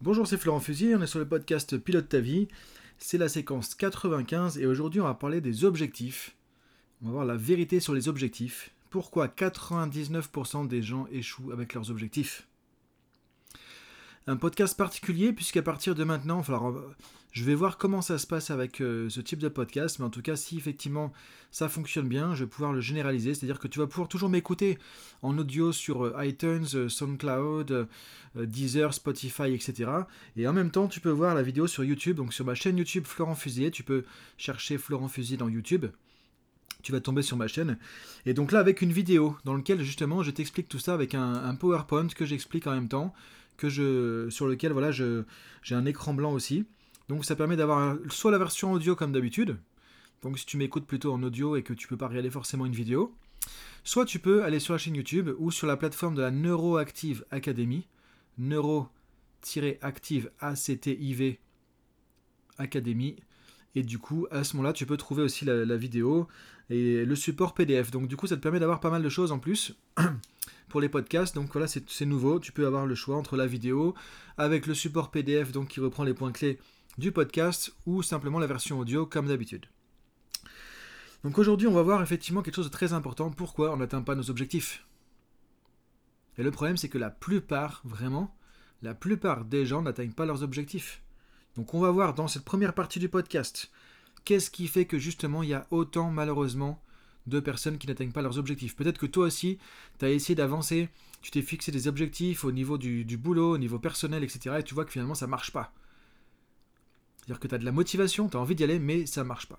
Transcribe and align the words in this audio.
Bonjour, 0.00 0.28
c'est 0.28 0.36
Florent 0.36 0.60
Fusier, 0.60 0.94
on 0.94 1.02
est 1.02 1.08
sur 1.08 1.18
le 1.18 1.26
podcast 1.26 1.76
Pilote 1.76 2.08
ta 2.08 2.20
vie. 2.20 2.46
C'est 2.98 3.18
la 3.18 3.28
séquence 3.28 3.74
95 3.74 4.56
et 4.56 4.64
aujourd'hui 4.64 5.00
on 5.00 5.04
va 5.04 5.14
parler 5.14 5.40
des 5.40 5.64
objectifs. 5.64 6.36
On 7.02 7.06
va 7.06 7.12
voir 7.14 7.24
la 7.24 7.34
vérité 7.34 7.80
sur 7.80 7.94
les 7.94 8.06
objectifs. 8.08 8.70
Pourquoi 8.90 9.26
99% 9.26 10.68
des 10.68 10.82
gens 10.82 11.08
échouent 11.10 11.50
avec 11.50 11.74
leurs 11.74 11.90
objectifs 11.90 12.46
Un 14.28 14.36
podcast 14.36 14.76
particulier 14.76 15.32
puisqu'à 15.32 15.62
partir 15.62 15.94
de 15.94 16.04
maintenant, 16.04 16.42
je 17.32 17.44
vais 17.44 17.54
voir 17.54 17.78
comment 17.78 18.02
ça 18.02 18.18
se 18.18 18.26
passe 18.26 18.50
avec 18.50 18.82
euh, 18.82 19.08
ce 19.08 19.22
type 19.22 19.38
de 19.38 19.48
podcast, 19.48 19.98
mais 19.98 20.04
en 20.04 20.10
tout 20.10 20.20
cas, 20.20 20.36
si 20.36 20.58
effectivement 20.58 21.14
ça 21.50 21.70
fonctionne 21.70 22.06
bien, 22.08 22.34
je 22.34 22.44
vais 22.44 22.50
pouvoir 22.50 22.74
le 22.74 22.82
généraliser, 22.82 23.32
c'est-à-dire 23.32 23.58
que 23.58 23.68
tu 23.68 23.78
vas 23.78 23.86
pouvoir 23.86 24.06
toujours 24.06 24.28
m'écouter 24.28 24.76
en 25.22 25.38
audio 25.38 25.72
sur 25.72 26.04
euh, 26.04 26.26
iTunes, 26.26 26.66
euh, 26.74 26.90
SoundCloud, 26.90 27.88
Deezer, 28.34 28.92
Spotify, 28.92 29.54
etc. 29.54 29.90
Et 30.36 30.46
en 30.46 30.52
même 30.52 30.70
temps, 30.70 30.88
tu 30.88 31.00
peux 31.00 31.08
voir 31.08 31.34
la 31.34 31.42
vidéo 31.42 31.66
sur 31.66 31.82
YouTube, 31.82 32.18
donc 32.18 32.34
sur 32.34 32.44
ma 32.44 32.54
chaîne 32.54 32.76
YouTube 32.76 33.06
Florent 33.06 33.34
Fusier, 33.34 33.70
tu 33.70 33.82
peux 33.82 34.04
chercher 34.36 34.76
Florent 34.76 35.08
Fusier 35.08 35.38
dans 35.38 35.48
YouTube 35.48 35.86
tu 36.80 36.92
vas 36.92 37.00
tomber 37.00 37.22
sur 37.22 37.36
ma 37.36 37.48
chaîne. 37.48 37.76
Et 38.24 38.34
donc 38.34 38.52
là, 38.52 38.60
avec 38.60 38.82
une 38.82 38.92
vidéo 38.92 39.36
dans 39.44 39.56
laquelle 39.56 39.82
justement 39.82 40.22
je 40.22 40.30
t'explique 40.30 40.68
tout 40.68 40.78
ça 40.78 40.94
avec 40.94 41.12
un 41.12 41.52
PowerPoint 41.56 42.06
que 42.06 42.24
j'explique 42.24 42.68
en 42.68 42.70
même 42.70 42.86
temps, 42.86 43.12
je, 43.64 44.30
sur 44.30 44.46
lequel 44.46 44.72
voilà, 44.72 44.92
j'ai 44.92 45.24
un 45.74 45.84
écran 45.86 46.14
blanc 46.14 46.32
aussi. 46.32 46.64
Donc 47.08 47.24
ça 47.24 47.34
permet 47.34 47.56
d'avoir 47.56 47.96
soit 48.10 48.30
la 48.30 48.38
version 48.38 48.72
audio 48.72 48.94
comme 48.94 49.12
d'habitude, 49.12 49.58
donc 50.22 50.38
si 50.38 50.46
tu 50.46 50.56
m'écoutes 50.56 50.86
plutôt 50.86 51.12
en 51.12 51.22
audio 51.22 51.56
et 51.56 51.62
que 51.62 51.72
tu 51.72 51.88
peux 51.88 51.96
pas 51.96 52.08
regarder 52.08 52.30
forcément 52.30 52.66
une 52.66 52.72
vidéo, 52.72 53.14
soit 53.84 54.04
tu 54.04 54.18
peux 54.18 54.44
aller 54.44 54.58
sur 54.58 54.74
la 54.74 54.78
chaîne 54.78 54.96
YouTube 54.96 55.30
ou 55.38 55.50
sur 55.50 55.66
la 55.66 55.76
plateforme 55.76 56.14
de 56.14 56.22
la 56.22 56.30
Neuroactive 56.30 57.24
Academy, 57.30 57.86
Neuro-Active 58.38 60.30
ACTIV 60.40 61.38
Academy, 62.58 63.16
et 63.74 63.82
du 63.82 63.98
coup 63.98 64.26
à 64.30 64.42
ce 64.44 64.56
moment-là 64.56 64.72
tu 64.72 64.86
peux 64.86 64.96
trouver 64.96 65.22
aussi 65.22 65.44
la 65.44 65.76
vidéo 65.76 66.26
et 66.70 67.04
le 67.04 67.14
support 67.14 67.54
PDF. 67.54 67.90
Donc 67.90 68.08
du 68.08 68.16
coup 68.16 68.26
ça 68.26 68.36
te 68.36 68.42
permet 68.42 68.60
d'avoir 68.60 68.80
pas 68.80 68.90
mal 68.90 69.02
de 69.02 69.08
choses 69.08 69.32
en 69.32 69.38
plus. 69.38 69.74
pour 70.68 70.80
les 70.80 70.88
podcasts. 70.88 71.34
Donc 71.34 71.52
voilà, 71.52 71.66
c'est 71.66 72.06
nouveau. 72.06 72.40
Tu 72.40 72.52
peux 72.52 72.66
avoir 72.66 72.86
le 72.86 72.94
choix 72.94 73.16
entre 73.16 73.36
la 73.36 73.46
vidéo 73.46 73.94
avec 74.36 74.66
le 74.66 74.74
support 74.74 75.10
PDF 75.10 75.52
donc 75.52 75.68
qui 75.68 75.80
reprend 75.80 76.04
les 76.04 76.14
points 76.14 76.32
clés 76.32 76.58
du 76.98 77.12
podcast 77.12 77.72
ou 77.86 78.02
simplement 78.02 78.38
la 78.38 78.46
version 78.46 78.78
audio 78.78 79.06
comme 79.06 79.28
d'habitude. 79.28 79.66
Donc 81.24 81.38
aujourd'hui, 81.38 81.66
on 81.66 81.72
va 81.72 81.82
voir 81.82 82.02
effectivement 82.02 82.42
quelque 82.42 82.56
chose 82.56 82.66
de 82.66 82.72
très 82.72 82.92
important, 82.92 83.30
pourquoi 83.30 83.72
on 83.72 83.78
n'atteint 83.78 84.02
pas 84.02 84.14
nos 84.14 84.30
objectifs? 84.30 84.84
Et 86.36 86.44
le 86.44 86.50
problème, 86.52 86.76
c'est 86.76 86.88
que 86.88 86.98
la 86.98 87.10
plupart, 87.10 87.82
vraiment, 87.84 88.36
la 88.82 88.94
plupart 88.94 89.44
des 89.44 89.66
gens 89.66 89.82
n'atteignent 89.82 90.12
pas 90.12 90.26
leurs 90.26 90.44
objectifs. 90.44 91.02
Donc 91.56 91.74
on 91.74 91.80
va 91.80 91.90
voir 91.90 92.14
dans 92.14 92.28
cette 92.28 92.44
première 92.44 92.74
partie 92.74 93.00
du 93.00 93.08
podcast, 93.08 93.72
qu'est-ce 94.24 94.50
qui 94.50 94.68
fait 94.68 94.84
que 94.84 94.98
justement 94.98 95.42
il 95.42 95.48
y 95.48 95.54
a 95.54 95.66
autant 95.70 96.10
malheureusement 96.10 96.80
de 97.28 97.40
personnes 97.40 97.78
qui 97.78 97.86
n'atteignent 97.86 98.12
pas 98.12 98.22
leurs 98.22 98.38
objectifs. 98.38 98.76
Peut-être 98.76 98.98
que 98.98 99.06
toi 99.06 99.26
aussi, 99.26 99.58
tu 99.98 100.04
as 100.04 100.10
essayé 100.10 100.34
d'avancer, 100.34 100.88
tu 101.20 101.30
t'es 101.30 101.42
fixé 101.42 101.72
des 101.72 101.88
objectifs 101.88 102.44
au 102.44 102.52
niveau 102.52 102.78
du, 102.78 103.04
boulot, 103.16 103.54
au 103.54 103.58
niveau 103.58 103.78
personnel, 103.78 104.24
etc. 104.24 104.56
Et 104.58 104.62
tu 104.62 104.74
vois 104.74 104.84
que 104.84 104.92
finalement 104.92 105.14
ça 105.14 105.26
marche 105.26 105.52
pas. 105.52 105.72
C'est-à-dire 107.18 107.40
que 107.40 107.48
tu 107.48 107.54
as 107.54 107.58
de 107.58 107.64
la 107.64 107.72
motivation, 107.72 108.28
tu 108.28 108.36
as 108.36 108.40
envie 108.40 108.54
d'y 108.54 108.64
aller, 108.64 108.78
mais 108.78 109.06
ça 109.06 109.24
marche 109.24 109.46
pas. 109.46 109.58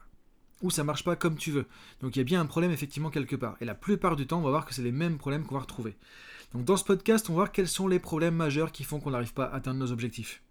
Ou 0.62 0.72
ça 0.72 0.84
marche 0.84 1.04
pas 1.04 1.16
comme 1.16 1.38
tu 1.38 1.52
veux. 1.52 1.66
Donc 2.02 2.16
il 2.16 2.20
y 2.20 2.22
a 2.22 2.26
bien 2.26 2.42
un 2.42 2.46
problème 2.46 2.72
effectivement 2.72 3.10
quelque 3.10 3.36
part. 3.36 3.56
Et 3.62 3.66
la 3.66 3.76
plupart 3.76 4.16
du 4.16 4.28
temps, 4.28 4.40
on 4.40 4.44
va 4.44 4.50
voir 4.50 4.66
que 4.66 4.74
c'est 4.74 4.82
les 4.82 4.92
mêmes 4.92 5.18
problèmes 5.18 5.46
qu'on 5.46 5.56
va 5.56 5.62
retrouver. 5.62 5.96
Donc 6.54 6.66
dans 6.66 6.78
ce 6.78 6.84
podcast, 6.84 7.30
on 7.30 7.34
va 7.34 7.38
voir 7.38 7.52
quels 7.52 7.68
sont 7.68 7.88
les 7.88 8.00
problèmes 8.00 8.36
majeurs 8.36 8.72
qui 8.72 8.84
font 8.84 9.00
qu'on 9.00 9.12
n'arrive 9.12 9.34
pas 9.34 9.46
à 9.46 9.56
atteindre 9.56 9.80
nos 9.80 9.92
objectifs. 9.92 10.42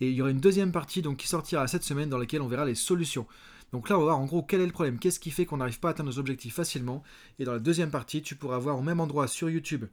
Et 0.00 0.08
il 0.08 0.14
y 0.14 0.20
aura 0.20 0.32
une 0.32 0.40
deuxième 0.40 0.72
partie 0.72 1.00
donc, 1.00 1.18
qui 1.18 1.28
sortira 1.28 1.66
cette 1.68 1.84
semaine 1.84 2.08
dans 2.08 2.18
laquelle 2.18 2.42
on 2.42 2.48
verra 2.48 2.64
les 2.64 2.74
solutions. 2.74 3.26
Donc 3.72 3.88
là, 3.88 3.96
on 3.96 4.00
va 4.00 4.04
voir 4.04 4.18
en 4.18 4.26
gros 4.26 4.42
quel 4.42 4.60
est 4.60 4.66
le 4.66 4.72
problème, 4.72 4.98
qu'est-ce 4.98 5.18
qui 5.18 5.30
fait 5.30 5.46
qu'on 5.46 5.56
n'arrive 5.56 5.80
pas 5.80 5.88
à 5.88 5.90
atteindre 5.92 6.10
nos 6.10 6.18
objectifs 6.18 6.54
facilement. 6.54 7.02
Et 7.38 7.44
dans 7.44 7.52
la 7.52 7.58
deuxième 7.58 7.90
partie, 7.90 8.22
tu 8.22 8.36
pourras 8.36 8.58
voir 8.58 8.78
au 8.78 8.82
même 8.82 9.00
endroit 9.00 9.28
sur 9.28 9.48
YouTube, 9.48 9.86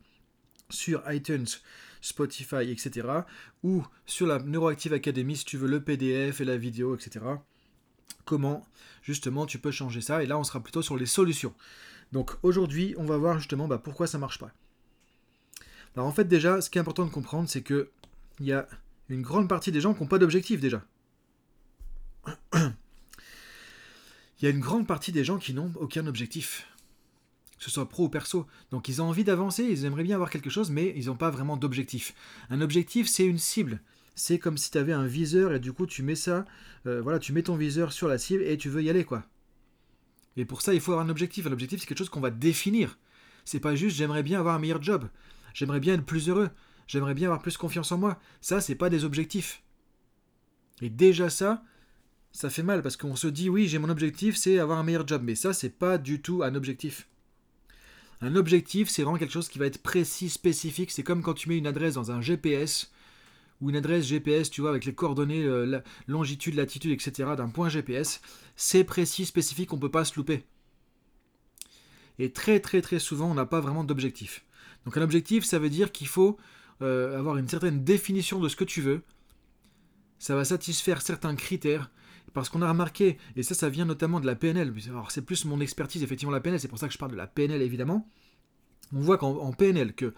sur 0.70 1.02
iTunes, 1.12 1.48
Spotify, 2.02 2.70
etc. 2.70 3.08
Ou 3.64 3.86
sur 4.06 4.28
la 4.28 4.40
Neuroactive 4.40 4.94
Academy 4.94 5.38
si 5.38 5.46
tu 5.46 5.58
veux 5.58 5.68
le 5.68 5.82
PDF 5.82 6.42
et 6.42 6.46
la 6.46 6.58
vidéo, 6.58 6.96
etc. 6.96 7.26
Comment 8.26 8.66
justement 9.02 9.46
tu 9.46 9.60
peux 9.60 9.72
changer 9.72 10.02
ça. 10.02 10.22
Et 10.24 10.26
là, 10.26 10.38
on 10.38 10.44
sera 10.44 10.60
plutôt 10.62 10.82
sur 10.82 10.98
les 10.98 11.06
solutions. 11.06 11.54
Donc 12.12 12.32
aujourd'hui, 12.44 12.96
on 12.98 13.06
va 13.06 13.18
voir 13.18 13.38
justement 13.38 13.68
bah, 13.68 13.78
pourquoi 13.78 14.08
ça 14.08 14.18
marche 14.18 14.40
pas. 14.40 14.52
Alors 15.96 16.08
en 16.08 16.12
fait 16.12 16.26
déjà, 16.26 16.62
ce 16.62 16.70
qui 16.70 16.78
est 16.78 16.82
important 16.82 17.06
de 17.06 17.12
comprendre, 17.12 17.50
c'est 17.50 17.62
que 17.62 17.90
il 18.40 18.46
y 18.46 18.54
a 18.54 18.68
une 19.10 19.22
grande 19.22 19.50
partie 19.50 19.72
des 19.72 19.82
gens 19.82 19.94
qui 19.94 20.02
n'ont 20.02 20.08
pas 20.08 20.20
d'objectif 20.20 20.60
déjà. 20.60 20.84
Il 24.40 24.46
y 24.46 24.48
a 24.48 24.52
une 24.52 24.60
grande 24.60 24.88
partie 24.88 25.12
des 25.12 25.24
gens 25.24 25.38
qui 25.38 25.54
n'ont 25.54 25.72
aucun 25.76 26.08
objectif 26.08 26.66
que 27.60 27.66
ce 27.66 27.72
soit 27.72 27.90
pro 27.90 28.06
ou 28.06 28.10
perso. 28.10 28.48
Donc 28.72 28.88
ils 28.88 29.02
ont 29.02 29.06
envie 29.06 29.26
d'avancer, 29.26 29.64
ils 29.64 29.86
aimeraient 29.86 30.04
bien 30.04 30.16
avoir 30.16 30.30
quelque 30.30 30.50
chose, 30.50 30.72
mais 30.72 30.94
ils 30.96 31.08
n'ont 31.08 31.16
pas 31.16 31.30
vraiment 31.30 31.58
d'objectif. 31.58 32.16
Un 32.50 32.62
objectif, 32.62 33.08
c'est 33.08 33.26
une 33.26 33.38
cible. 33.38 33.82
C'est 34.16 34.40
comme 34.40 34.58
si 34.58 34.72
tu 34.72 34.78
avais 34.78 34.94
un 34.94 35.06
viseur 35.06 35.54
et 35.54 35.60
du 35.60 35.74
coup 35.74 35.86
tu 35.86 36.02
mets 36.02 36.16
ça, 36.16 36.46
euh, 36.88 37.02
voilà, 37.02 37.20
tu 37.20 37.34
mets 37.34 37.44
ton 37.44 37.56
viseur 37.56 37.92
sur 37.92 38.08
la 38.08 38.18
cible 38.18 38.44
et 38.44 38.58
tu 38.58 38.70
veux 38.70 38.82
y 38.82 38.90
aller 38.90 39.04
quoi. 39.04 39.24
Et 40.38 40.46
pour 40.46 40.62
ça, 40.62 40.74
il 40.74 40.80
faut 40.80 40.94
avoir 40.94 41.06
un 41.06 41.10
objectif. 41.10 41.48
Un 41.48 41.52
objectif, 41.52 41.82
c'est 41.82 41.86
quelque 41.86 41.98
chose 41.98 42.10
qu'on 42.10 42.22
va 42.22 42.32
définir. 42.32 42.98
C'est 43.44 43.60
pas 43.60 43.76
juste 43.76 43.98
j'aimerais 43.98 44.24
bien 44.24 44.40
avoir 44.40 44.56
un 44.56 44.60
meilleur 44.60 44.82
job, 44.82 45.10
j'aimerais 45.54 45.80
bien 45.80 45.96
être 45.96 46.06
plus 46.06 46.30
heureux, 46.30 46.50
j'aimerais 46.88 47.14
bien 47.14 47.28
avoir 47.28 47.42
plus 47.42 47.58
confiance 47.58 47.92
en 47.92 47.98
moi. 47.98 48.20
Ça, 48.40 48.62
c'est 48.62 48.76
pas 48.76 48.90
des 48.90 49.04
objectifs. 49.04 49.64
Et 50.82 50.90
déjà 50.90 51.30
ça, 51.30 51.64
ça 52.32 52.50
fait 52.50 52.64
mal 52.64 52.82
parce 52.82 52.98
qu'on 52.98 53.16
se 53.16 53.28
dit 53.28 53.50
oui, 53.50 53.68
j'ai 53.68 53.80
mon 53.80 53.90
objectif, 53.90 54.36
c'est 54.36 54.60
avoir 54.60 54.80
un 54.80 54.84
meilleur 54.84 55.08
job, 55.08 55.22
mais 55.24 55.36
ça, 55.36 55.54
c'est 55.54 55.70
pas 55.70 55.98
du 55.98 56.22
tout 56.22 56.44
un 56.44 56.56
objectif. 56.56 57.08
Un 58.22 58.36
objectif, 58.36 58.90
c'est 58.90 59.04
vraiment 59.04 59.18
quelque 59.18 59.32
chose 59.32 59.48
qui 59.48 59.60
va 59.60 59.66
être 59.66 59.82
précis, 59.82 60.30
spécifique. 60.30 60.92
C'est 60.92 61.04
comme 61.04 61.22
quand 61.22 61.34
tu 61.34 61.48
mets 61.50 61.58
une 61.58 61.68
adresse 61.68 61.94
dans 61.94 62.12
un 62.12 62.22
GPS 62.22 62.92
ou 63.62 63.70
une 63.70 63.78
adresse 63.78 64.06
GPS, 64.06 64.50
tu 64.50 64.62
vois, 64.62 64.70
avec 64.72 64.86
les 64.86 64.94
coordonnées, 64.94 65.44
euh, 65.44 65.66
la 65.66 65.84
longitude, 66.08 66.56
latitude, 66.56 66.92
etc. 66.92 67.32
d'un 67.38 67.50
point 67.50 67.70
GPS. 67.70 68.22
C'est 68.56 68.84
précis, 68.84 69.26
spécifique, 69.26 69.72
on 69.74 69.80
peut 69.80 69.92
pas 69.92 70.06
se 70.06 70.16
louper. 70.16 70.44
Et 72.20 72.32
très 72.32 72.60
très 72.60 72.82
très 72.82 73.00
souvent, 73.00 73.32
on 73.32 73.34
n'a 73.34 73.46
pas 73.46 73.62
vraiment 73.62 73.86
d'objectif. 73.86 74.44
Donc 74.86 74.98
un 74.98 75.02
objectif, 75.02 75.46
ça 75.46 75.60
veut 75.60 75.70
dire 75.70 75.92
qu'il 75.94 76.08
faut 76.08 76.38
euh, 76.82 77.18
avoir 77.18 77.38
une 77.38 77.48
certaine 77.48 77.84
définition 77.84 78.40
de 78.40 78.50
ce 78.50 78.58
que 78.58 78.66
tu 78.66 78.82
veux. 78.82 79.02
Ça 80.20 80.36
va 80.36 80.44
satisfaire 80.44 81.02
certains 81.02 81.36
critères 81.36 81.90
parce 82.34 82.50
qu'on 82.50 82.62
a 82.62 82.70
remarqué, 82.70 83.18
et 83.36 83.44
ça, 83.44 83.56
ça 83.56 83.70
vient 83.70 83.86
notamment 83.86 84.20
de 84.20 84.26
la 84.26 84.36
PNL, 84.36 84.74
alors 84.90 85.12
c'est 85.12 85.22
plus 85.22 85.46
mon 85.46 85.60
expertise, 85.60 86.04
effectivement, 86.04 86.32
la 86.32 86.40
PNL, 86.40 86.60
c'est 86.60 86.68
pour 86.68 86.80
ça 86.80 86.88
que 86.88 86.94
je 86.94 86.98
parle 86.98 87.12
de 87.12 87.18
la 87.18 87.28
PNL, 87.28 87.62
évidemment. 87.62 88.08
On 88.94 89.02
voit 89.02 89.18
qu'en 89.18 89.52
PNL, 89.52 89.94
que 89.94 90.14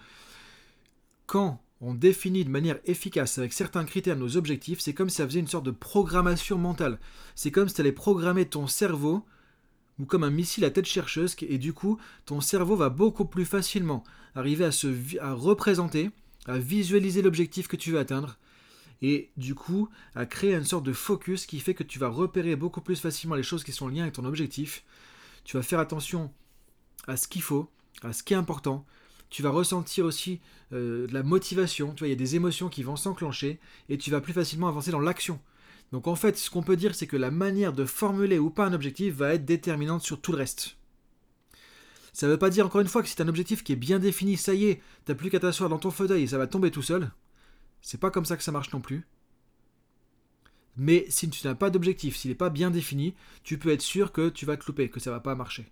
quand 1.26 1.62
on 1.80 1.94
définit 1.94 2.44
de 2.44 2.50
manière 2.50 2.78
efficace 2.84 3.38
avec 3.38 3.52
certains 3.52 3.84
critères 3.84 4.16
nos 4.16 4.36
objectifs, 4.36 4.80
c'est 4.80 4.94
comme 4.94 5.10
si 5.10 5.16
ça 5.16 5.26
faisait 5.26 5.40
une 5.40 5.48
sorte 5.48 5.66
de 5.66 5.72
programmation 5.72 6.56
mentale. 6.56 6.98
C'est 7.34 7.50
comme 7.50 7.68
si 7.68 7.74
tu 7.74 7.80
allais 7.80 7.92
programmer 7.92 8.46
ton 8.46 8.66
cerveau, 8.66 9.24
ou 9.98 10.06
comme 10.06 10.24
un 10.24 10.30
missile 10.30 10.64
à 10.64 10.70
tête 10.70 10.86
chercheuse, 10.86 11.36
et 11.42 11.58
du 11.58 11.72
coup, 11.72 11.98
ton 12.24 12.40
cerveau 12.40 12.76
va 12.76 12.88
beaucoup 12.88 13.24
plus 13.24 13.44
facilement 13.44 14.04
arriver 14.34 14.64
à, 14.64 14.72
se, 14.72 15.18
à 15.20 15.32
représenter, 15.34 16.10
à 16.46 16.58
visualiser 16.58 17.20
l'objectif 17.20 17.68
que 17.68 17.76
tu 17.76 17.90
veux 17.90 17.98
atteindre, 17.98 18.38
et 19.02 19.30
du 19.36 19.54
coup 19.54 19.88
à 20.14 20.24
créer 20.24 20.54
une 20.54 20.64
sorte 20.64 20.84
de 20.84 20.92
focus 20.92 21.46
qui 21.46 21.60
fait 21.60 21.74
que 21.74 21.82
tu 21.82 21.98
vas 21.98 22.08
repérer 22.08 22.56
beaucoup 22.56 22.80
plus 22.80 23.00
facilement 23.00 23.34
les 23.34 23.42
choses 23.42 23.64
qui 23.64 23.72
sont 23.72 23.88
liées 23.88 24.00
avec 24.00 24.14
ton 24.14 24.24
objectif. 24.24 24.84
Tu 25.44 25.56
vas 25.56 25.62
faire 25.62 25.80
attention 25.80 26.32
à 27.06 27.16
ce 27.16 27.28
qu'il 27.28 27.42
faut, 27.42 27.68
à 28.02 28.12
ce 28.12 28.22
qui 28.22 28.32
est 28.32 28.36
important. 28.36 28.86
Tu 29.28 29.42
vas 29.42 29.50
ressentir 29.50 30.04
aussi 30.04 30.40
euh, 30.72 31.06
de 31.06 31.14
la 31.14 31.22
motivation, 31.22 31.92
tu 31.94 32.00
vois, 32.00 32.08
il 32.08 32.10
y 32.10 32.14
a 32.14 32.16
des 32.16 32.36
émotions 32.36 32.68
qui 32.68 32.82
vont 32.82 32.96
s'enclencher 32.96 33.58
et 33.88 33.98
tu 33.98 34.10
vas 34.10 34.20
plus 34.20 34.32
facilement 34.32 34.68
avancer 34.68 34.90
dans 34.90 35.00
l'action. 35.00 35.40
Donc 35.90 36.06
en 36.06 36.14
fait, 36.14 36.38
ce 36.38 36.50
qu'on 36.50 36.62
peut 36.62 36.76
dire, 36.76 36.94
c'est 36.94 37.06
que 37.06 37.16
la 37.16 37.30
manière 37.30 37.72
de 37.72 37.84
formuler 37.84 38.38
ou 38.38 38.50
pas 38.50 38.66
un 38.66 38.72
objectif 38.72 39.14
va 39.14 39.34
être 39.34 39.44
déterminante 39.44 40.02
sur 40.02 40.20
tout 40.20 40.32
le 40.32 40.38
reste. 40.38 40.76
Ça 42.12 42.26
ne 42.26 42.32
veut 42.32 42.38
pas 42.38 42.50
dire 42.50 42.66
encore 42.66 42.82
une 42.82 42.88
fois 42.88 43.02
que 43.02 43.08
si 43.08 43.16
tu 43.16 43.22
un 43.22 43.28
objectif 43.28 43.64
qui 43.64 43.72
est 43.72 43.76
bien 43.76 43.98
défini, 43.98 44.36
ça 44.36 44.54
y 44.54 44.66
est, 44.66 44.82
t'as 45.06 45.14
plus 45.14 45.30
qu'à 45.30 45.40
t'asseoir 45.40 45.70
dans 45.70 45.78
ton 45.78 45.90
fauteuil 45.90 46.22
et 46.22 46.26
ça 46.26 46.38
va 46.38 46.46
tomber 46.46 46.70
tout 46.70 46.82
seul. 46.82 47.10
C'est 47.82 48.00
pas 48.00 48.10
comme 48.10 48.24
ça 48.24 48.36
que 48.36 48.42
ça 48.42 48.52
marche 48.52 48.72
non 48.72 48.80
plus. 48.80 49.06
Mais 50.76 51.04
si 51.10 51.28
tu 51.28 51.46
n'as 51.46 51.54
pas 51.54 51.68
d'objectif, 51.68 52.16
s'il 52.16 52.30
n'est 52.30 52.36
pas 52.36 52.48
bien 52.48 52.70
défini, 52.70 53.14
tu 53.42 53.58
peux 53.58 53.70
être 53.70 53.82
sûr 53.82 54.12
que 54.12 54.30
tu 54.30 54.46
vas 54.46 54.56
te 54.56 54.64
louper, 54.66 54.88
que 54.88 55.00
ça 55.00 55.10
va 55.10 55.20
pas 55.20 55.34
marcher. 55.34 55.70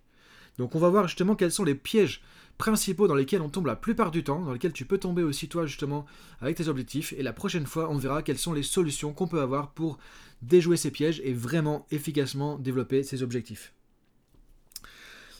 Donc 0.57 0.75
on 0.75 0.79
va 0.79 0.89
voir 0.89 1.07
justement 1.07 1.35
quels 1.35 1.51
sont 1.51 1.63
les 1.63 1.75
pièges 1.75 2.21
principaux 2.57 3.07
dans 3.07 3.15
lesquels 3.15 3.41
on 3.41 3.49
tombe 3.49 3.65
la 3.65 3.75
plupart 3.75 4.11
du 4.11 4.23
temps, 4.23 4.41
dans 4.41 4.53
lesquels 4.53 4.73
tu 4.73 4.85
peux 4.85 4.99
tomber 4.99 5.23
aussi 5.23 5.47
toi 5.47 5.65
justement 5.65 6.05
avec 6.39 6.57
tes 6.57 6.67
objectifs. 6.67 7.13
Et 7.13 7.23
la 7.23 7.33
prochaine 7.33 7.65
fois, 7.65 7.89
on 7.89 7.97
verra 7.97 8.21
quelles 8.21 8.37
sont 8.37 8.53
les 8.53 8.61
solutions 8.61 9.13
qu'on 9.13 9.27
peut 9.27 9.41
avoir 9.41 9.71
pour 9.71 9.97
déjouer 10.41 10.77
ces 10.77 10.91
pièges 10.91 11.21
et 11.23 11.33
vraiment 11.33 11.87
efficacement 11.89 12.59
développer 12.59 13.03
ces 13.03 13.23
objectifs. 13.23 13.73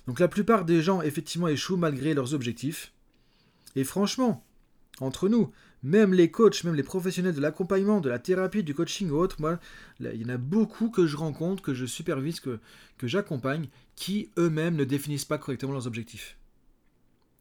Donc 0.07 0.19
la 0.19 0.27
plupart 0.27 0.65
des 0.65 0.81
gens 0.81 1.01
effectivement 1.01 1.47
échouent 1.47 1.77
malgré 1.77 2.13
leurs 2.13 2.33
objectifs. 2.33 2.93
Et 3.75 3.83
franchement, 3.83 4.43
entre 4.99 5.29
nous, 5.29 5.51
même 5.83 6.13
les 6.13 6.29
coachs, 6.29 6.63
même 6.63 6.75
les 6.75 6.83
professionnels 6.83 7.33
de 7.33 7.41
l'accompagnement, 7.41 8.01
de 8.01 8.09
la 8.09 8.19
thérapie, 8.19 8.63
du 8.63 8.75
coaching 8.75 9.09
ou 9.09 9.15
autre, 9.15 9.37
il 9.99 10.21
y 10.21 10.25
en 10.25 10.29
a 10.29 10.37
beaucoup 10.37 10.89
que 10.89 11.07
je 11.07 11.17
rencontre, 11.17 11.63
que 11.63 11.73
je 11.73 11.85
supervise, 11.85 12.39
que, 12.39 12.59
que 12.97 13.07
j'accompagne, 13.07 13.67
qui 13.95 14.29
eux-mêmes 14.37 14.75
ne 14.75 14.83
définissent 14.83 15.25
pas 15.25 15.37
correctement 15.37 15.73
leurs 15.73 15.87
objectifs. 15.87 16.37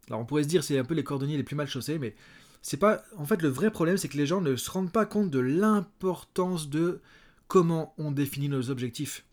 Alors 0.09 0.21
on 0.21 0.25
pourrait 0.25 0.43
se 0.43 0.49
dire 0.49 0.65
c'est 0.65 0.79
un 0.79 0.85
peu 0.85 0.95
les 0.95 1.05
cordonniers 1.05 1.37
les 1.37 1.45
plus 1.45 1.57
mal 1.57 1.69
chaussés, 1.69 1.99
mais 1.99 2.15
c'est 2.63 2.77
pas. 2.77 3.03
En 3.17 3.27
fait, 3.27 3.43
le 3.43 3.49
vrai 3.49 3.71
problème, 3.71 3.97
c'est 3.97 4.09
que 4.09 4.17
les 4.17 4.27
gens 4.27 4.41
ne 4.41 4.57
se 4.57 4.71
rendent 4.71 4.93
pas 4.93 5.07
compte 5.07 5.31
de 5.31 5.39
l'importance 5.39 6.69
de 6.69 7.01
comment 7.49 7.95
on 7.99 8.11
définit 8.11 8.49
nos 8.49 8.71
objectifs. 8.71 9.25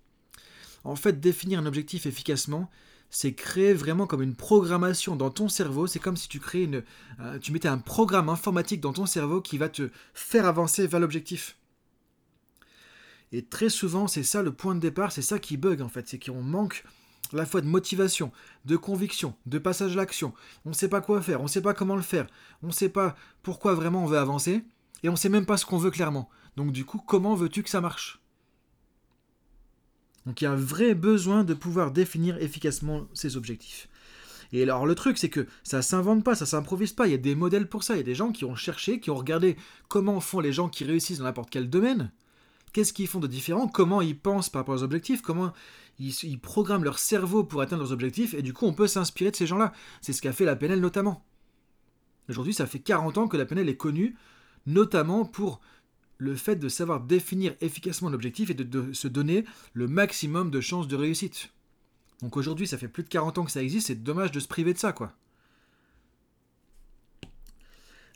En 0.83 0.95
fait, 0.95 1.19
définir 1.19 1.59
un 1.59 1.65
objectif 1.65 2.05
efficacement, 2.05 2.69
c'est 3.09 3.33
créer 3.33 3.73
vraiment 3.73 4.07
comme 4.07 4.21
une 4.21 4.35
programmation 4.35 5.15
dans 5.15 5.29
ton 5.29 5.49
cerveau. 5.49 5.87
C'est 5.87 5.99
comme 5.99 6.17
si 6.17 6.27
tu 6.27 6.39
créais 6.39 6.63
une, 6.63 6.83
euh, 7.19 7.39
tu 7.39 7.51
mettais 7.51 7.67
un 7.67 7.77
programme 7.77 8.29
informatique 8.29 8.81
dans 8.81 8.93
ton 8.93 9.05
cerveau 9.05 9.41
qui 9.41 9.57
va 9.57 9.69
te 9.69 9.89
faire 10.13 10.45
avancer 10.45 10.87
vers 10.87 10.99
l'objectif. 10.99 11.57
Et 13.31 13.43
très 13.43 13.69
souvent, 13.69 14.07
c'est 14.07 14.23
ça 14.23 14.41
le 14.41 14.53
point 14.53 14.75
de 14.75 14.79
départ, 14.79 15.11
c'est 15.11 15.21
ça 15.21 15.39
qui 15.39 15.57
bug 15.57 15.81
en 15.81 15.89
fait, 15.89 16.07
c'est 16.07 16.19
qu'on 16.19 16.41
manque 16.41 16.83
à 17.33 17.35
la 17.35 17.45
fois 17.45 17.59
de 17.59 17.67
motivation, 17.67 18.31
de 18.65 18.77
conviction, 18.77 19.35
de 19.45 19.59
passage 19.59 19.93
à 19.93 19.97
l'action. 19.97 20.33
On 20.65 20.69
ne 20.69 20.73
sait 20.73 20.87
pas 20.87 21.01
quoi 21.01 21.21
faire, 21.21 21.41
on 21.41 21.43
ne 21.43 21.49
sait 21.49 21.61
pas 21.61 21.73
comment 21.73 21.97
le 21.97 22.01
faire, 22.01 22.27
on 22.63 22.67
ne 22.67 22.71
sait 22.71 22.89
pas 22.89 23.15
pourquoi 23.43 23.73
vraiment 23.73 24.03
on 24.03 24.07
veut 24.07 24.17
avancer, 24.17 24.63
et 25.03 25.09
on 25.09 25.13
ne 25.13 25.17
sait 25.17 25.29
même 25.29 25.45
pas 25.45 25.57
ce 25.57 25.65
qu'on 25.65 25.77
veut 25.77 25.91
clairement. 25.91 26.29
Donc 26.55 26.71
du 26.71 26.85
coup, 26.85 26.99
comment 27.05 27.35
veux-tu 27.35 27.63
que 27.63 27.69
ça 27.69 27.81
marche? 27.81 28.21
Donc 30.27 30.41
il 30.41 30.43
y 30.43 30.47
a 30.47 30.51
un 30.51 30.55
vrai 30.55 30.93
besoin 30.93 31.45
de 31.45 31.53
pouvoir 31.53 31.91
définir 31.91 32.37
efficacement 32.37 33.07
ses 33.13 33.37
objectifs. 33.37 33.87
Et 34.51 34.61
alors 34.61 34.85
le 34.85 34.93
truc, 34.93 35.17
c'est 35.17 35.29
que 35.29 35.47
ça 35.63 35.81
s'invente 35.81 36.23
pas, 36.23 36.35
ça 36.35 36.45
s'improvise 36.45 36.91
pas. 36.91 37.07
Il 37.07 37.11
y 37.11 37.15
a 37.15 37.17
des 37.17 37.33
modèles 37.33 37.69
pour 37.69 37.83
ça. 37.83 37.95
Il 37.95 37.97
y 37.97 38.01
a 38.01 38.03
des 38.03 38.13
gens 38.13 38.33
qui 38.33 38.43
ont 38.43 38.55
cherché, 38.55 38.99
qui 38.99 39.09
ont 39.09 39.15
regardé 39.15 39.55
comment 39.87 40.19
font 40.19 40.41
les 40.41 40.51
gens 40.51 40.67
qui 40.67 40.83
réussissent 40.83 41.19
dans 41.19 41.23
n'importe 41.23 41.49
quel 41.49 41.69
domaine. 41.69 42.11
Qu'est-ce 42.73 42.91
qu'ils 42.91 43.07
font 43.07 43.21
de 43.21 43.27
différent? 43.27 43.69
Comment 43.69 44.01
ils 44.01 44.19
pensent 44.19 44.49
par 44.49 44.61
rapport 44.61 44.75
aux 44.75 44.83
objectifs? 44.83 45.21
Comment 45.21 45.53
ils, 45.97 46.13
ils, 46.23 46.39
programment 46.39 46.83
leur 46.83 46.99
cerveau 46.99 47.45
pour 47.45 47.61
atteindre 47.61 47.83
leurs 47.83 47.93
objectifs? 47.93 48.33
Et 48.33 48.41
du 48.41 48.51
coup, 48.51 48.65
on 48.65 48.73
peut 48.73 48.87
s'inspirer 48.87 49.31
de 49.31 49.35
ces 49.37 49.47
gens-là. 49.47 49.71
C'est 50.01 50.11
ce 50.11 50.21
qu'a 50.21 50.33
fait 50.33 50.45
la 50.45 50.57
PNL 50.57 50.81
notamment. 50.81 51.25
Aujourd'hui, 52.27 52.53
ça 52.53 52.67
fait 52.67 52.79
40 52.79 53.17
ans 53.17 53.27
que 53.29 53.37
la 53.37 53.45
PNL 53.45 53.69
est 53.69 53.77
connue, 53.77 54.17
notamment 54.65 55.23
pour 55.23 55.61
le 56.17 56.35
fait 56.35 56.55
de 56.55 56.69
savoir 56.69 57.01
définir 57.01 57.55
efficacement 57.61 58.09
l'objectif 58.09 58.49
et 58.49 58.53
de, 58.53 58.93
se 58.93 59.07
donner 59.07 59.45
le 59.73 59.87
maximum 59.87 60.51
de 60.51 60.61
chances 60.61 60.87
de 60.87 60.95
réussite. 60.95 61.51
Donc 62.21 62.37
aujourd'hui, 62.37 62.67
ça 62.67 62.77
fait 62.77 62.87
plus 62.87 63.03
de 63.03 63.09
40 63.09 63.37
ans 63.37 63.45
que 63.45 63.51
ça 63.51 63.61
existe, 63.61 63.87
c'est 63.87 64.03
dommage 64.03 64.31
de 64.31 64.39
se 64.39 64.47
priver 64.47 64.73
de 64.73 64.79
ça, 64.79 64.91
quoi. 64.91 65.13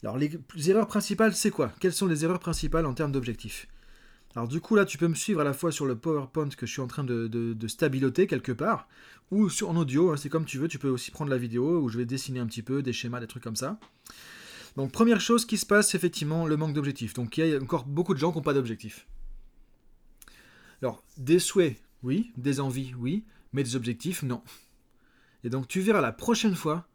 Alors 0.02 0.18
les 0.18 0.40
erreurs 0.68 0.88
principales, 0.88 1.36
c'est 1.36 1.52
quoi? 1.52 1.72
Quelles 1.80 1.94
sont 1.94 2.08
les 2.08 2.26
erreurs 2.26 2.40
principales 2.40 2.88
en 2.88 2.94
termes 2.96 3.12
d'objectifs? 3.12 3.68
Alors 4.36 4.48
du 4.48 4.62
coup, 4.62 4.76
là, 4.76 4.86
tu 4.86 4.98
peux 4.98 5.08
me 5.08 5.16
suivre 5.16 5.42
à 5.42 5.44
la 5.44 5.54
fois 5.54 5.72
sur 5.72 5.86
le 5.86 5.96
PowerPoint 5.96 6.50
que 6.50 6.66
je 6.66 6.72
suis 6.72 6.82
en 6.82 6.88
train 6.88 7.04
de, 7.04 7.28
de, 7.28 7.68
stabiloter 7.68 8.28
quelque 8.28 8.52
part, 8.52 8.88
ou 9.30 9.50
sur, 9.50 9.70
en 9.70 9.76
audio, 9.76 10.12
hein, 10.12 10.18
c'est 10.18 10.30
comme 10.30 10.46
tu 10.46 10.58
veux, 10.58 10.68
tu 10.68 10.80
peux 10.80 10.90
aussi 10.90 11.12
prendre 11.12 11.30
la 11.30 11.38
vidéo, 11.38 11.82
où 11.82 11.90
je 11.90 11.98
vais 11.98 12.06
dessiner 12.06 12.40
un 12.40 12.46
petit 12.46 12.62
peu 12.62 12.82
des 12.82 12.94
schémas, 12.94 13.20
des 13.20 13.28
trucs 13.28 13.44
comme 13.44 13.56
ça. 13.56 13.78
Donc 14.78 14.92
première 14.92 15.22
chose 15.22 15.46
qui 15.46 15.58
se 15.58 15.66
passe, 15.66 15.90
c'est 15.90 15.98
effectivement 15.98 16.48
le 16.48 16.58
manque 16.58 16.74
d'objectifs. 16.74 17.14
Donc 17.14 17.38
il 17.38 17.48
y 17.48 17.56
a 17.56 17.62
encore 17.62 17.86
beaucoup 17.86 18.14
de 18.14 18.20
gens 18.20 18.32
qui 18.32 18.38
n'ont 18.38 18.44
pas 18.44 18.54
d'objectifs. 18.54 19.08
Alors, 20.82 21.04
des 21.18 21.40
souhaits, 21.40 21.78
oui, 22.04 22.32
des 22.38 22.60
envies, 22.60 22.94
oui, 22.98 23.26
mais 23.54 23.64
des 23.64 23.76
objectifs, 23.76 24.24
non. 24.24 24.42
Et 25.44 25.50
donc 25.50 25.68
tu 25.68 25.82
verras 25.82 26.02
la 26.02 26.12
prochaine 26.12 26.56
fois 26.56 26.88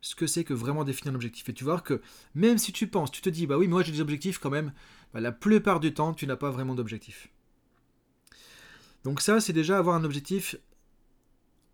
ce 0.00 0.14
que 0.14 0.26
c'est 0.26 0.44
que 0.44 0.54
vraiment 0.54 0.84
définir 0.84 1.12
un 1.12 1.16
objectif. 1.16 1.48
Et 1.48 1.52
tu 1.52 1.64
vois 1.64 1.80
que 1.80 2.00
même 2.34 2.58
si 2.58 2.72
tu 2.72 2.86
penses, 2.86 3.10
tu 3.10 3.22
te 3.22 3.28
dis, 3.28 3.46
bah 3.46 3.58
oui, 3.58 3.66
moi 3.66 3.82
j'ai 3.82 3.92
des 3.92 4.00
objectifs 4.00 4.38
quand 4.38 4.50
même, 4.50 4.72
bah, 5.12 5.20
la 5.20 5.32
plupart 5.32 5.80
du 5.80 5.92
temps, 5.94 6.14
tu 6.14 6.26
n'as 6.26 6.36
pas 6.36 6.50
vraiment 6.50 6.74
d'objectif. 6.74 7.28
Donc 9.02 9.20
ça, 9.20 9.40
c'est 9.40 9.52
déjà 9.52 9.78
avoir 9.78 9.96
un 9.96 10.04
objectif 10.04 10.56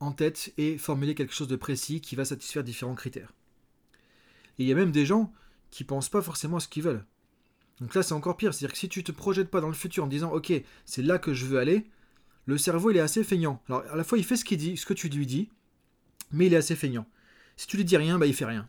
en 0.01 0.13
tête 0.13 0.53
et 0.57 0.79
formuler 0.79 1.15
quelque 1.15 1.35
chose 1.35 1.49
de 1.49 1.57
précis 1.57 2.01
qui 2.01 2.17
va 2.17 2.25
satisfaire 2.25 2.65
différents 2.65 2.95
critères. 2.95 3.33
Et 4.59 4.65
il 4.65 4.69
y 4.69 4.73
a 4.73 4.77
même 4.77 4.93
des 4.93 5.07
gens 5.07 5.33
qui 5.71 5.85
pensent 5.85 6.09
pas 6.09 6.23
forcément 6.23 6.59
à 6.59 6.61
ce 6.61 6.69
qu'ils 6.69 6.83
veulent. 6.83 7.05
Donc 7.81 7.95
là, 7.95 8.03
c'est 8.03 8.15
encore 8.15 8.37
pire. 8.37 8.55
C'est-à-dire 8.55 8.73
que 8.73 8.79
si 8.79 8.89
tu 8.89 9.03
te 9.03 9.13
projettes 9.13 9.51
pas 9.51 9.61
dans 9.61 9.69
le 9.69 9.75
futur 9.75 10.05
en 10.05 10.07
disant, 10.07 10.31
ok, 10.33 10.53
c'est 10.85 11.03
là 11.03 11.19
que 11.19 11.35
je 11.35 11.47
veux 11.47 11.59
aller, 11.59 11.87
le 12.47 12.59
cerveau, 12.59 12.91
il 12.91 12.97
est 12.97 13.01
assez 13.01 13.25
feignant. 13.25 13.63
Alors, 13.69 13.85
à 13.91 13.97
la 13.97 14.05
fois, 14.05 14.19
il 14.19 14.25
fait 14.25 14.37
ce 14.37 14.45
qu'il 14.45 14.59
dit, 14.59 14.77
ce 14.77 14.87
que 14.87 14.95
tu 14.95 15.09
lui 15.09 15.27
dis, 15.27 15.49
mais 16.31 16.47
il 16.47 16.55
est 16.55 16.59
assez 16.59 16.77
feignant. 16.77 17.07
Si 17.57 17.67
tu 17.67 17.77
lui 17.77 17.85
dis 17.85 17.97
rien, 17.97 18.19
bah, 18.19 18.27
il 18.27 18.35
fait 18.35 18.45
rien. 18.45 18.69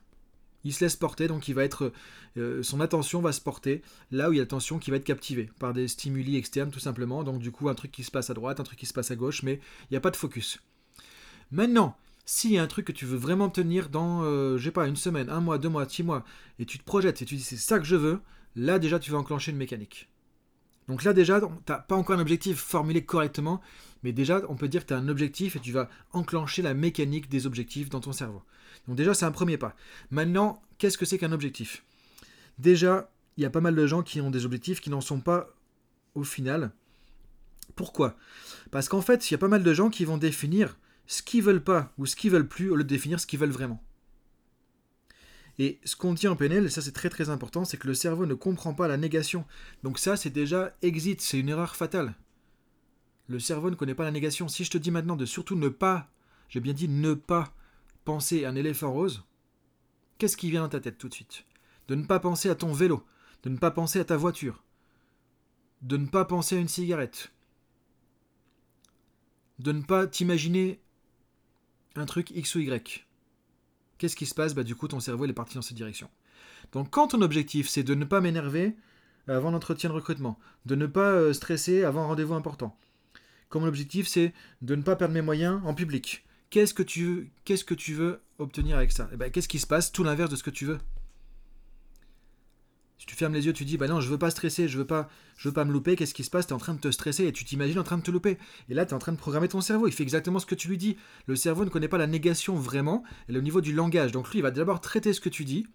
Il 0.64 0.74
se 0.74 0.84
laisse 0.84 0.96
porter, 0.96 1.28
donc 1.28 1.48
il 1.48 1.56
va 1.56 1.64
être, 1.64 1.92
euh, 2.38 2.64
son 2.64 2.80
attention 2.80 3.20
va 3.22 3.34
se 3.34 3.42
porter 3.42 3.82
là 4.12 4.30
où 4.30 4.34
il 4.34 4.38
y 4.38 4.40
a 4.40 4.44
l'attention 4.44 4.80
qui 4.80 4.92
va 4.92 4.98
être 4.98 5.04
captivée 5.04 5.50
par 5.60 5.74
des 5.74 5.88
stimuli 5.88 6.38
externes, 6.38 6.72
tout 6.72 6.80
simplement. 6.80 7.24
Donc, 7.24 7.40
du 7.40 7.52
coup, 7.52 7.68
un 7.68 7.76
truc 7.76 7.92
qui 7.92 8.04
se 8.04 8.12
passe 8.12 8.30
à 8.30 8.34
droite, 8.34 8.60
un 8.60 8.64
truc 8.64 8.80
qui 8.80 8.86
se 8.86 8.94
passe 8.94 9.12
à 9.12 9.16
gauche, 9.16 9.44
mais 9.44 9.60
il 9.82 9.88
n'y 9.92 9.98
a 9.98 10.02
pas 10.02 10.12
de 10.12 10.16
focus. 10.16 10.60
Maintenant, 11.52 11.98
s'il 12.26 12.52
y 12.52 12.58
a 12.58 12.64
un 12.64 12.68
truc 12.68 12.86
que 12.86 12.92
tu 12.92 13.06
veux 13.06 13.18
vraiment 13.18 13.46
obtenir 13.46 13.90
dans, 13.90 14.24
euh, 14.24 14.58
je 14.58 14.66
sais 14.66 14.72
pas, 14.72 14.88
une 14.88 14.96
semaine, 14.96 15.30
un 15.30 15.42
mois, 15.42 15.58
deux 15.58 15.70
mois, 15.70 15.88
six 15.88 16.04
mois, 16.04 16.24
et 16.60 16.66
tu 16.66 16.80
te 16.80 16.84
projettes 16.84 17.22
et 17.22 17.26
tu 17.26 17.36
dis 17.36 17.44
c'est 17.44 17.58
ça 17.58 17.80
que 17.80 17.86
je 17.86 17.96
veux, 17.96 18.22
là 18.56 18.80
déjà 18.80 19.00
tu 19.00 19.12
vas 19.12 19.18
enclencher 19.18 19.52
une 19.52 19.58
mécanique. 19.58 20.10
Donc 20.88 21.04
là 21.04 21.14
déjà, 21.14 21.40
tu 21.40 21.48
n'as 21.70 21.80
pas 21.80 21.96
encore 21.96 22.18
un 22.18 22.22
objectif 22.22 22.58
formulé 22.60 23.06
correctement, 23.06 23.62
mais 24.04 24.12
déjà 24.12 24.42
on 24.50 24.56
peut 24.56 24.68
dire 24.68 24.84
que 24.84 24.88
tu 24.88 24.94
as 24.94 24.98
un 24.98 25.08
objectif 25.08 25.56
et 25.56 25.60
tu 25.60 25.72
vas 25.72 25.90
enclencher 26.12 26.62
la 26.62 26.74
mécanique 26.74 27.30
des 27.30 27.46
objectifs 27.46 27.90
dans 27.90 28.02
ton 28.02 28.12
cerveau. 28.12 28.42
Donc 28.88 28.98
déjà 28.98 29.14
c'est 29.14 29.26
un 29.26 29.32
premier 29.32 29.58
pas. 29.58 29.76
Maintenant, 30.12 30.62
qu'est-ce 30.78 30.98
que 30.98 31.06
c'est 31.06 31.18
qu'un 31.18 31.32
objectif? 31.32 31.84
Déjà, 32.60 33.10
il 33.38 33.44
y 33.44 33.46
a 33.46 33.50
pas 33.50 33.62
mal 33.62 33.76
de 33.76 33.88
gens 33.88 34.04
qui 34.04 34.22
ont 34.22 34.30
des 34.30 34.46
objectifs 34.46 34.82
qui 34.82 34.90
n'en 34.90 35.02
sont 35.02 35.20
pas 35.20 35.50
au 36.16 36.24
final. 36.24 36.72
Pourquoi? 37.76 38.16
Parce 38.72 38.90
qu'en 38.90 39.02
fait, 39.02 39.30
il 39.30 39.34
y 39.34 39.36
a 39.36 39.40
pas 39.40 39.48
mal 39.48 39.64
de 39.64 39.74
gens 39.74 39.90
qui 39.90 40.06
vont 40.06 40.18
définir 40.18 40.78
ce 41.08 41.22
qu'ils 41.22 41.44
veulent 41.44 41.64
pas 41.64 41.94
ou 41.98 42.06
ce 42.06 42.16
qu'ils 42.16 42.32
veulent 42.32 42.48
plus 42.48 42.70
au 42.70 42.76
lieu 42.76 42.84
de 42.84 42.90
définir 42.90 43.20
ce 43.20 43.28
qu'ils 43.28 43.40
veulent 43.40 43.50
vraiment. 43.50 43.84
Et 45.60 45.80
ce 45.84 45.96
qu'on 45.96 46.14
dit 46.14 46.28
en 46.28 46.36
PNL, 46.36 46.66
et 46.66 46.70
ça 46.70 46.82
c'est 46.82 46.94
très 46.94 47.10
très 47.10 47.30
important, 47.30 47.64
c'est 47.64 47.78
que 47.78 47.88
le 47.88 47.94
cerveau 47.94 48.26
ne 48.26 48.34
comprend 48.34 48.74
pas 48.74 48.88
la 48.88 48.98
négation. 48.98 49.46
Donc 49.84 50.00
ça 50.00 50.18
c'est 50.18 50.32
déjà 50.32 50.76
exit, 50.82 51.22
c'est 51.22 51.40
une 51.40 51.50
erreur 51.50 51.76
fatale. 51.76 52.16
Le 53.28 53.40
cerveau 53.40 53.70
ne 53.70 53.76
connaît 53.76 53.96
pas 53.96 54.04
la 54.04 54.12
négation. 54.12 54.48
Si 54.48 54.64
je 54.64 54.72
te 54.72 54.78
dis 54.78 54.92
maintenant 54.92 55.16
de 55.16 55.26
surtout 55.26 55.56
ne 55.56 55.70
pas, 55.70 56.10
j'ai 56.50 56.60
bien 56.60 56.74
dit 56.74 56.90
ne 56.90 57.14
pas 57.14 57.54
penser 58.04 58.46
à 58.46 58.50
un 58.50 58.56
éléphant 58.56 58.92
rose, 58.92 59.24
qu'est-ce 60.18 60.38
qui 60.38 60.50
vient 60.50 60.64
dans 60.64 60.70
ta 60.70 60.80
tête 60.80 60.98
tout 60.98 61.10
de 61.10 61.14
suite? 61.14 61.46
De 61.88 61.96
ne 61.96 62.06
pas 62.06 62.20
penser 62.20 62.50
à 62.50 62.56
ton 62.56 62.74
vélo, 62.74 63.06
de 63.44 63.50
ne 63.50 63.58
pas 63.58 63.72
penser 63.72 64.00
à 64.00 64.06
ta 64.06 64.18
voiture, 64.18 64.64
de 65.82 65.98
ne 65.98 66.08
pas 66.08 66.26
penser 66.26 66.56
à 66.56 66.60
une 66.60 66.68
cigarette, 66.68 67.32
de 69.60 69.72
ne 69.72 69.82
pas 69.82 70.08
t'imaginer 70.08 70.80
un 71.96 72.06
truc 72.06 72.32
X 72.32 72.56
ou 72.56 72.60
Y. 72.60 73.06
Qu'est-ce 73.98 74.16
qui 74.16 74.26
se 74.26 74.36
passe? 74.36 74.54
Bah 74.54 74.64
du 74.64 74.76
coup 74.76 74.88
ton 74.88 75.00
cerveau 75.00 75.26
est 75.26 75.34
parti 75.34 75.56
dans 75.56 75.62
cette 75.62 75.78
direction. 75.78 76.10
Donc 76.72 76.90
quand 76.90 77.10
ton 77.10 77.22
objectif 77.22 77.70
c'est 77.70 77.84
de 77.84 77.96
ne 77.96 78.06
pas 78.06 78.22
m'énerver 78.22 78.76
avant 79.28 79.52
l'entretien 79.52 79.90
de 79.90 79.96
recrutement, 79.96 80.40
de 80.66 80.76
ne 80.76 80.86
pas 80.86 81.12
euh, 81.12 81.34
stresser 81.34 81.84
avant 81.84 82.04
un 82.04 82.08
rendez-vous 82.08 82.34
important. 82.34 82.78
Comme 83.50 83.66
l'objectif 83.66 84.08
c'est 84.08 84.34
de 84.62 84.76
ne 84.76 84.82
pas 84.82 84.96
perdre 84.96 85.14
mes 85.14 85.22
moyens 85.22 85.62
en 85.66 85.74
public. 85.74 86.26
Qu'est-ce 86.50 86.74
que 86.74 86.84
tu 86.84 87.04
veux, 87.06 87.28
qu'est-ce 87.46 87.64
que 87.64 87.74
tu 87.74 87.94
veux 87.94 88.22
obtenir 88.38 88.78
avec 88.78 88.92
ça? 88.92 89.10
Eh 89.12 89.18
ben, 89.18 89.32
qu'est-ce 89.32 89.48
qui 89.48 89.58
se 89.58 89.66
passe? 89.66 89.92
Tout 89.92 90.04
l'inverse 90.04 90.30
de 90.30 90.36
ce 90.36 90.44
que 90.44 90.52
tu 90.52 90.66
veux. 90.66 90.78
Tu 93.06 93.16
fermes 93.16 93.34
les 93.34 93.46
yeux, 93.46 93.54
tu 93.54 93.66
dis 93.66 93.78
bah 93.78 93.88
non, 93.88 94.00
je 94.00 94.10
veux 94.10 94.18
pas 94.18 94.32
stresser, 94.32 94.68
je 94.68 94.78
veux 94.78 94.88
pas, 94.88 95.10
je 95.38 95.50
veux 95.50 95.54
pas 95.54 95.66
me 95.66 95.74
louper. 95.74 95.96
Qu'est-ce 95.96 96.14
qui 96.14 96.24
se 96.24 96.30
passe? 96.30 96.48
Tu 96.48 96.52
es 96.52 96.56
en 96.56 96.60
train 96.60 96.74
de 96.74 96.80
te 96.80 96.90
stresser 96.90 97.26
et 97.26 97.34
tu 97.34 97.44
t'imagines 97.44 97.80
en 97.80 97.84
train 97.84 97.98
de 97.98 98.04
te 98.04 98.12
louper. 98.12 98.38
Et 98.70 98.74
là, 98.74 98.86
tu 98.86 98.92
es 98.92 98.94
en 98.94 99.00
train 99.00 99.12
de 99.12 99.18
programmer 99.18 99.48
ton 99.50 99.62
cerveau. 99.62 99.88
Il 99.88 99.94
fait 99.94 100.04
exactement 100.04 100.40
ce 100.40 100.46
que 100.46 100.56
tu 100.56 100.70
lui 100.70 100.78
dis. 100.78 100.96
Le 101.28 101.36
cerveau 101.36 101.66
ne 101.66 101.70
connaît 101.70 101.90
pas 101.90 101.98
la 101.98 102.08
négation 102.08 102.56
vraiment. 102.56 103.04
Elle 103.28 103.36
est 103.36 103.40
au 103.40 103.44
niveau 103.44 103.62
du 103.62 103.74
langage. 103.74 104.12
Donc 104.12 104.30
lui, 104.30 104.40
il 104.40 104.42
va 104.42 104.52
d'abord 104.52 104.80
traiter 104.80 105.12
ce 105.12 105.20
que 105.20 105.30
tu 105.30 105.44
dis. 105.44 105.68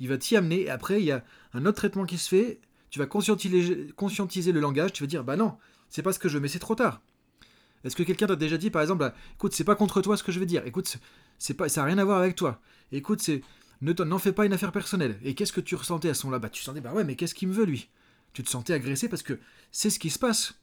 Il 0.00 0.08
va 0.08 0.18
t'y 0.18 0.36
amener. 0.36 0.62
Et 0.62 0.70
après, 0.70 1.00
il 1.00 1.04
y 1.04 1.12
a 1.12 1.24
un 1.54 1.66
autre 1.66 1.76
traitement 1.76 2.04
qui 2.04 2.18
se 2.18 2.28
fait. 2.28 2.60
Tu 2.90 2.98
vas 2.98 3.06
conscientiser, 3.06 3.88
conscientiser 3.94 4.52
le 4.52 4.60
langage. 4.60 4.92
Tu 4.92 5.02
vas 5.04 5.06
dire 5.06 5.24
bah 5.24 5.36
non, 5.36 5.56
c'est 5.88 6.02
pas 6.02 6.12
ce 6.12 6.18
que 6.18 6.28
je 6.28 6.34
veux, 6.34 6.40
mais 6.40 6.48
c'est 6.48 6.58
trop 6.58 6.74
tard. 6.74 7.00
Est-ce 7.84 7.96
que 7.96 8.02
quelqu'un 8.02 8.26
t'a 8.26 8.36
déjà 8.36 8.56
dit, 8.56 8.70
par 8.70 8.82
exemple, 8.82 9.00
bah, 9.00 9.14
écoute, 9.34 9.54
c'est 9.54 9.64
pas 9.64 9.74
contre 9.74 10.02
toi 10.02 10.16
ce 10.16 10.22
que 10.22 10.32
je 10.32 10.38
veux 10.38 10.46
dire. 10.46 10.64
Écoute, 10.66 10.98
c'est 11.38 11.54
pas, 11.54 11.68
ça 11.68 11.80
n'a 11.80 11.88
rien 11.88 11.98
à 11.98 12.04
voir 12.04 12.18
avec 12.18 12.36
toi. 12.36 12.60
Écoute, 12.92 13.20
c'est, 13.20 13.42
n'en 13.82 14.18
fais 14.18 14.32
pas 14.32 14.46
une 14.46 14.52
affaire 14.52 14.72
personnelle. 14.72 15.18
Et 15.22 15.34
qu'est-ce 15.34 15.52
que 15.52 15.60
tu 15.60 15.74
ressentais 15.74 16.08
à 16.08 16.14
ce 16.14 16.26
moment-là? 16.26 16.38
Bah 16.38 16.48
tu 16.48 16.62
sentais, 16.62 16.80
bah 16.80 16.92
ouais, 16.92 17.04
mais 17.04 17.16
qu'est-ce 17.16 17.34
qu'il 17.34 17.48
me 17.48 17.52
veut 17.52 17.64
lui? 17.64 17.90
Tu 18.32 18.42
te 18.42 18.48
sentais 18.48 18.72
agressé 18.72 19.08
parce 19.08 19.22
que 19.22 19.38
c'est 19.70 19.90
ce 19.90 19.98
qui 19.98 20.10
se 20.10 20.18
passe. 20.18 20.54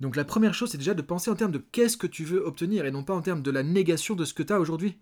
Donc 0.00 0.16
la 0.16 0.24
première 0.24 0.54
chose, 0.54 0.70
c'est 0.70 0.78
déjà 0.78 0.94
de 0.94 1.02
penser 1.02 1.30
en 1.30 1.36
termes 1.36 1.52
de 1.52 1.62
qu'est-ce 1.72 1.96
que 1.98 2.06
tu 2.06 2.24
veux 2.24 2.44
obtenir 2.44 2.86
et 2.86 2.90
non 2.90 3.04
pas 3.04 3.14
en 3.14 3.20
termes 3.20 3.42
de 3.42 3.50
la 3.50 3.62
négation 3.62 4.14
de 4.14 4.24
ce 4.24 4.34
que 4.34 4.42
tu 4.42 4.52
as 4.52 4.58
aujourd'hui. 4.60 4.96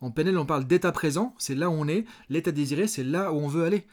En 0.00 0.10
PNL, 0.10 0.38
on 0.38 0.46
parle 0.46 0.66
d'état 0.66 0.92
présent, 0.92 1.34
c'est 1.38 1.54
là 1.54 1.68
où 1.68 1.74
on 1.74 1.86
est. 1.86 2.06
L'état 2.30 2.52
désiré, 2.52 2.86
c'est 2.86 3.04
là 3.04 3.32
où 3.32 3.36
on 3.36 3.48
veut 3.48 3.64
aller. 3.64 3.86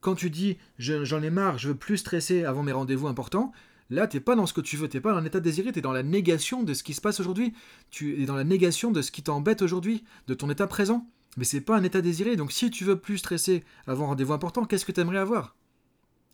Quand 0.00 0.16
tu 0.16 0.30
dis 0.30 0.58
j'en 0.78 1.22
ai 1.22 1.30
marre, 1.30 1.58
je 1.58 1.68
veux 1.68 1.76
plus 1.76 1.98
stresser 1.98 2.44
avant 2.44 2.64
mes 2.64 2.72
rendez-vous 2.72 3.06
importants, 3.06 3.52
Là, 3.90 4.06
t'es 4.06 4.20
pas 4.20 4.36
dans 4.36 4.46
ce 4.46 4.52
que 4.52 4.60
tu 4.60 4.76
veux, 4.76 4.88
t'es 4.88 5.00
pas 5.00 5.12
dans 5.12 5.20
l'état 5.20 5.40
désiré, 5.40 5.72
t'es 5.72 5.80
dans 5.80 5.92
la 5.92 6.04
négation 6.04 6.62
de 6.62 6.74
ce 6.74 6.84
qui 6.84 6.94
se 6.94 7.00
passe 7.00 7.18
aujourd'hui. 7.18 7.52
Tu 7.90 8.22
es 8.22 8.26
dans 8.26 8.36
la 8.36 8.44
négation 8.44 8.92
de 8.92 9.02
ce 9.02 9.10
qui 9.10 9.22
t'embête 9.22 9.62
aujourd'hui, 9.62 10.04
de 10.28 10.34
ton 10.34 10.48
état 10.48 10.68
présent. 10.68 11.08
Mais 11.36 11.44
c'est 11.44 11.60
pas 11.60 11.76
un 11.76 11.82
état 11.82 12.00
désiré. 12.00 12.36
Donc 12.36 12.52
si 12.52 12.70
tu 12.70 12.84
veux 12.84 12.98
plus 12.98 13.18
stresser 13.18 13.64
avant 13.86 14.04
un 14.04 14.08
rendez-vous 14.08 14.32
important, 14.32 14.64
qu'est-ce 14.64 14.84
que 14.84 14.92
tu 14.92 15.00
aimerais 15.00 15.18
avoir? 15.18 15.56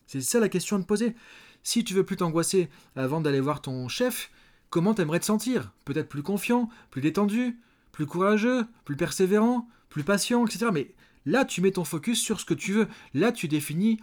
C'est 0.05 0.21
ça 0.21 0.39
la 0.39 0.49
question 0.49 0.77
à 0.77 0.79
te 0.79 0.85
poser. 0.85 1.15
Si 1.63 1.83
tu 1.83 1.93
veux 1.93 2.05
plus 2.05 2.15
t'angoisser 2.15 2.69
avant 2.95 3.21
d'aller 3.21 3.41
voir 3.41 3.61
ton 3.61 3.87
chef, 3.87 4.31
comment 4.69 4.93
t'aimerais 4.93 5.19
te 5.19 5.25
sentir? 5.25 5.73
Peut-être 5.83 6.09
plus 6.09 6.23
confiant, 6.23 6.69
plus 6.91 7.01
détendu, 7.01 7.59
plus 7.91 8.05
courageux, 8.05 8.65
plus 8.85 8.95
persévérant, 8.95 9.67
plus 9.89 10.03
patient, 10.03 10.45
etc. 10.45 10.67
Mais 10.71 10.93
là, 11.25 11.43
tu 11.43 11.61
mets 11.61 11.71
ton 11.71 11.83
focus 11.83 12.21
sur 12.21 12.39
ce 12.39 12.45
que 12.45 12.53
tu 12.53 12.73
veux. 12.73 12.87
Là, 13.13 13.31
tu 13.31 13.47
définis 13.47 13.99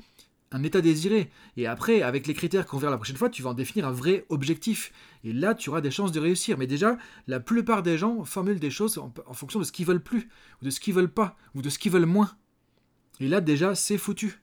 un 0.54 0.62
état 0.62 0.80
désiré. 0.80 1.30
Et 1.56 1.66
après, 1.66 2.02
avec 2.02 2.28
les 2.28 2.32
critères 2.32 2.64
qu'on 2.64 2.78
verra 2.78 2.92
la 2.92 2.96
prochaine 2.96 3.16
fois, 3.16 3.28
tu 3.28 3.42
vas 3.42 3.50
en 3.50 3.54
définir 3.54 3.88
un 3.88 3.92
vrai 3.92 4.24
objectif. 4.28 4.92
Et 5.24 5.32
là, 5.32 5.52
tu 5.52 5.68
auras 5.68 5.80
des 5.80 5.90
chances 5.90 6.12
de 6.12 6.20
réussir. 6.20 6.56
Mais 6.58 6.68
déjà, 6.68 6.96
la 7.26 7.40
plupart 7.40 7.82
des 7.82 7.98
gens 7.98 8.24
formulent 8.24 8.60
des 8.60 8.70
choses 8.70 8.98
en, 8.98 9.12
fonction 9.34 9.58
de 9.58 9.64
ce 9.64 9.72
qu'ils 9.72 9.84
veulent 9.84 10.02
plus, 10.02 10.28
ou 10.62 10.66
de 10.66 10.70
ce 10.70 10.78
qu'ils 10.78 10.94
veulent 10.94 11.12
pas, 11.12 11.36
ou 11.56 11.60
de 11.60 11.68
ce 11.68 11.78
qu'ils 11.80 11.90
veulent 11.90 12.06
moins. 12.06 12.36
Et 13.18 13.26
là, 13.26 13.40
déjà, 13.40 13.74
c'est 13.74 13.98
foutu. 13.98 14.40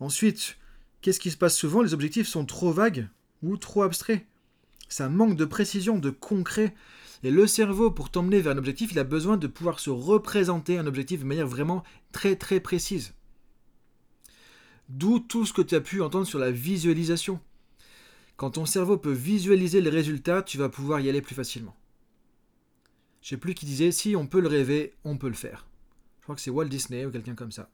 Ensuite, 0.00 0.56
qu'est-ce 1.02 1.20
qui 1.20 1.30
se 1.30 1.36
passe 1.36 1.56
souvent? 1.56 1.82
Les 1.82 1.92
objectifs 1.92 2.26
sont 2.26 2.46
trop 2.46 2.72
vagues 2.72 3.08
ou 3.42 3.58
trop 3.58 3.82
abstraits. 3.82 4.26
Ça 4.88 5.10
manque 5.10 5.36
de 5.36 5.44
précision, 5.44 5.98
de 5.98 6.08
concret. 6.08 6.74
Et 7.22 7.30
le 7.30 7.46
cerveau, 7.46 7.90
pour 7.90 8.10
t'emmener 8.10 8.40
vers 8.40 8.54
un 8.54 8.58
objectif, 8.58 8.92
il 8.92 8.98
a 8.98 9.04
besoin 9.04 9.36
de 9.36 9.46
pouvoir 9.48 9.80
se 9.80 9.90
représenter 9.90 10.78
un 10.78 10.86
objectif 10.86 11.20
de 11.20 11.26
manière 11.26 11.46
vraiment 11.46 11.82
très 12.10 12.36
très 12.36 12.60
précise. 12.60 13.12
D'où 14.88 15.18
tout 15.18 15.46
ce 15.46 15.52
que 15.52 15.62
tu 15.62 15.74
as 15.74 15.80
pu 15.80 16.02
entendre 16.02 16.26
sur 16.26 16.38
la 16.38 16.50
visualisation. 16.50 17.40
Quand 18.36 18.50
ton 18.50 18.66
cerveau 18.66 18.98
peut 18.98 19.12
visualiser 19.12 19.80
les 19.80 19.90
résultats, 19.90 20.42
tu 20.42 20.58
vas 20.58 20.68
pouvoir 20.68 21.00
y 21.00 21.08
aller 21.08 21.22
plus 21.22 21.34
facilement. 21.34 21.76
Je 23.22 23.30
sais 23.30 23.36
plus 23.36 23.54
qui 23.54 23.64
disait 23.64 23.92
si 23.92 24.16
on 24.16 24.26
peut 24.26 24.40
le 24.40 24.48
rêver, 24.48 24.92
on 25.04 25.16
peut 25.16 25.28
le 25.28 25.34
faire. 25.34 25.66
Je 26.18 26.24
crois 26.24 26.34
que 26.34 26.40
c'est 26.40 26.50
Walt 26.50 26.66
Disney 26.66 27.06
ou 27.06 27.10
quelqu'un 27.10 27.34
comme 27.34 27.52
ça. 27.52 27.70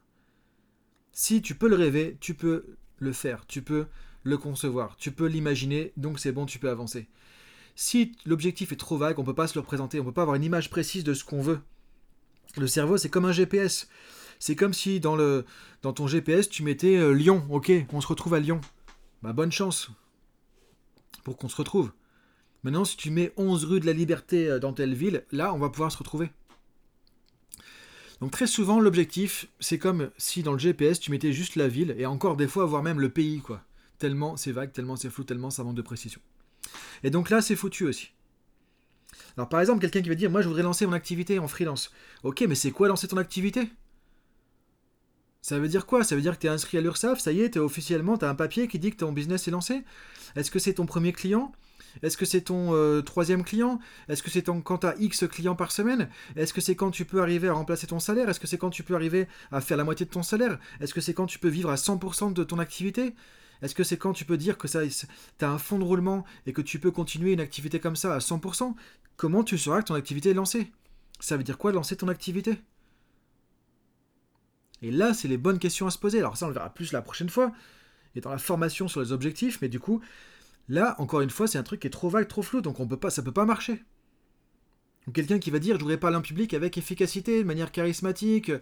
Si 1.12 1.42
tu 1.42 1.54
peux 1.54 1.68
le 1.68 1.76
rêver, 1.76 2.16
tu 2.20 2.34
peux 2.34 2.76
le 2.98 3.12
faire, 3.12 3.46
tu 3.46 3.62
peux 3.62 3.86
le 4.22 4.36
concevoir, 4.38 4.96
tu 4.96 5.10
peux 5.10 5.26
l'imaginer, 5.26 5.92
donc 5.96 6.20
c'est 6.20 6.32
bon, 6.32 6.46
tu 6.46 6.58
peux 6.58 6.70
avancer. 6.70 7.08
Si 7.74 8.12
l'objectif 8.26 8.72
est 8.72 8.76
trop 8.76 8.98
vague, 8.98 9.18
on 9.18 9.22
ne 9.22 9.26
peut 9.26 9.34
pas 9.34 9.46
se 9.46 9.54
le 9.54 9.60
représenter, 9.60 9.98
on 9.98 10.04
ne 10.04 10.08
peut 10.08 10.14
pas 10.14 10.22
avoir 10.22 10.36
une 10.36 10.44
image 10.44 10.70
précise 10.70 11.02
de 11.02 11.14
ce 11.14 11.24
qu'on 11.24 11.40
veut. 11.40 11.60
Le 12.56 12.66
cerveau, 12.66 12.96
c'est 12.96 13.08
comme 13.08 13.24
un 13.24 13.32
GPS. 13.32 13.88
C'est 14.40 14.56
comme 14.56 14.72
si 14.72 15.00
dans, 15.00 15.16
ton 15.82 16.06
GPS, 16.06 16.48
tu 16.48 16.62
mettais 16.62 16.96
euh, 16.96 17.12
Lyon. 17.12 17.46
Ok, 17.50 17.70
on 17.92 18.00
se 18.00 18.06
retrouve 18.06 18.34
à 18.34 18.40
Lyon. 18.40 18.60
Bah, 19.22 19.34
bonne 19.34 19.52
chance 19.52 19.90
pour 21.22 21.36
qu'on 21.36 21.50
se 21.50 21.56
retrouve. 21.56 21.92
Maintenant, 22.62 22.86
si 22.86 22.96
tu 22.96 23.10
mets 23.10 23.32
11 23.36 23.64
rue 23.66 23.80
de 23.80 23.86
la 23.86 23.92
Liberté 23.92 24.48
euh, 24.48 24.58
dans 24.58 24.72
telle 24.72 24.94
ville, 24.94 25.24
là, 25.30 25.52
on 25.52 25.58
va 25.58 25.68
pouvoir 25.68 25.92
se 25.92 25.98
retrouver. 25.98 26.30
Donc 28.20 28.32
très 28.32 28.46
souvent, 28.46 28.80
l'objectif, 28.80 29.46
c'est 29.60 29.78
comme 29.78 30.10
si 30.16 30.42
dans 30.42 30.52
le 30.52 30.58
GPS, 30.58 31.00
tu 31.00 31.10
mettais 31.10 31.32
juste 31.32 31.56
la 31.56 31.68
ville, 31.68 31.94
et 31.98 32.06
encore 32.06 32.36
des 32.36 32.48
fois, 32.48 32.64
voire 32.64 32.82
même 32.82 33.00
le 33.00 33.08
pays, 33.08 33.40
quoi. 33.40 33.62
Tellement 33.98 34.36
c'est 34.36 34.52
vague, 34.52 34.72
tellement 34.72 34.96
c'est 34.96 35.10
flou, 35.10 35.24
tellement 35.24 35.50
ça 35.50 35.64
manque 35.64 35.74
de 35.74 35.82
précision. 35.82 36.20
Et 37.02 37.10
donc 37.10 37.28
là, 37.30 37.42
c'est 37.42 37.56
foutu 37.56 37.84
aussi. 37.84 38.12
Alors 39.36 39.48
par 39.48 39.60
exemple, 39.60 39.80
quelqu'un 39.80 40.02
qui 40.02 40.08
va 40.08 40.14
dire, 40.14 40.30
moi 40.30 40.42
je 40.42 40.48
voudrais 40.48 40.62
lancer 40.62 40.86
mon 40.86 40.92
activité 40.92 41.38
en 41.38 41.48
freelance. 41.48 41.92
Ok, 42.22 42.42
mais 42.46 42.54
c'est 42.54 42.70
quoi 42.70 42.88
lancer 42.88 43.08
ton 43.08 43.16
activité? 43.16 43.70
Ça 45.42 45.58
veut 45.58 45.68
dire 45.68 45.86
quoi? 45.86 46.04
Ça 46.04 46.14
veut 46.14 46.22
dire 46.22 46.34
que 46.34 46.40
tu 46.40 46.46
es 46.46 46.50
inscrit 46.50 46.78
à 46.78 46.80
l'URSSAF, 46.80 47.18
ça 47.18 47.32
y 47.32 47.40
est, 47.40 47.56
es 47.56 47.58
officiellement, 47.58 48.18
tu 48.18 48.24
as 48.24 48.30
un 48.30 48.34
papier 48.34 48.68
qui 48.68 48.78
dit 48.78 48.90
que 48.90 48.96
ton 48.96 49.12
business 49.12 49.48
est 49.48 49.50
lancé? 49.50 49.84
Est-ce 50.36 50.50
que 50.50 50.58
c'est 50.58 50.74
ton 50.74 50.86
premier 50.86 51.12
client? 51.12 51.52
Est-ce 52.02 52.16
que 52.16 52.24
c'est 52.24 52.42
ton 52.42 52.74
euh, 52.74 53.02
troisième 53.02 53.42
client? 53.42 53.80
Est-ce 54.08 54.22
que 54.22 54.30
c'est 54.30 54.44
quand 54.44 54.78
tu 54.78 54.86
as 54.86 54.94
X 54.98 55.26
clients 55.28 55.56
par 55.56 55.72
semaine? 55.72 56.08
Est-ce 56.36 56.52
que 56.52 56.60
c'est 56.60 56.76
quand 56.76 56.90
tu 56.90 57.04
peux 57.04 57.20
arriver 57.20 57.48
à 57.48 57.54
remplacer 57.54 57.86
ton 57.86 57.98
salaire? 57.98 58.28
Est-ce 58.28 58.40
que 58.40 58.46
c'est 58.46 58.58
quand 58.58 58.70
tu 58.70 58.82
peux 58.82 58.94
arriver 58.94 59.26
à 59.50 59.60
faire 59.60 59.76
la 59.76 59.84
moitié 59.84 60.06
de 60.06 60.10
ton 60.10 60.22
salaire? 60.22 60.58
Est-ce 60.80 60.94
que 60.94 61.00
c'est 61.00 61.14
quand 61.14 61.26
tu 61.26 61.38
peux 61.38 61.48
vivre 61.48 61.70
à 61.70 61.74
100% 61.76 62.32
de 62.32 62.44
ton 62.44 62.58
activité? 62.58 63.14
Est-ce 63.62 63.74
que 63.74 63.84
c'est 63.84 63.96
quand 63.96 64.12
tu 64.12 64.24
peux 64.24 64.36
dire 64.36 64.56
que 64.56 64.68
tu 64.68 65.44
as 65.44 65.50
un 65.50 65.58
fonds 65.58 65.78
de 65.78 65.84
roulement 65.84 66.24
et 66.46 66.52
que 66.52 66.62
tu 66.62 66.78
peux 66.78 66.90
continuer 66.90 67.32
une 67.32 67.40
activité 67.40 67.80
comme 67.80 67.96
ça 67.96 68.14
à 68.14 68.18
100% 68.18 68.74
Comment 69.16 69.44
tu 69.44 69.58
sauras 69.58 69.82
que 69.82 69.88
ton 69.88 69.94
activité 69.94 70.30
est 70.30 70.34
lancée? 70.34 70.72
Ça 71.18 71.36
veut 71.36 71.42
dire 71.42 71.58
quoi 71.58 71.72
lancer 71.72 71.96
ton 71.96 72.08
activité? 72.08 72.62
Et 74.82 74.90
là, 74.90 75.14
c'est 75.14 75.28
les 75.28 75.38
bonnes 75.38 75.58
questions 75.58 75.86
à 75.86 75.90
se 75.90 75.98
poser. 75.98 76.18
Alors 76.18 76.36
ça, 76.36 76.46
on 76.46 76.48
le 76.48 76.54
verra 76.54 76.72
plus 76.72 76.92
la 76.92 77.02
prochaine 77.02 77.30
fois, 77.30 77.52
et 78.14 78.20
dans 78.20 78.30
la 78.30 78.38
formation 78.38 78.88
sur 78.88 79.00
les 79.00 79.12
objectifs, 79.12 79.60
mais 79.62 79.68
du 79.68 79.80
coup, 79.80 80.00
là, 80.68 80.94
encore 80.98 81.20
une 81.20 81.30
fois, 81.30 81.46
c'est 81.46 81.58
un 81.58 81.62
truc 81.62 81.80
qui 81.80 81.86
est 81.86 81.90
trop 81.90 82.08
vague, 82.08 82.28
trop 82.28 82.42
flou, 82.42 82.60
donc 82.60 82.80
on 82.80 82.86
peut 82.86 82.96
pas, 82.96 83.10
ça 83.10 83.22
peut 83.22 83.32
pas 83.32 83.44
marcher. 83.44 83.82
Quelqu'un 85.12 85.38
qui 85.38 85.50
va 85.50 85.58
dire, 85.58 85.76
je 85.76 85.80
voudrais 85.80 85.98
parler 85.98 86.16
en 86.16 86.22
public 86.22 86.54
avec 86.54 86.76
efficacité, 86.78 87.42
de 87.42 87.46
manière 87.46 87.72
charismatique, 87.72 88.50
euh, 88.50 88.60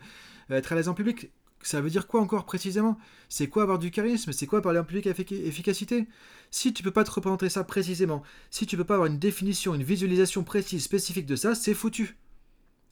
être 0.50 0.72
à 0.72 0.76
l'aise 0.76 0.88
en 0.88 0.94
public. 0.94 1.30
Ça 1.62 1.80
veut 1.80 1.90
dire 1.90 2.06
quoi 2.06 2.20
encore 2.20 2.44
précisément? 2.44 2.96
C'est 3.28 3.48
quoi 3.48 3.64
avoir 3.64 3.80
du 3.80 3.90
charisme? 3.90 4.30
C'est 4.32 4.46
quoi 4.46 4.62
parler 4.62 4.78
en 4.78 4.84
public 4.84 5.08
avec 5.08 5.32
efficacité? 5.32 6.06
Si 6.52 6.72
tu 6.72 6.84
peux 6.84 6.92
pas 6.92 7.02
te 7.02 7.10
représenter 7.10 7.48
ça 7.48 7.64
précisément, 7.64 8.22
si 8.50 8.64
tu 8.64 8.76
peux 8.76 8.84
pas 8.84 8.94
avoir 8.94 9.08
une 9.08 9.18
définition, 9.18 9.74
une 9.74 9.82
visualisation 9.82 10.44
précise, 10.44 10.84
spécifique 10.84 11.26
de 11.26 11.34
ça, 11.34 11.56
c'est 11.56 11.74
foutu. 11.74 12.16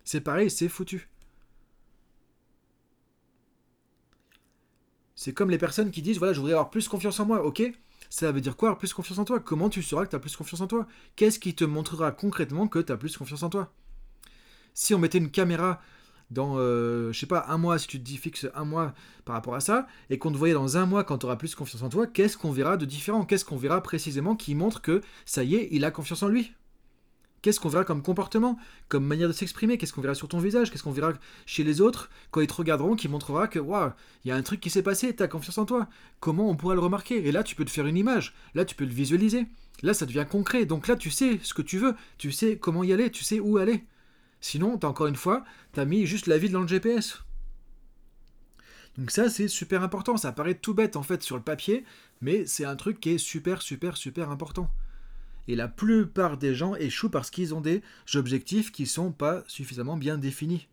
C'est 0.04 0.20
pareil, 0.20 0.50
c'est 0.50 0.68
foutu. 0.68 1.08
C'est 5.16 5.32
comme 5.32 5.50
les 5.50 5.58
personnes 5.58 5.90
qui 5.90 6.02
disent 6.02 6.18
voilà, 6.18 6.34
je 6.34 6.38
voudrais 6.38 6.52
avoir 6.52 6.70
plus 6.70 6.88
confiance 6.88 7.18
en 7.18 7.26
moi. 7.26 7.42
Ok, 7.42 7.62
ça 8.10 8.30
veut 8.30 8.40
dire 8.40 8.56
quoi 8.56 8.68
avoir 8.68 8.78
plus 8.78 8.92
confiance 8.92 9.18
en 9.18 9.24
toi? 9.24 9.40
Comment 9.40 9.70
tu 9.70 9.82
sauras 9.82 10.04
que 10.04 10.10
tu 10.10 10.16
as 10.16 10.20
plus 10.20 10.36
confiance 10.36 10.60
en 10.60 10.66
toi? 10.66 10.86
Qu'est-ce 11.16 11.38
qui 11.38 11.54
te 11.54 11.64
montrera 11.64 12.12
concrètement 12.12 12.68
que 12.68 12.78
tu 12.78 12.92
as 12.92 12.96
plus 12.96 13.16
confiance 13.16 13.42
en 13.42 13.48
toi? 13.48 13.72
Si 14.74 14.94
on 14.94 14.98
mettait 14.98 15.18
une 15.18 15.30
caméra 15.30 15.80
dans, 16.30 16.56
euh, 16.58 17.12
je 17.12 17.18
sais 17.18 17.26
pas, 17.26 17.46
un 17.48 17.56
mois, 17.56 17.78
si 17.78 17.86
tu 17.86 17.98
te 17.98 18.04
dis 18.04 18.18
fixe 18.18 18.46
un 18.54 18.64
mois 18.64 18.94
par 19.24 19.34
rapport 19.34 19.54
à 19.54 19.60
ça, 19.60 19.86
et 20.10 20.18
qu'on 20.18 20.32
te 20.32 20.36
voyait 20.36 20.54
dans 20.54 20.76
un 20.76 20.84
mois 20.84 21.02
quand 21.04 21.18
tu 21.18 21.26
auras 21.26 21.36
plus 21.36 21.54
confiance 21.54 21.82
en 21.82 21.88
toi, 21.88 22.06
qu'est-ce 22.06 22.36
qu'on 22.36 22.52
verra 22.52 22.76
de 22.76 22.84
différent? 22.84 23.24
Qu'est-ce 23.24 23.44
qu'on 23.44 23.56
verra 23.56 23.82
précisément 23.82 24.36
qui 24.36 24.54
montre 24.54 24.82
que 24.82 25.00
ça 25.24 25.44
y 25.44 25.54
est, 25.54 25.68
il 25.70 25.84
a 25.84 25.90
confiance 25.90 26.22
en 26.22 26.28
lui? 26.28 26.52
Qu'est-ce 27.42 27.60
qu'on 27.60 27.68
verra 27.68 27.84
comme 27.84 28.02
comportement, 28.02 28.58
comme 28.88 29.04
manière 29.04 29.28
de 29.28 29.32
s'exprimer? 29.32 29.78
Qu'est-ce 29.78 29.92
qu'on 29.92 30.00
verra 30.00 30.14
sur 30.14 30.28
ton 30.28 30.38
visage? 30.38 30.70
Qu'est-ce 30.70 30.82
qu'on 30.82 30.92
verra 30.92 31.12
chez 31.44 31.64
les 31.64 31.80
autres 31.80 32.10
quand 32.30 32.40
ils 32.40 32.46
te 32.46 32.54
regarderont 32.54 32.96
qui 32.96 33.08
montrera 33.08 33.46
que 33.46 33.58
waouh, 33.58 33.92
il 34.24 34.28
y 34.28 34.32
a 34.32 34.36
un 34.36 34.42
truc 34.42 34.60
qui 34.60 34.70
s'est 34.70 34.82
passé, 34.82 35.14
tu 35.14 35.22
as 35.22 35.28
confiance 35.28 35.58
en 35.58 35.64
toi. 35.64 35.88
Comment 36.20 36.50
on 36.50 36.56
pourra 36.56 36.74
le 36.74 36.80
remarquer? 36.80 37.26
Et 37.26 37.32
là, 37.32 37.44
tu 37.44 37.54
peux 37.54 37.64
te 37.64 37.70
faire 37.70 37.86
une 37.86 37.96
image. 37.96 38.34
Là, 38.54 38.64
tu 38.64 38.74
peux 38.74 38.84
le 38.84 38.92
visualiser. 38.92 39.46
Là, 39.82 39.94
ça 39.94 40.06
devient 40.06 40.26
concret. 40.28 40.66
Donc 40.66 40.88
là, 40.88 40.96
tu 40.96 41.10
sais 41.10 41.38
ce 41.42 41.54
que 41.54 41.62
tu 41.62 41.78
veux. 41.78 41.94
Tu 42.18 42.32
sais 42.32 42.58
comment 42.58 42.82
y 42.82 42.92
aller. 42.92 43.10
Tu 43.10 43.22
sais 43.22 43.38
où 43.38 43.58
aller. 43.58 43.84
Sinon, 44.40 44.78
as 44.82 44.86
encore 44.86 45.06
une 45.06 45.16
fois, 45.16 45.44
tu 45.72 45.80
as 45.80 45.84
mis 45.84 46.06
juste 46.06 46.26
la 46.26 46.38
ville 46.38 46.52
dans 46.52 46.62
le 46.62 46.68
GPS. 46.68 47.22
Donc 48.98 49.10
ça, 49.10 49.28
c'est 49.28 49.48
super 49.48 49.82
important. 49.82 50.16
Ça 50.16 50.32
paraît 50.32 50.54
tout 50.54 50.74
bête 50.74 50.96
en 50.96 51.02
fait 51.02 51.22
sur 51.22 51.36
le 51.36 51.42
papier, 51.42 51.84
mais 52.20 52.46
c'est 52.46 52.64
un 52.64 52.76
truc 52.76 53.00
qui 53.00 53.10
est 53.10 53.18
super, 53.18 53.62
super, 53.62 53.96
super 53.96 54.30
important. 54.30 54.70
Et 55.48 55.56
la 55.56 55.68
plupart 55.68 56.38
des 56.38 56.54
gens 56.54 56.74
échouent 56.74 57.10
parce 57.10 57.30
qu'ils 57.30 57.54
ont 57.54 57.60
des 57.60 57.82
objectifs 58.14 58.72
qui 58.72 58.82
ne 58.82 58.88
sont 58.88 59.12
pas 59.12 59.44
suffisamment 59.46 59.96
bien 59.96 60.18
définis. 60.18 60.68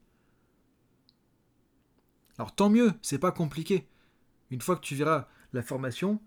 Alors 2.38 2.56
tant 2.56 2.70
mieux, 2.70 2.94
c'est 3.01 3.20
pas 3.20 3.32
compliqué. 3.32 3.88
Une 4.50 4.62
fois 4.62 4.75
que 4.75 4.82
tu 4.82 4.96
verras 4.96 5.27
la 5.53 5.62
formation, 5.62 6.20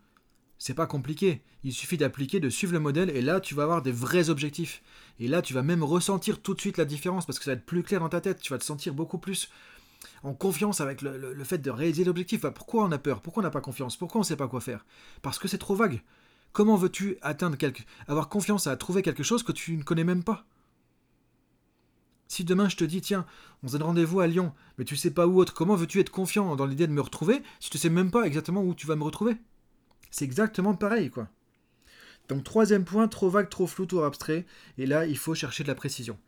c'est 0.58 0.74
pas 0.74 0.86
compliqué. 0.86 1.42
Il 1.64 1.72
suffit 1.72 1.96
d'appliquer, 1.96 2.40
de 2.40 2.48
suivre 2.48 2.72
le 2.72 2.78
modèle, 2.80 3.10
et 3.10 3.22
là, 3.22 3.40
tu 3.40 3.54
vas 3.54 3.64
avoir 3.64 3.82
des 3.82 3.92
vrais 3.92 4.30
objectifs. 4.30 4.82
Et 5.18 5.28
là, 5.28 5.42
tu 5.42 5.52
vas 5.52 5.62
même 5.62 5.82
ressentir 5.82 6.40
tout 6.40 6.54
de 6.54 6.60
suite 6.60 6.78
la 6.78 6.84
différence, 6.84 7.26
parce 7.26 7.38
que 7.38 7.44
ça 7.44 7.50
va 7.50 7.56
être 7.56 7.66
plus 7.66 7.82
clair 7.82 8.00
dans 8.00 8.08
ta 8.08 8.20
tête. 8.20 8.40
Tu 8.40 8.52
vas 8.52 8.58
te 8.58 8.64
sentir 8.64 8.94
beaucoup 8.94 9.18
plus 9.18 9.50
en 10.22 10.34
confiance 10.34 10.80
avec 10.80 11.02
le, 11.02 11.44
fait 11.44 11.58
de 11.58 11.70
réaliser 11.70 12.04
l'objectif. 12.04 12.46
pourquoi 12.54 12.84
on 12.84 12.92
a 12.92 12.98
peur? 12.98 13.20
Pourquoi 13.20 13.42
on 13.42 13.44
n'a 13.44 13.50
pas 13.50 13.60
confiance? 13.60 13.96
Pourquoi 13.96 14.20
on 14.20 14.22
ne 14.22 14.26
sait 14.26 14.36
pas 14.36 14.48
quoi 14.48 14.60
faire? 14.60 14.84
Parce 15.22 15.38
que 15.38 15.48
c'est 15.48 15.58
trop 15.58 15.74
vague. 15.74 16.02
Comment 16.56 16.76
veux-tu 16.76 17.18
atteindre 17.20 17.58
quelque... 17.58 17.82
avoir 18.08 18.30
confiance 18.30 18.66
à 18.66 18.74
trouver 18.78 19.02
quelque 19.02 19.22
chose 19.22 19.42
que 19.42 19.52
tu 19.52 19.76
ne 19.76 19.82
connais 19.82 20.04
même 20.04 20.24
pas? 20.24 20.46
Si 22.28 22.44
demain 22.44 22.70
je 22.70 22.76
te 22.76 22.84
dis, 22.84 23.02
tiens, 23.02 23.26
on 23.62 23.68
se 23.68 23.72
donne 23.74 23.82
rendez-vous 23.82 24.20
à 24.20 24.26
Lyon, 24.26 24.54
mais 24.78 24.86
tu 24.86 24.96
sais 24.96 25.10
pas 25.10 25.26
où 25.26 25.38
autre, 25.38 25.52
comment 25.52 25.74
veux-tu 25.74 26.00
être 26.00 26.08
confiant 26.08 26.56
dans 26.56 26.64
l'idée 26.64 26.86
de 26.86 26.94
me 26.94 27.02
retrouver 27.02 27.42
si 27.60 27.68
tu 27.68 27.76
sais 27.76 27.90
même 27.90 28.10
pas 28.10 28.26
exactement 28.26 28.62
où 28.62 28.74
tu 28.74 28.86
vas 28.86 28.96
me 28.96 29.04
retrouver? 29.04 29.36
C'est 30.10 30.24
exactement 30.24 30.74
pareil, 30.74 31.10
quoi. 31.10 31.28
Donc 32.30 32.42
troisième 32.42 32.86
point, 32.86 33.06
trop 33.06 33.28
vague, 33.28 33.50
trop 33.50 33.66
flou, 33.66 33.84
trop 33.84 34.04
abstrait, 34.04 34.46
et 34.78 34.86
là 34.86 35.04
il 35.04 35.18
faut 35.18 35.34
chercher 35.34 35.62
de 35.62 35.68
la 35.68 35.74
précision. 35.74 36.18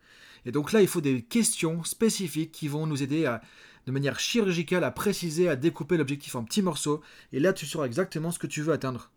Et 0.45 0.51
donc 0.51 0.73
là 0.73 0.81
il 0.83 0.87
faut 0.87 1.01
des 1.01 1.23
questions 1.23 1.83
spécifiques 1.83 2.51
qui 2.51 2.67
vont 2.67 2.85
nous 2.85 3.01
aider 3.01 3.25
à, 3.25 3.41
de 3.87 3.91
manière 3.91 4.19
chirurgicale 4.19 4.83
à 4.83 4.91
préciser, 4.91 5.49
à 5.49 5.55
découper 5.55 5.97
l'objectif 5.97 6.35
en 6.35 6.43
petits 6.43 6.61
morceaux, 6.61 7.01
et 7.33 7.39
là 7.39 7.51
tu 7.51 7.65
sauras 7.65 7.87
exactement 7.87 8.29
ce 8.29 8.37
que 8.37 8.45
tu 8.45 8.61
veux 8.61 8.73
atteindre. 8.73 9.09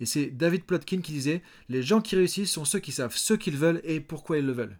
Et 0.00 0.06
c'est 0.06 0.26
David 0.26 0.64
Plotkin 0.64 1.02
qui 1.02 1.12
disait 1.12 1.42
Les 1.68 1.82
gens 1.82 2.00
qui 2.00 2.16
réussissent 2.16 2.50
sont 2.50 2.64
ceux 2.64 2.80
qui 2.80 2.90
savent 2.90 3.14
ce 3.14 3.34
qu'ils 3.34 3.56
veulent 3.56 3.80
et 3.84 4.00
pourquoi 4.00 4.38
ils 4.38 4.46
le 4.46 4.52
veulent. 4.52 4.78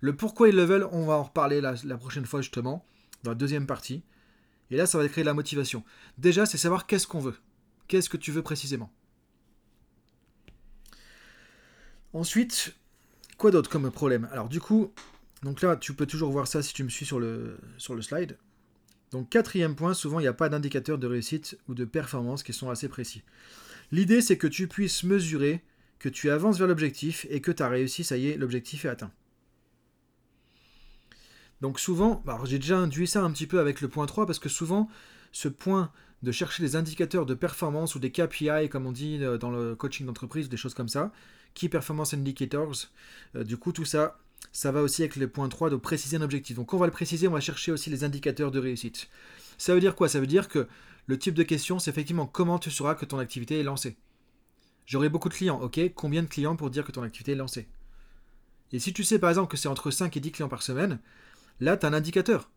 Le 0.00 0.14
pourquoi 0.14 0.48
ils 0.48 0.56
le 0.56 0.64
veulent, 0.64 0.88
on 0.92 1.06
va 1.06 1.14
en 1.14 1.24
reparler 1.24 1.60
la, 1.60 1.96
prochaine 1.96 2.26
fois 2.26 2.42
justement, 2.42 2.84
dans 3.22 3.30
la 3.32 3.34
deuxième 3.34 3.66
partie. 3.66 4.02
Et 4.70 4.76
là, 4.76 4.86
ça 4.86 4.98
va 4.98 5.08
créer 5.08 5.24
la 5.24 5.34
motivation. 5.34 5.82
Déjà, 6.16 6.46
c'est 6.46 6.58
savoir 6.58 6.86
qu'est-ce 6.86 7.06
qu'on 7.06 7.20
veut. 7.20 7.36
Qu'est-ce 7.88 8.08
que 8.08 8.16
tu 8.16 8.30
veux 8.30 8.42
précisément. 8.42 8.92
Ensuite, 12.12 12.76
quoi 13.36 13.50
d'autre 13.50 13.70
comme 13.70 13.90
problème? 13.90 14.28
Alors 14.32 14.48
du 14.48 14.60
coup, 14.60 14.92
Donc 15.42 15.62
là, 15.62 15.76
tu 15.76 15.94
peux 15.94 16.06
toujours 16.06 16.30
voir 16.30 16.46
ça 16.46 16.62
si 16.62 16.74
tu 16.74 16.84
me 16.84 16.90
suis 16.90 17.06
sur 17.06 17.18
le, 17.18 17.58
sur 17.78 17.94
le 17.94 18.02
slide. 18.02 18.36
Donc 19.10 19.30
quatrième 19.30 19.74
point, 19.74 19.94
souvent 19.94 20.20
il 20.20 20.22
n'y 20.22 20.28
a 20.28 20.32
pas 20.32 20.48
d'indicateurs 20.48 20.98
de 20.98 21.06
réussite 21.06 21.58
ou 21.66 21.74
de 21.74 21.84
performance 21.84 22.42
qui 22.42 22.52
sont 22.52 22.70
assez 22.70 22.88
précis. 22.88 23.22
L'idée 23.92 24.20
c'est 24.20 24.38
que 24.38 24.46
tu 24.46 24.68
puisses 24.68 25.04
mesurer 25.04 25.64
que 25.98 26.08
tu 26.08 26.30
avances 26.30 26.58
vers 26.58 26.68
l'objectif 26.68 27.26
et 27.30 27.40
que 27.40 27.52
tu 27.52 27.62
as 27.62 27.68
réussi, 27.68 28.04
ça 28.04 28.16
y 28.16 28.28
est, 28.28 28.36
l'objectif 28.36 28.84
est 28.84 28.88
atteint. 28.88 29.12
Donc 31.60 31.78
souvent, 31.78 32.24
j'ai 32.44 32.58
déjà 32.58 32.78
induit 32.78 33.06
ça 33.06 33.22
un 33.22 33.30
petit 33.30 33.46
peu 33.46 33.60
avec 33.60 33.80
le 33.80 33.88
point 33.88 34.06
3 34.06 34.26
parce 34.26 34.38
que 34.38 34.48
souvent 34.48 34.88
ce 35.32 35.48
point 35.48 35.92
de 36.22 36.32
chercher 36.32 36.62
des 36.62 36.76
indicateurs 36.76 37.26
de 37.26 37.34
performance 37.34 37.94
ou 37.94 37.98
des 37.98 38.10
KPI 38.10 38.68
comme 38.70 38.86
on 38.86 38.92
dit 38.92 39.18
euh, 39.22 39.38
dans 39.38 39.50
le 39.50 39.74
coaching 39.74 40.06
d'entreprise, 40.06 40.48
des 40.48 40.56
choses 40.56 40.74
comme 40.74 40.88
ça, 40.88 41.12
Key 41.54 41.68
Performance 41.68 42.14
Indicators, 42.14 42.88
euh, 43.36 43.44
du 43.44 43.56
coup 43.56 43.72
tout 43.72 43.84
ça, 43.84 44.18
ça 44.52 44.72
va 44.72 44.82
aussi 44.82 45.02
avec 45.02 45.16
le 45.16 45.28
point 45.28 45.48
3 45.48 45.70
de 45.70 45.76
préciser 45.76 46.16
un 46.16 46.22
objectif. 46.22 46.56
Donc 46.56 46.72
on 46.74 46.78
va 46.78 46.86
le 46.86 46.92
préciser, 46.92 47.28
on 47.28 47.32
va 47.32 47.40
chercher 47.40 47.72
aussi 47.72 47.90
les 47.90 48.04
indicateurs 48.04 48.50
de 48.50 48.58
réussite. 48.58 49.08
Ça 49.58 49.74
veut 49.74 49.80
dire 49.80 49.94
quoi? 49.94 50.08
Ça 50.08 50.20
veut 50.20 50.26
dire 50.26 50.48
que 50.48 50.66
le 51.06 51.18
type 51.18 51.34
de 51.34 51.42
question, 51.42 51.78
c'est 51.78 51.90
effectivement 51.90 52.26
comment 52.26 52.58
tu 52.58 52.70
sauras 52.70 52.94
que 52.94 53.04
ton 53.04 53.18
activité 53.18 53.58
est 53.58 53.64
lancée. 53.64 53.96
J'aurai 54.86 55.08
beaucoup 55.08 55.28
de 55.28 55.34
clients, 55.34 55.60
ok? 55.60 55.80
Combien 55.94 56.22
de 56.22 56.28
clients 56.28 56.56
pour 56.56 56.70
dire 56.70 56.84
que 56.84 56.92
ton 56.92 57.02
activité 57.02 57.32
est 57.32 57.36
lancée? 57.36 57.68
Et 58.72 58.78
si 58.78 58.92
tu 58.92 59.04
sais 59.04 59.18
par 59.18 59.30
exemple 59.30 59.50
que 59.50 59.56
c'est 59.56 59.68
entre 59.68 59.90
5 59.90 60.16
et 60.16 60.20
10 60.20 60.32
clients 60.32 60.48
par 60.48 60.62
semaine, 60.62 60.98
là 61.60 61.76
tu 61.76 61.86
as 61.86 61.88
un 61.88 61.92
indicateur. 61.92 62.50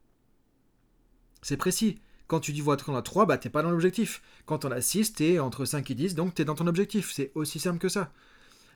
C'est 1.41 1.57
précis. 1.57 1.99
Quand 2.27 2.39
tu 2.39 2.53
dis 2.53 2.61
vois 2.61 2.77
qu'on 2.77 2.95
a 2.95 3.01
3, 3.01 3.25
bah 3.25 3.37
t'es 3.37 3.49
pas 3.49 3.61
dans 3.61 3.69
l'objectif. 3.69 4.21
Quand 4.45 4.65
on 4.65 4.71
a 4.71 4.81
6, 4.81 5.13
t'es 5.13 5.39
entre 5.39 5.65
5 5.65 5.91
et 5.91 5.95
10, 5.95 6.15
donc 6.15 6.33
tu 6.33 6.41
es 6.41 6.45
dans 6.45 6.55
ton 6.55 6.67
objectif. 6.67 7.11
C'est 7.11 7.31
aussi 7.35 7.59
simple 7.59 7.79
que 7.79 7.89
ça. 7.89 8.11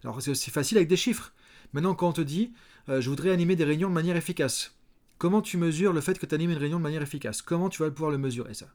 Alors 0.04 0.22
c'est 0.22 0.32
aussi 0.32 0.52
facile 0.52 0.78
avec 0.78 0.90
des 0.90 0.98
chiffres. 0.98 1.34
Maintenant, 1.74 1.96
quand 1.96 2.10
on 2.10 2.14
te 2.14 2.22
dit 2.22 2.54
euh, 2.90 3.02
je 3.02 3.10
voudrais 3.10 3.32
animer 3.32 3.56
des 3.56 3.64
réunions 3.64 3.90
de 3.90 3.94
manière 3.94 4.16
efficace, 4.16 4.76
comment 5.18 5.42
tu 5.42 5.58
mesures 5.58 5.94
le 5.94 6.02
fait 6.02 6.20
que 6.20 6.26
tu 6.26 6.36
animes 6.36 6.52
une 6.52 6.58
réunion 6.58 6.78
de 6.78 6.84
manière 6.84 7.02
efficace? 7.02 7.42
Comment 7.42 7.70
tu 7.70 7.82
vas 7.82 7.92
pouvoir 7.92 8.12
le 8.12 8.18
mesurer 8.18 8.54
ça? 8.54 8.68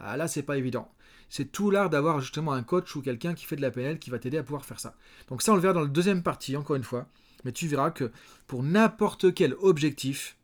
Ah 0.00 0.16
là, 0.16 0.28
c'est 0.28 0.42
pas 0.42 0.56
évident. 0.56 0.92
C'est 1.28 1.52
tout 1.52 1.70
l'art 1.70 1.90
d'avoir 1.90 2.20
justement 2.20 2.52
un 2.52 2.62
coach 2.62 2.96
ou 2.96 3.02
quelqu'un 3.02 3.34
qui 3.34 3.44
fait 3.44 3.56
de 3.56 3.62
la 3.62 3.70
PNL 3.70 3.98
qui 3.98 4.10
va 4.10 4.18
t'aider 4.18 4.38
à 4.38 4.42
pouvoir 4.42 4.64
faire 4.64 4.80
ça. 4.80 4.96
Donc 5.28 5.42
ça, 5.42 5.52
on 5.52 5.54
le 5.54 5.60
verra 5.60 5.74
dans 5.74 5.80
la 5.82 5.86
deuxième 5.86 6.22
partie, 6.22 6.56
encore 6.56 6.76
une 6.76 6.82
fois. 6.82 7.06
Mais 7.44 7.52
tu 7.52 7.68
verras 7.68 7.90
que 7.90 8.10
pour 8.46 8.62
n'importe 8.62 9.32
quel 9.34 9.54
objectif, 9.54 10.36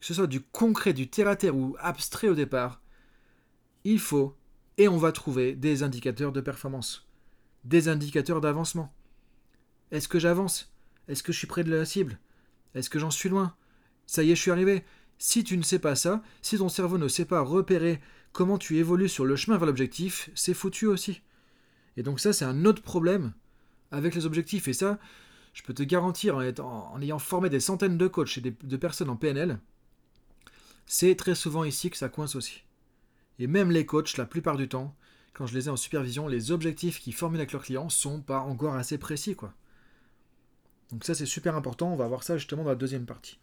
que 0.00 0.06
ce 0.06 0.14
soit 0.14 0.26
du 0.26 0.40
concret, 0.40 0.92
du 0.92 1.08
terre-à-terre 1.08 1.56
ou 1.56 1.76
abstrait 1.78 2.28
au 2.28 2.34
départ, 2.34 2.82
il 3.84 4.00
faut 4.00 4.36
et 4.78 4.88
on 4.88 4.98
va 4.98 5.12
trouver 5.12 5.54
des 5.54 5.82
indicateurs 5.82 6.32
de 6.32 6.40
performance, 6.40 7.06
des 7.64 7.88
indicateurs 7.88 8.40
d'avancement. 8.40 8.92
Est-ce 9.90 10.08
que 10.08 10.18
j'avance? 10.18 10.72
Est-ce 11.08 11.22
que 11.22 11.32
je 11.32 11.38
suis 11.38 11.46
près 11.46 11.64
de 11.64 11.74
la 11.74 11.84
cible? 11.84 12.18
Est-ce 12.74 12.90
que 12.90 12.98
j'en 12.98 13.10
suis 13.10 13.28
loin? 13.28 13.54
Ça 14.06 14.22
y 14.22 14.30
est, 14.30 14.36
je 14.36 14.42
suis 14.42 14.50
arrivé. 14.50 14.84
Si 15.18 15.44
tu 15.44 15.56
ne 15.56 15.62
sais 15.62 15.78
pas 15.78 15.96
ça, 15.96 16.22
si 16.42 16.58
ton 16.58 16.68
cerveau 16.68 16.98
ne 16.98 17.08
sait 17.08 17.24
pas 17.24 17.40
repérer 17.40 18.00
comment 18.32 18.58
tu 18.58 18.76
évolues 18.76 19.08
sur 19.08 19.24
le 19.24 19.36
chemin 19.36 19.56
vers 19.56 19.66
l'objectif, 19.66 20.30
c'est 20.34 20.54
foutu 20.54 20.86
aussi. 20.86 21.22
Et 21.96 22.02
donc 22.02 22.20
ça, 22.20 22.32
c'est 22.32 22.44
un 22.44 22.64
autre 22.64 22.82
problème 22.82 23.32
avec 23.90 24.14
les 24.14 24.26
objectifs. 24.26 24.68
Et 24.68 24.74
ça, 24.74 24.98
je 25.54 25.62
peux 25.62 25.72
te 25.72 25.82
garantir, 25.82 26.36
en, 26.36 27.00
ayant 27.00 27.18
formé 27.18 27.48
des 27.48 27.60
centaines 27.60 27.96
de 27.96 28.06
coachs 28.08 28.38
et 28.38 28.40
de 28.40 28.76
personnes 28.76 29.08
en 29.08 29.16
PNL, 29.16 29.58
c'est 30.86 31.16
très 31.16 31.34
souvent 31.34 31.64
ici 31.64 31.90
que 31.90 31.96
ça 31.96 32.08
coince 32.08 32.36
aussi. 32.36 32.62
Et 33.38 33.46
même 33.46 33.70
les 33.70 33.86
coachs, 33.86 34.16
la 34.16 34.24
plupart 34.24 34.56
du 34.56 34.68
temps, 34.68 34.94
quand 35.34 35.46
je 35.46 35.54
les 35.54 35.66
ai 35.66 35.70
en 35.70 35.76
supervision, 35.76 36.28
les 36.28 36.52
objectifs 36.52 37.00
qu'ils 37.00 37.14
formulent 37.14 37.40
avec 37.40 37.52
leurs 37.52 37.62
clients 37.62 37.88
sont 37.88 38.20
pas 38.20 38.40
encore 38.40 38.74
assez 38.74 38.96
précis, 38.96 39.34
quoi. 39.34 39.52
Donc 40.92 41.04
ça 41.04 41.14
c'est 41.14 41.26
super 41.26 41.56
important, 41.56 41.92
on 41.92 41.96
va 41.96 42.06
voir 42.06 42.22
ça 42.22 42.38
justement 42.38 42.62
dans 42.62 42.70
la 42.70 42.76
deuxième 42.76 43.06
partie. 43.06 43.38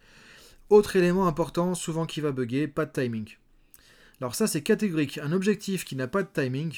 Autre 0.74 0.96
élément 0.96 1.28
important, 1.28 1.76
souvent 1.76 2.08
qui 2.08 2.20
va 2.20 2.32
bugger, 2.32 2.68
pas 2.68 2.88
de 2.88 2.92
timing. 2.92 3.30
Alors 4.20 4.34
ça 4.34 4.48
c'est 4.48 4.64
catégorique, 4.64 5.20
un 5.20 5.32
objectif 5.32 5.86
qui 5.86 5.96
n'a 5.96 6.08
pas 6.08 6.24
de 6.24 6.30
timing, 6.34 6.74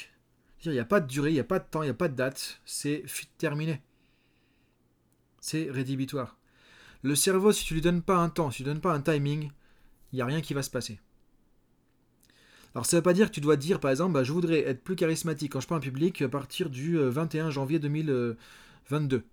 il 0.66 0.72
n'y 0.72 0.78
a 0.78 0.84
pas 0.84 1.00
de 1.00 1.06
durée, 1.06 1.30
il 1.30 1.32
n'y 1.32 1.40
a 1.40 1.44
pas 1.44 1.60
de 1.60 1.64
temps, 1.64 1.82
il 1.82 1.86
n'y 1.86 1.92
a 1.92 1.94
pas 1.94 2.08
de 2.08 2.14
date, 2.14 2.60
c'est 2.66 3.04
terminé. 3.38 3.80
C'est 5.40 5.70
rédhibitoire. 5.70 6.36
Le 7.00 7.14
cerveau, 7.14 7.52
si 7.52 7.64
tu 7.64 7.72
lui 7.72 7.80
donnes 7.80 8.02
pas 8.02 8.18
un 8.18 8.28
temps, 8.28 8.50
si 8.50 8.58
tu 8.58 8.64
lui 8.64 8.68
donnes 8.68 8.82
pas 8.82 8.92
un 8.92 9.00
timing, 9.00 9.50
il 10.12 10.16
n'y 10.16 10.20
a 10.20 10.26
rien 10.26 10.42
qui 10.42 10.52
va 10.52 10.62
se 10.62 10.68
passer. 10.68 11.00
Alors 12.74 12.84
ça 12.84 12.98
ne 12.98 13.00
veut 13.00 13.04
pas 13.04 13.14
dire 13.14 13.30
que 13.30 13.34
tu 13.34 13.40
dois 13.40 13.56
dire 13.56 13.80
par 13.80 13.90
exemple, 13.90 14.12
bah, 14.12 14.24
je 14.24 14.32
voudrais 14.32 14.60
être 14.68 14.84
plus 14.84 14.96
charismatique 14.96 15.52
quand 15.52 15.60
je 15.60 15.68
parle 15.68 15.80
en 15.80 15.82
public 15.82 16.20
à 16.20 16.28
partir 16.28 16.68
du 16.68 16.98
21 16.98 17.46
euh, 17.46 17.50
janvier 17.50 17.78
2022. 17.78 19.24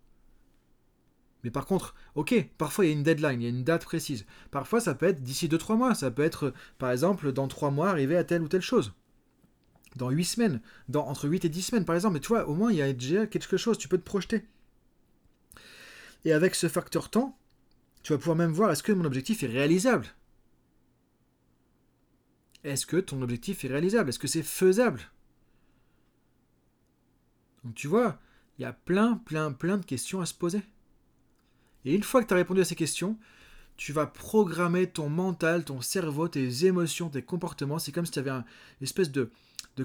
Mais 1.43 1.51
par 1.51 1.65
contre, 1.65 1.93
ok, 2.15 2.49
parfois 2.57 2.85
il 2.85 2.89
y 2.89 2.91
a 2.91 2.95
une 2.95 3.03
deadline, 3.03 3.41
il 3.41 3.43
y 3.43 3.47
a 3.47 3.49
une 3.49 3.63
date 3.63 3.83
précise. 3.83 4.25
Parfois 4.51 4.79
ça 4.79 4.95
peut 4.95 5.05
être 5.05 5.21
d'ici 5.21 5.47
2-3 5.47 5.77
mois, 5.77 5.95
ça 5.95 6.09
peut 6.11 6.23
être 6.23 6.53
par 6.77 6.91
exemple 6.91 7.31
dans 7.31 7.47
3 7.47 7.71
mois 7.71 7.89
arriver 7.89 8.15
à 8.15 8.23
telle 8.23 8.41
ou 8.41 8.47
telle 8.47 8.61
chose. 8.61 8.93
Dans 9.95 10.09
8 10.09 10.25
semaines, 10.25 10.61
dans, 10.89 11.05
entre 11.05 11.27
8 11.27 11.45
et 11.45 11.49
10 11.49 11.61
semaines 11.61 11.85
par 11.85 11.95
exemple, 11.95 12.15
mais 12.15 12.19
tu 12.19 12.29
vois, 12.29 12.47
au 12.47 12.55
moins 12.55 12.71
il 12.71 12.77
y 12.77 12.81
a 12.81 12.91
déjà 12.93 13.27
quelque 13.27 13.57
chose, 13.57 13.77
tu 13.77 13.87
peux 13.87 13.97
te 13.97 14.03
projeter. 14.03 14.45
Et 16.25 16.31
avec 16.31 16.55
ce 16.55 16.69
facteur 16.69 17.09
temps, 17.09 17.37
tu 18.01 18.13
vas 18.13 18.17
pouvoir 18.17 18.37
même 18.37 18.51
voir 18.51 18.71
est-ce 18.71 18.83
que 18.83 18.93
mon 18.93 19.05
objectif 19.05 19.43
est 19.43 19.47
réalisable? 19.47 20.07
Est-ce 22.63 22.85
que 22.85 22.97
ton 22.97 23.21
objectif 23.21 23.65
est 23.65 23.67
réalisable? 23.67 24.09
Est-ce 24.09 24.19
que 24.19 24.27
c'est 24.27 24.43
faisable? 24.43 25.01
Donc 27.63 27.75
tu 27.75 27.87
vois, 27.87 28.19
il 28.57 28.61
y 28.61 28.65
a 28.65 28.73
plein, 28.73 29.17
plein, 29.17 29.51
plein 29.51 29.77
de 29.77 29.85
questions 29.85 30.21
à 30.21 30.25
se 30.25 30.33
poser. 30.33 30.61
Et 31.85 31.95
une 31.95 32.03
fois 32.03 32.21
que 32.21 32.27
tu 32.27 32.33
as 32.33 32.37
répondu 32.37 32.61
à 32.61 32.65
ces 32.65 32.75
questions, 32.75 33.17
tu 33.75 33.91
vas 33.93 34.05
programmer 34.05 34.87
ton 34.87 35.09
mental, 35.09 35.65
ton 35.65 35.81
cerveau, 35.81 36.27
tes 36.27 36.65
émotions, 36.65 37.09
tes 37.09 37.23
comportements. 37.23 37.79
C'est 37.79 37.91
comme 37.91 38.05
si 38.05 38.11
tu 38.11 38.19
avais 38.19 38.29
une 38.29 38.43
espèce 38.81 39.11
de, 39.11 39.29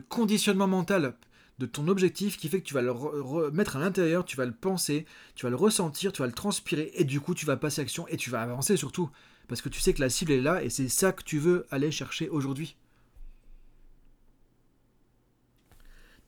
conditionnement 0.08 0.66
mental 0.66 1.14
de 1.58 1.66
ton 1.66 1.88
objectif 1.88 2.36
qui 2.36 2.48
fait 2.48 2.60
que 2.60 2.66
tu 2.66 2.74
vas 2.74 2.82
le 2.82 3.50
mettre 3.50 3.76
à 3.76 3.80
l'intérieur, 3.80 4.24
tu 4.24 4.36
vas 4.36 4.46
le 4.46 4.52
penser, 4.52 5.06
tu 5.34 5.44
vas 5.44 5.50
le 5.50 5.56
ressentir, 5.56 6.12
tu 6.12 6.22
vas 6.22 6.28
le 6.28 6.32
transpirer 6.32 6.92
et 6.94 7.04
du 7.04 7.20
coup 7.20 7.34
tu 7.34 7.46
vas 7.46 7.56
passer 7.56 7.80
à 7.80 7.84
l'action 7.84 8.06
et 8.06 8.16
tu 8.16 8.30
vas 8.30 8.42
avancer 8.42 8.76
surtout 8.76 9.10
parce 9.48 9.60
que 9.60 9.68
tu 9.68 9.80
sais 9.80 9.92
que 9.92 10.00
la 10.00 10.10
cible 10.10 10.30
est 10.32 10.40
là 10.40 10.62
et 10.62 10.70
c'est 10.70 10.88
ça 10.88 11.10
que 11.10 11.24
tu 11.24 11.38
veux 11.38 11.66
aller 11.70 11.90
chercher 11.90 12.28
aujourd'hui. 12.28 12.76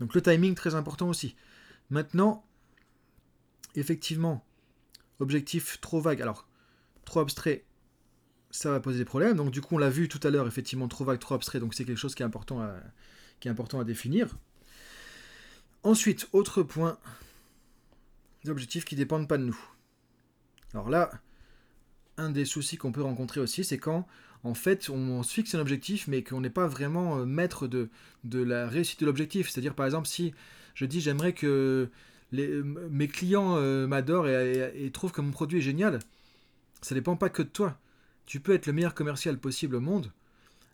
Donc 0.00 0.14
le 0.14 0.22
timing 0.22 0.54
très 0.54 0.74
important 0.74 1.08
aussi. 1.08 1.36
Maintenant, 1.90 2.44
effectivement, 3.76 4.44
Objectif 5.20 5.80
trop 5.80 6.00
vague. 6.00 6.20
Alors, 6.20 6.48
trop 7.04 7.20
abstrait, 7.20 7.64
ça 8.50 8.70
va 8.70 8.80
poser 8.80 8.98
des 8.98 9.04
problèmes. 9.04 9.36
Donc 9.36 9.50
du 9.50 9.60
coup, 9.60 9.76
on 9.76 9.78
l'a 9.78 9.90
vu 9.90 10.08
tout 10.08 10.20
à 10.22 10.30
l'heure, 10.30 10.46
effectivement, 10.46 10.88
trop 10.88 11.04
vague, 11.04 11.18
trop 11.18 11.34
abstrait. 11.34 11.60
Donc 11.60 11.74
c'est 11.74 11.84
quelque 11.84 11.98
chose 11.98 12.14
qui 12.14 12.22
est 12.22 12.26
important 12.26 12.60
à, 12.60 13.84
définir. 13.84 14.36
Ensuite, 15.82 16.28
autre 16.32 16.62
point, 16.62 16.98
des 18.44 18.50
objectifs 18.50 18.84
qui 18.84 18.96
ne 18.96 19.00
dépendent 19.00 19.28
pas 19.28 19.38
de 19.38 19.44
nous. 19.44 19.58
Alors 20.74 20.90
là, 20.90 21.10
un 22.16 22.30
des 22.30 22.44
soucis 22.44 22.76
qu'on 22.76 22.92
peut 22.92 23.02
rencontrer 23.02 23.40
aussi, 23.40 23.64
c'est 23.64 23.78
quand, 23.78 24.06
en 24.44 24.54
fait, 24.54 24.90
on 24.90 25.22
se 25.22 25.32
fixe 25.32 25.54
un 25.54 25.60
objectif, 25.60 26.06
mais 26.06 26.22
qu'on 26.22 26.40
n'est 26.40 26.50
pas 26.50 26.66
vraiment 26.66 27.18
euh, 27.18 27.24
maître 27.24 27.66
de 27.66 27.88
la 28.24 28.68
réussite 28.68 29.00
de 29.00 29.06
l'objectif. 29.06 29.48
C'est-à-dire, 29.48 29.74
par 29.74 29.86
exemple, 29.86 30.06
si 30.06 30.34
je 30.74 30.84
dis 30.84 31.00
j'aimerais 31.00 31.32
que 31.32 31.90
mes 32.32 33.08
clients 33.08 33.56
euh, 33.56 33.86
m'adorent 33.86 34.28
et, 34.28 34.90
trouvent 34.92 35.12
que 35.12 35.20
mon 35.20 35.30
produit 35.30 35.58
est 35.58 35.62
génial. 35.62 35.98
Ça 36.82 36.94
dépend 36.94 37.16
pas 37.16 37.28
que 37.28 37.42
de 37.42 37.48
toi. 37.48 37.78
Tu 38.26 38.40
peux 38.40 38.54
être 38.54 38.66
le 38.66 38.72
meilleur 38.72 38.94
commercial 38.94 39.38
possible 39.38 39.76
au 39.76 39.80
monde. 39.80 40.12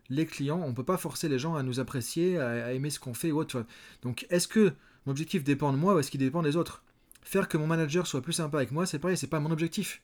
Les 0.08 0.26
clients, 0.26 0.60
on 0.62 0.68
ne 0.68 0.74
peut 0.74 0.84
pas 0.84 0.98
forcer 0.98 1.28
les 1.28 1.38
gens 1.38 1.54
à 1.54 1.62
nous 1.62 1.80
apprécier, 1.80 2.38
à, 2.38 2.72
aimer 2.72 2.90
ce 2.90 3.00
qu'on 3.00 3.14
fait 3.14 3.32
ou 3.32 3.38
autre. 3.38 3.64
Donc, 4.02 4.26
est-ce 4.30 4.46
que 4.46 4.72
mon 5.04 5.12
objectif 5.12 5.42
dépend 5.42 5.72
de 5.72 5.78
moi 5.78 5.94
ou 5.94 5.98
est-ce 5.98 6.10
qu'il 6.10 6.20
dépend 6.20 6.42
des 6.42 6.56
autres? 6.56 6.84
Faire 7.22 7.48
que 7.48 7.56
mon 7.56 7.66
manager 7.66 8.06
soit 8.06 8.22
plus 8.22 8.34
sympa 8.34 8.58
avec 8.58 8.70
moi, 8.70 8.86
c'est 8.86 8.98
pareil, 8.98 9.16
c'est 9.16 9.26
pas 9.26 9.40
mon 9.40 9.50
objectif. 9.50 10.02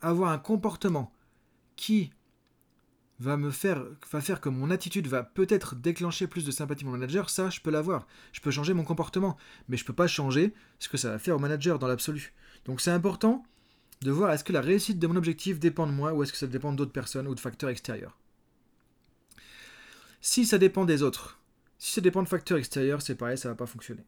Avoir 0.00 0.30
un 0.30 0.38
comportement 0.38 1.12
qui 1.74 2.12
va 3.22 3.36
me 3.36 3.50
faire, 3.50 3.84
va 4.10 4.20
faire 4.20 4.40
que 4.40 4.48
mon 4.48 4.70
attitude 4.70 5.06
va 5.06 5.22
peut-être 5.22 5.76
déclencher 5.76 6.26
plus 6.26 6.44
de 6.44 6.50
sympathie 6.50 6.84
mon 6.84 6.90
manager, 6.90 7.30
ça, 7.30 7.50
je 7.50 7.60
peux 7.60 7.70
l'avoir. 7.70 8.06
Je 8.32 8.40
peux 8.40 8.50
changer 8.50 8.74
mon 8.74 8.82
comportement, 8.82 9.36
mais 9.68 9.76
je 9.76 9.84
peux 9.84 9.92
pas 9.92 10.08
changer 10.08 10.52
ce 10.80 10.88
que 10.88 10.96
ça 10.96 11.10
va 11.10 11.18
faire 11.18 11.36
au 11.36 11.38
manager 11.38 11.78
dans 11.78 11.86
l'absolu. 11.86 12.32
Donc 12.64 12.80
c'est 12.80 12.90
important 12.90 13.44
de 14.00 14.10
voir 14.10 14.32
est-ce 14.32 14.42
que 14.42 14.52
la 14.52 14.60
réussite 14.60 14.98
de 14.98 15.06
mon 15.06 15.14
objectif 15.14 15.60
dépend 15.60 15.86
de 15.86 15.92
moi 15.92 16.12
ou 16.12 16.22
est-ce 16.22 16.32
que 16.32 16.38
ça 16.38 16.48
dépend 16.48 16.72
d'autres 16.72 16.92
personnes 16.92 17.28
ou 17.28 17.34
de 17.34 17.40
facteurs 17.40 17.70
extérieurs. 17.70 18.18
Si 20.20 20.44
ça 20.44 20.58
dépend 20.58 20.84
des 20.84 21.02
autres, 21.02 21.40
si 21.78 21.92
ça 21.92 22.00
dépend 22.00 22.22
de 22.24 22.28
facteurs 22.28 22.58
extérieurs, 22.58 23.02
c'est 23.02 23.14
pareil, 23.14 23.38
ça 23.38 23.48
va 23.48 23.54
pas 23.54 23.66
fonctionner. 23.66 24.04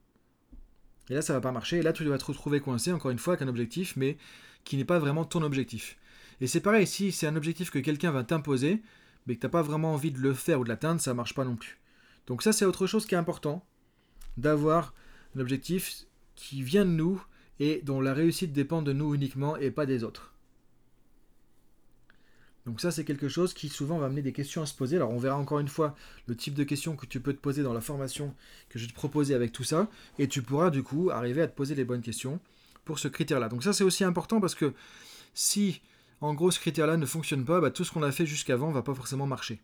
Et 1.10 1.14
là, 1.14 1.22
ça 1.22 1.34
va 1.34 1.40
pas 1.40 1.52
marcher. 1.52 1.78
Et 1.78 1.82
là, 1.82 1.92
tu 1.92 2.04
vas 2.04 2.18
te 2.18 2.24
retrouver 2.24 2.60
coincé, 2.60 2.92
encore 2.92 3.10
une 3.10 3.18
fois, 3.18 3.34
avec 3.34 3.42
un 3.42 3.48
objectif, 3.48 3.94
mais 3.96 4.16
qui 4.64 4.76
n'est 4.76 4.84
pas 4.84 4.98
vraiment 4.98 5.24
ton 5.24 5.42
objectif. 5.42 5.96
Et 6.40 6.46
c'est 6.46 6.60
pareil, 6.60 6.86
si 6.86 7.12
c'est 7.12 7.26
un 7.26 7.36
objectif 7.36 7.70
que 7.70 7.78
quelqu'un 7.78 8.10
va 8.10 8.24
t'imposer, 8.24 8.82
mais 9.26 9.36
que 9.36 9.40
tu 9.40 9.46
n'as 9.46 9.50
pas 9.50 9.62
vraiment 9.62 9.94
envie 9.94 10.10
de 10.10 10.18
le 10.20 10.34
faire 10.34 10.60
ou 10.60 10.64
de 10.64 10.68
l'atteindre, 10.68 11.00
ça 11.00 11.14
marche 11.14 11.34
pas 11.34 11.44
non 11.44 11.56
plus. 11.56 11.78
Donc 12.26 12.42
ça, 12.42 12.52
c'est 12.52 12.64
autre 12.64 12.86
chose 12.86 13.06
qui 13.06 13.14
est 13.14 13.18
important, 13.18 13.64
d'avoir 14.36 14.94
un 15.36 15.40
objectif 15.40 16.06
qui 16.34 16.62
vient 16.62 16.84
de 16.84 16.90
nous 16.90 17.22
et 17.60 17.80
dont 17.84 18.00
la 18.00 18.14
réussite 18.14 18.52
dépend 18.52 18.82
de 18.82 18.92
nous 18.92 19.14
uniquement 19.14 19.56
et 19.56 19.70
pas 19.70 19.86
des 19.86 20.04
autres. 20.04 20.32
Donc 22.66 22.80
ça, 22.80 22.90
c'est 22.90 23.04
quelque 23.04 23.28
chose 23.28 23.52
qui 23.52 23.68
souvent 23.68 23.98
va 23.98 24.06
amener 24.06 24.22
des 24.22 24.32
questions 24.32 24.62
à 24.62 24.66
se 24.66 24.74
poser. 24.74 24.96
Alors 24.96 25.10
on 25.10 25.18
verra 25.18 25.36
encore 25.36 25.58
une 25.58 25.68
fois 25.68 25.94
le 26.26 26.34
type 26.34 26.54
de 26.54 26.64
questions 26.64 26.96
que 26.96 27.04
tu 27.04 27.20
peux 27.20 27.34
te 27.34 27.40
poser 27.40 27.62
dans 27.62 27.74
la 27.74 27.82
formation 27.82 28.34
que 28.70 28.78
je 28.78 28.86
vais 28.86 28.90
te 28.90 28.94
proposer 28.94 29.34
avec 29.34 29.52
tout 29.52 29.64
ça. 29.64 29.90
Et 30.18 30.28
tu 30.28 30.42
pourras 30.42 30.70
du 30.70 30.82
coup 30.82 31.10
arriver 31.10 31.42
à 31.42 31.46
te 31.46 31.54
poser 31.54 31.74
les 31.74 31.84
bonnes 31.84 32.00
questions 32.00 32.40
pour 32.86 32.98
ce 32.98 33.08
critère-là. 33.08 33.48
Donc 33.48 33.62
ça, 33.62 33.74
c'est 33.74 33.84
aussi 33.84 34.02
important 34.02 34.40
parce 34.40 34.54
que 34.54 34.72
si 35.34 35.82
en 36.20 36.34
gros 36.34 36.50
ce 36.50 36.60
critère-là 36.60 36.96
ne 36.96 37.06
fonctionne 37.06 37.44
pas, 37.44 37.60
bah, 37.60 37.70
tout 37.70 37.84
ce 37.84 37.92
qu'on 37.92 38.02
a 38.02 38.12
fait 38.12 38.26
jusqu'avant 38.26 38.70
va 38.70 38.82
pas 38.82 38.94
forcément 38.94 39.26
marcher. 39.26 39.62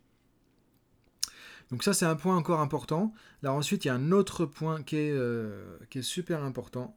Donc 1.71 1.83
ça, 1.83 1.93
c'est 1.93 2.05
un 2.05 2.15
point 2.15 2.35
encore 2.35 2.59
important. 2.59 3.13
Là 3.43 3.53
ensuite, 3.53 3.85
il 3.85 3.87
y 3.87 3.91
a 3.91 3.95
un 3.95 4.11
autre 4.11 4.45
point 4.45 4.83
qui 4.83 4.97
est, 4.97 5.11
euh, 5.11 5.77
super 6.01 6.43
important 6.43 6.93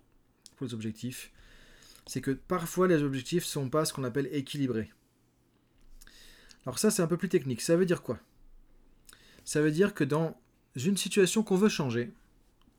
pour 0.56 0.66
les 0.66 0.74
objectifs. 0.74 1.32
C'est 2.06 2.20
que 2.20 2.32
parfois 2.32 2.88
les 2.88 3.02
objectifs 3.02 3.44
ne 3.44 3.48
sont 3.48 3.68
pas 3.70 3.84
ce 3.84 3.92
qu'on 3.92 4.04
appelle 4.04 4.28
équilibrés. 4.32 4.90
Alors 6.66 6.78
ça, 6.78 6.90
c'est 6.90 7.02
un 7.02 7.06
peu 7.06 7.16
plus 7.16 7.28
technique. 7.28 7.60
Ça 7.60 7.76
veut 7.76 7.86
dire 7.86 8.02
quoi? 8.02 8.18
Ça 9.44 9.60
veut 9.60 9.70
dire 9.70 9.94
que 9.94 10.04
dans 10.04 10.40
une 10.74 10.96
situation 10.96 11.42
qu'on 11.42 11.56
veut 11.56 11.68
changer, 11.68 12.12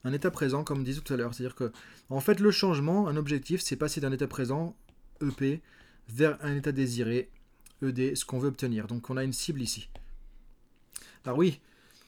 un 0.03 0.13
état 0.13 0.31
présent, 0.31 0.63
comme 0.63 0.79
on 0.79 0.83
disait 0.83 1.01
tout 1.01 1.13
à 1.13 1.17
l'heure, 1.17 1.33
c'est-à-dire 1.33 1.55
que, 1.55 1.71
en 2.09 2.19
fait, 2.19 2.39
le 2.39 2.51
changement, 2.51 3.07
un 3.07 3.15
objectif, 3.15 3.61
c'est 3.61 3.75
passer 3.75 4.01
d'un 4.01 4.11
état 4.11 4.27
présent, 4.27 4.75
EP, 5.21 5.61
vers 6.09 6.37
un 6.43 6.55
état 6.55 6.71
désiré, 6.71 7.29
ED, 7.81 8.15
ce 8.15 8.25
qu'on 8.25 8.39
veut 8.39 8.49
obtenir. 8.49 8.87
Donc 8.87 9.09
on 9.09 9.17
a 9.17 9.23
une 9.23 9.33
cible 9.33 9.61
ici. 9.61 9.89
Alors 11.25 11.37
oui, 11.37 11.59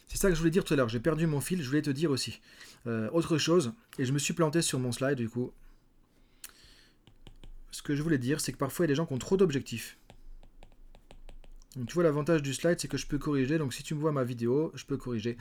c'est 0.07 0.17
ça 0.17 0.29
que 0.29 0.36
je 0.36 0.39
voulais 0.39 0.51
dire 0.51 0.63
tout 0.63 0.73
à 0.73 0.77
l'heure. 0.77 0.89
J'ai 0.89 0.99
perdu 0.99 1.27
mon 1.27 1.41
fil, 1.41 1.62
je 1.62 1.67
voulais 1.67 1.81
te 1.81 1.89
dire 1.89 2.12
aussi. 2.12 2.39
Euh, 2.86 3.10
autre 3.12 3.38
chose, 3.38 3.73
et 3.97 4.05
je 4.05 4.13
me 4.13 4.19
suis 4.19 4.33
planté 4.33 4.62
sur 4.62 4.79
mon 4.79 4.91
slide 4.91 5.17
du 5.17 5.29
coup. 5.29 5.51
Ce 7.71 7.81
que 7.81 7.95
je 7.95 8.01
voulais 8.01 8.17
dire, 8.17 8.39
c'est 8.39 8.51
que 8.51 8.57
parfois 8.57 8.86
il 8.86 8.88
y 8.88 8.89
a 8.89 8.93
des 8.93 8.95
gens 8.95 9.05
qui 9.05 9.13
ont 9.13 9.19
trop 9.19 9.38
d'objectifs. 9.38 9.97
Donc 11.75 11.88
tu 11.88 11.93
vois 11.93 12.03
l'avantage 12.03 12.41
du 12.41 12.53
slide, 12.53 12.79
c'est 12.79 12.88
que 12.88 12.97
je 12.97 13.05
peux 13.05 13.19
corriger. 13.19 13.57
Donc 13.57 13.73
si 13.73 13.83
tu 13.83 13.93
me 13.93 13.99
vois 13.99 14.12
ma 14.12 14.23
vidéo, 14.23 14.71
je 14.73 14.86
peux 14.86 14.97
corriger. 14.97 15.38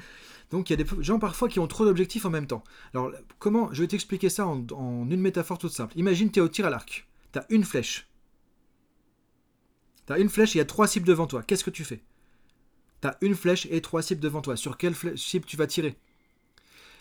Donc 0.50 0.68
il 0.68 0.78
y 0.78 0.80
a 0.80 0.84
des 0.84 1.02
gens 1.02 1.18
parfois 1.18 1.48
qui 1.48 1.60
ont 1.60 1.66
trop 1.66 1.84
d'objectifs 1.84 2.26
en 2.26 2.30
même 2.30 2.46
temps. 2.46 2.62
Alors 2.92 3.10
comment 3.38 3.72
Je 3.72 3.82
vais 3.82 3.88
t'expliquer 3.88 4.28
ça 4.28 4.46
en, 4.46 5.08
une 5.08 5.20
métaphore 5.20 5.58
toute 5.58 5.72
simple. 5.72 5.96
Imagine 5.98 6.30
tu 6.30 6.40
es 6.40 6.42
au 6.42 6.48
tir 6.48 6.66
à 6.66 6.70
l'arc. 6.70 7.08
Tu 7.32 7.38
as 7.38 7.46
une 7.48 7.64
flèche. 7.64 8.06
Tu 10.06 10.12
as 10.12 10.18
une 10.18 10.28
flèche 10.28 10.50
et 10.50 10.54
il 10.56 10.58
y 10.58 10.62
a 10.62 10.66
trois 10.66 10.86
cibles 10.86 11.06
devant 11.06 11.26
toi. 11.26 11.42
Qu'est-ce 11.42 11.64
que 11.64 11.70
tu 11.70 11.84
fais? 11.84 12.02
Tu 13.02 13.08
as 13.08 13.16
une 13.20 13.34
flèche 13.34 13.66
et 13.70 13.80
trois 13.80 14.02
cibles 14.02 14.20
devant 14.20 14.42
toi. 14.42 14.56
Sur 14.56 14.76
quelle 14.78 14.94
cible 15.16 15.44
tu 15.44 15.56
vas 15.56 15.66
tirer? 15.66 15.96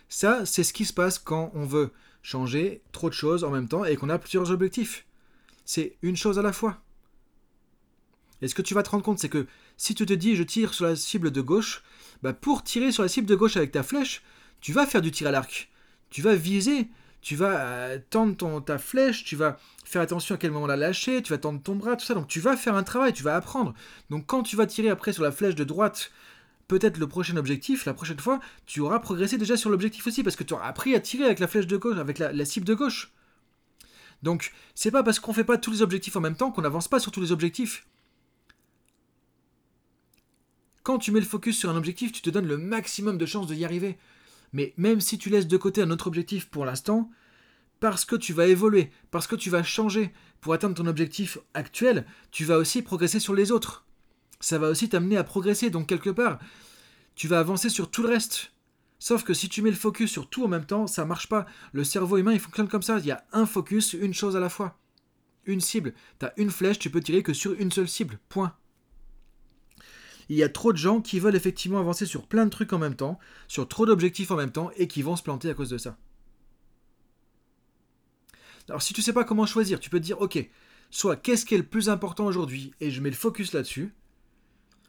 Ça, 0.10 0.46
c'est 0.46 0.64
ce 0.64 0.74
qui 0.74 0.86
se 0.86 0.94
passe 0.94 1.20
quand 1.20 1.52
on 1.54 1.66
veut 1.66 1.92
changer 2.22 2.82
trop 2.92 3.10
de 3.10 3.14
choses 3.14 3.44
en 3.44 3.52
même 3.52 3.68
temps 3.68 3.86
et 3.86 3.96
qu'on 3.96 4.10
a 4.10 4.20
plusieurs 4.20 4.52
objectifs. 4.52 5.06
C'est 5.66 5.98
une 6.02 6.16
chose 6.16 6.40
à 6.40 6.42
la 6.42 6.54
fois. 6.54 6.82
Et 8.42 8.48
ce 8.48 8.56
que 8.56 8.62
tu 8.62 8.74
vas 8.74 8.84
te 8.84 8.90
rendre 8.90 9.04
compte, 9.04 9.20
c'est 9.20 9.30
que 9.30 9.48
si 9.78 9.96
tu 9.96 10.06
te 10.06 10.14
dis 10.14 10.36
je 10.36 10.44
tire 10.44 10.74
sur 10.74 10.86
la 10.86 10.96
cible 10.96 11.32
de 11.32 11.42
gauche, 11.42 11.84
bah 12.22 12.34
pour 12.34 12.64
tirer 12.64 12.92
sur 12.92 13.04
la 13.04 13.10
cible 13.10 13.28
de 13.28 13.36
gauche 13.36 13.58
avec 13.58 13.72
ta 13.72 13.84
flèche, 13.84 14.24
tu 14.62 14.74
vas 14.74 14.86
faire 14.86 15.02
du 15.02 15.12
tir 15.12 15.28
à 15.28 15.32
l'arc. 15.32 15.72
Tu 16.10 16.22
vas 16.22 16.36
viser, 16.36 16.88
tu 17.26 17.36
vas 17.36 17.60
euh, 17.60 17.98
tendre 18.12 18.64
ta 18.64 18.78
flèche, 18.78 19.24
tu 19.24 19.36
vas 19.36 19.58
faire 19.84 20.04
attention 20.04 20.36
à 20.36 20.38
quel 20.38 20.52
moment 20.52 20.68
la 20.68 20.76
lâcher, 20.76 21.24
tu 21.24 21.34
vas 21.34 21.40
tendre 21.40 21.60
ton 21.60 21.76
bras, 21.76 21.96
tout 21.96 22.06
ça. 22.06 22.14
Donc 22.14 22.28
tu 22.28 22.40
vas 22.40 22.56
faire 22.56 22.76
un 22.76 22.84
travail, 22.84 23.14
tu 23.14 23.24
vas 23.24 23.36
apprendre. 23.36 23.74
Donc 24.12 24.28
quand 24.28 24.44
tu 24.44 24.56
vas 24.56 24.68
tirer 24.68 24.90
après 24.90 25.12
sur 25.12 25.24
la 25.24 25.32
flèche 25.32 25.56
de 25.56 25.64
droite, 25.64 26.12
peut-être 26.68 27.00
le 27.00 27.08
prochain 27.08 27.36
objectif, 27.36 27.86
la 27.86 27.96
prochaine 27.96 28.20
fois, 28.20 28.40
tu 28.68 28.80
auras 28.80 29.00
progressé 29.00 29.40
déjà 29.40 29.58
sur 29.58 29.72
l'objectif 29.72 30.06
aussi, 30.06 30.22
parce 30.22 30.36
que 30.36 30.44
tu 30.44 30.54
auras 30.54 30.68
appris 30.68 30.94
à 30.94 31.00
tirer 31.00 31.26
avec 31.26 31.40
la 31.40 31.48
flèche 31.48 31.66
de 31.66 31.78
gauche, 31.78 31.98
avec 31.98 32.20
la, 32.20 32.46
cible 32.46 32.68
de 32.68 32.76
gauche. 32.76 33.12
Donc, 34.22 34.54
c'est 34.76 34.92
pas 34.92 35.02
parce 35.02 35.20
qu'on 35.20 35.34
fait 35.34 35.44
pas 35.44 35.58
tous 35.58 35.72
les 35.72 35.82
objectifs 35.82 36.16
en 36.16 36.22
même 36.22 36.36
temps 36.36 36.52
qu'on 36.52 36.62
n'avance 36.62 36.88
pas 36.88 37.00
sur 37.00 37.12
tous 37.12 37.22
les 37.22 37.32
objectifs. 37.32 37.88
Quand 40.84 41.00
tu 41.00 41.12
mets 41.12 41.22
le 41.22 41.26
focus 41.26 41.58
sur 41.58 41.72
un 41.72 41.76
objectif, 41.76 42.12
tu 42.12 42.22
te 42.22 42.30
donnes 42.30 42.48
le 42.48 42.58
maximum 42.58 43.18
de 43.18 43.26
chances 43.26 43.48
de 43.48 43.56
y 43.56 43.66
arriver. 43.66 43.98
Mais 44.56 44.74
même 44.78 45.02
si 45.02 45.18
tu 45.18 45.30
laisses 45.30 45.48
de 45.48 45.58
côté 45.58 45.82
un 45.82 45.92
autre 45.92 46.08
objectif 46.08 46.50
pour 46.50 46.64
l'instant, 46.64 47.12
parce 47.82 48.06
que 48.06 48.16
tu 48.16 48.32
vas 48.32 48.48
évoluer, 48.48 48.90
parce 49.12 49.28
que 49.28 49.36
tu 49.36 49.50
vas 49.50 49.64
changer 49.64 50.14
pour 50.40 50.54
atteindre 50.54 50.76
ton 50.76 50.88
objectif 50.88 51.38
actuel, 51.54 52.06
tu 52.32 52.46
vas 52.46 52.58
aussi 52.58 52.82
progresser 52.82 53.20
sur 53.20 53.34
les 53.34 53.52
autres. 53.52 53.86
Ça 54.40 54.58
va 54.58 54.70
aussi 54.70 54.88
t'amener 54.88 55.18
à 55.18 55.26
progresser, 55.26 55.70
donc 55.70 55.88
quelque 55.88 56.10
part, 56.10 56.40
tu 57.16 57.28
vas 57.28 57.40
avancer 57.40 57.68
sur 57.68 57.92
tout 57.92 58.02
le 58.02 58.08
reste. 58.08 58.54
Sauf 58.98 59.26
que 59.26 59.34
si 59.34 59.50
tu 59.50 59.62
mets 59.62 59.72
le 59.72 59.76
focus 59.76 60.10
sur 60.10 60.30
tout 60.30 60.46
en 60.46 60.48
même 60.48 60.66
temps, 60.66 60.88
ça 60.88 61.04
marche 61.04 61.28
pas. 61.28 61.46
Le 61.74 61.84
cerveau 61.84 62.16
humain, 62.16 62.32
il 62.32 62.40
fonctionne 62.40 62.70
comme 62.70 62.82
ça. 62.82 63.00
Il 63.00 63.06
y 63.06 63.12
a 63.12 63.26
un 63.34 63.46
focus, 63.46 63.92
une 63.92 64.14
chose 64.14 64.38
à 64.38 64.40
la 64.40 64.48
fois. 64.48 64.80
Une 65.44 65.60
cible. 65.60 65.94
Tu 66.18 66.28
as 66.28 66.34
une 66.38 66.50
flèche, 66.50 66.80
tu 66.80 66.90
peux 66.90 67.02
tirer 67.02 67.24
que 67.24 67.34
sur 67.34 67.52
une 67.60 67.74
seule 67.74 67.90
cible. 67.90 68.20
Point 68.30 68.56
il 70.30 70.38
y 70.38 70.44
a 70.44 70.50
trop 70.50 70.72
de 70.72 70.78
gens 70.78 71.02
qui 71.02 71.20
veulent 71.20 71.36
effectivement 71.36 71.80
avancer 71.80 72.06
sur 72.06 72.28
plein 72.28 72.46
de 72.46 72.50
trucs 72.50 72.74
en 72.74 72.80
même 72.80 72.96
temps, 72.96 73.20
sur 73.48 73.68
trop 73.68 73.86
d'objectifs 73.86 74.32
en 74.32 74.36
même 74.36 74.52
temps, 74.52 74.72
et 74.78 74.88
qui 74.88 75.02
vont 75.02 75.16
se 75.16 75.24
planter 75.24 75.50
à 75.50 75.54
cause 75.54 75.70
de 75.70 75.78
ça. 75.78 75.98
Alors 78.68 78.82
si 78.82 78.94
tu 78.94 79.02
sais 79.02 79.14
pas 79.14 79.24
comment 79.24 79.46
choisir, 79.46 79.80
tu 79.80 79.90
peux 79.90 80.00
te 80.00 80.06
dire, 80.06 80.20
ok, 80.22 80.50
soit 80.90 81.16
qu'est-ce 81.16 81.46
qui 81.46 81.54
est 81.54 81.60
le 81.60 81.66
plus 81.66 81.90
important 81.90 82.26
aujourd'hui, 82.26 82.74
et 82.82 82.90
je 82.92 83.02
mets 83.02 83.10
le 83.10 83.16
focus 83.16 83.54
là-dessus, 83.54 83.94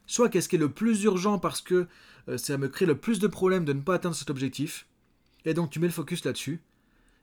soit 0.06 0.28
qu'est-ce 0.28 0.48
qui 0.48 0.56
est 0.56 0.60
le 0.60 0.72
plus 0.72 1.02
urgent 1.04 1.38
parce 1.38 1.60
que 1.60 1.86
euh, 2.28 2.38
ça 2.38 2.56
me 2.56 2.68
crée 2.68 2.86
le 2.86 2.98
plus 2.98 3.18
de 3.18 3.26
problèmes 3.26 3.64
de 3.64 3.72
ne 3.72 3.80
pas 3.80 3.94
atteindre 3.94 4.16
cet 4.16 4.30
objectif, 4.30 4.86
et 5.44 5.52
donc 5.52 5.70
tu 5.70 5.78
mets 5.78 5.86
le 5.86 5.92
focus 5.92 6.24
là-dessus. 6.24 6.62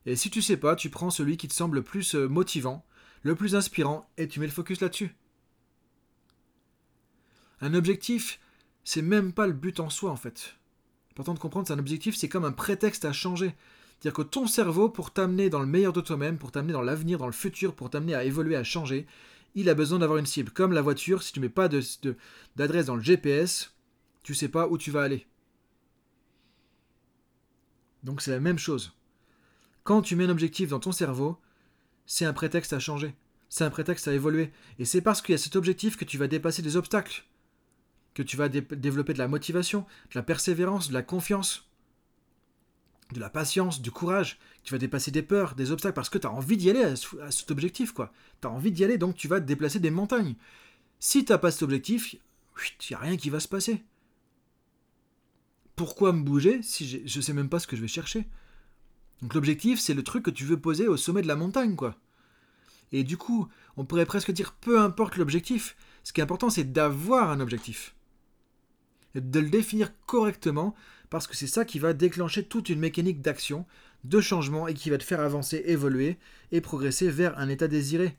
Et 0.06 0.16
si 0.16 0.30
tu 0.30 0.42
sais 0.42 0.58
pas, 0.58 0.76
tu 0.76 0.90
prends 0.90 1.10
celui 1.10 1.38
qui 1.38 1.48
te 1.48 1.54
semble 1.54 1.78
le 1.78 1.84
plus 1.84 2.16
euh, 2.16 2.28
motivant, 2.28 2.86
le 3.24 3.36
plus 3.36 3.56
inspirant, 3.56 4.10
et 4.18 4.28
tu 4.28 4.40
mets 4.40 4.46
le 4.46 4.52
focus 4.52 4.82
là-dessus. 4.82 5.16
Un 7.64 7.74
objectif, 7.76 8.42
c'est 8.84 9.02
même 9.02 9.32
pas 9.32 9.48
le 9.48 9.54
but 9.54 9.80
en 9.80 9.90
soi 9.90 10.12
en 10.12 10.18
fait. 10.18 10.58
Important 11.12 11.34
de 11.34 11.40
comprendre, 11.40 11.66
c'est 11.66 11.74
un 11.74 11.80
objectif, 11.80 12.14
c'est 12.14 12.28
comme 12.28 12.44
un 12.44 12.52
prétexte 12.52 13.06
à 13.06 13.14
changer. 13.14 13.56
C'est-à-dire 13.94 14.18
que 14.18 14.22
ton 14.22 14.48
cerveau, 14.48 14.90
pour 14.90 15.12
t'amener 15.12 15.50
dans 15.50 15.62
le 15.62 15.66
meilleur 15.66 15.94
de 15.94 16.02
toi-même, 16.02 16.38
pour 16.38 16.52
t'amener 16.52 16.74
dans 16.74 16.82
l'avenir, 16.82 17.20
dans 17.20 17.26
le 17.26 17.32
futur, 17.32 17.74
pour 17.74 17.90
t'amener 17.90 18.16
à 18.16 18.26
évoluer, 18.26 18.58
à 18.58 18.66
changer, 18.66 19.08
il 19.56 19.70
a 19.70 19.76
besoin 19.76 20.00
d'avoir 20.00 20.20
une 20.20 20.26
cible. 20.26 20.52
Comme 20.52 20.74
la 20.74 20.82
voiture, 20.82 21.24
si 21.24 21.32
tu 21.32 21.40
mets 21.40 21.48
pas 21.48 21.70
d'adresse 21.70 22.86
dans 22.86 22.98
le 22.98 23.02
GPS, 23.02 23.74
tu 24.24 24.36
sais 24.36 24.50
pas 24.50 24.68
où 24.68 24.78
tu 24.78 24.92
vas 24.92 25.04
aller. 25.04 25.26
Donc 28.04 28.22
c'est 28.22 28.32
la 28.32 28.42
même 28.42 28.60
chose. 28.60 28.94
Quand 29.86 30.02
tu 30.02 30.18
mets 30.18 30.26
un 30.26 30.32
objectif 30.32 30.68
dans 30.68 30.82
ton 30.82 30.92
cerveau, 30.92 31.40
c'est 32.08 32.26
un 32.26 32.34
prétexte 32.34 32.74
à 32.74 32.80
changer. 32.80 33.16
C'est 33.48 33.64
un 33.64 33.70
prétexte 33.70 34.10
à 34.10 34.14
évoluer. 34.14 34.52
Et 34.80 34.84
c'est 34.84 35.00
parce 35.00 35.22
qu'il 35.22 35.32
y 35.32 35.36
a 35.36 35.38
cet 35.38 35.56
objectif 35.56 35.96
que 35.96 36.04
tu 36.04 36.18
vas 36.18 36.28
dépasser 36.28 36.62
des 36.62 36.76
obstacles 36.76 37.24
que 38.14 38.24
tu 38.24 38.38
vas 38.38 38.50
développer 38.50 39.14
de 39.14 39.18
la 39.18 39.28
motivation, 39.28 39.82
de 39.82 40.16
la 40.16 40.24
persévérance, 40.24 40.90
de 40.90 40.94
la 40.94 41.02
confiance, 41.02 41.68
de 43.14 43.20
la 43.20 43.30
patience, 43.30 43.82
du 43.82 43.92
courage. 43.92 44.40
Tu 44.64 44.74
vas 44.74 44.78
dépasser 44.78 45.12
des 45.12 45.24
peurs, 45.24 45.56
des 45.56 45.72
obstacles, 45.72 45.96
parce 45.96 46.10
que 46.10 46.18
tu 46.18 46.28
as 46.28 46.32
envie 46.32 46.58
d'y 46.58 46.70
aller 46.70 46.84
à, 46.84 47.32
cet 47.32 47.52
objectif. 47.52 47.92
quoi. 47.92 48.12
Tu 48.42 48.48
as 48.48 48.52
envie 48.52 48.72
d'y 48.72 48.84
aller, 48.84 48.98
donc 48.98 49.16
tu 49.16 49.28
vas 49.28 49.40
déplacer 49.40 49.80
des 49.80 49.92
montagnes. 49.92 50.36
Si 51.00 51.26
tu 51.26 51.38
pas 51.38 51.52
cet 51.52 51.64
objectif, 51.64 52.14
il 52.14 52.20
n'y 52.90 52.96
a 52.96 53.00
rien 53.00 53.18
qui 53.18 53.30
va 53.30 53.40
se 53.40 53.48
passer. 53.48 53.84
Pourquoi 55.76 56.14
me 56.14 56.22
bouger 56.22 56.62
si 56.62 57.08
je 57.08 57.18
ne 57.18 57.22
sais 57.22 57.34
même 57.34 57.50
pas 57.50 57.60
ce 57.60 57.68
que 57.68 57.76
je 57.76 57.82
vais 57.82 57.88
chercher? 57.88 58.28
Donc 59.22 59.34
l'objectif, 59.34 59.80
c'est 59.80 59.94
le 59.94 60.04
truc 60.04 60.24
que 60.24 60.32
tu 60.32 60.46
veux 60.46 60.60
poser 60.60 60.88
au 60.88 60.98
sommet 60.98 61.22
de 61.22 61.28
la 61.28 61.36
montagne, 61.36 61.76
quoi. 61.76 61.96
Et 62.92 63.04
du 63.04 63.18
coup, 63.18 63.48
on 63.76 63.86
pourrait 63.86 64.06
presque 64.06 64.32
dire 64.32 64.54
peu 64.54 64.80
importe 64.80 65.18
l'objectif, 65.18 65.76
ce 66.04 66.14
qui 66.14 66.22
est 66.22 66.24
important, 66.24 66.52
c'est 66.52 66.72
d'avoir 66.72 67.32
un 67.32 67.40
objectif 67.40 67.96
de 69.16 69.40
le 69.40 69.50
définir 69.50 69.92
correctement, 70.06 70.76
parce 71.10 71.28
que 71.28 71.36
c'est 71.36 71.48
ça 71.48 71.66
qui 71.66 71.80
va 71.80 71.94
déclencher 71.94 72.44
toute 72.44 72.70
une 72.70 72.80
mécanique 72.80 73.22
d'action, 73.22 73.66
de 74.04 74.20
changement, 74.20 74.68
et 74.68 74.74
qui 74.74 74.90
va 74.90 74.98
te 74.98 75.04
faire 75.04 75.20
avancer, 75.20 75.64
évoluer, 75.66 76.18
et 76.52 76.62
progresser 76.62 77.10
vers 77.10 77.38
un 77.38 77.50
état 77.50 77.68
désiré. 77.68 78.18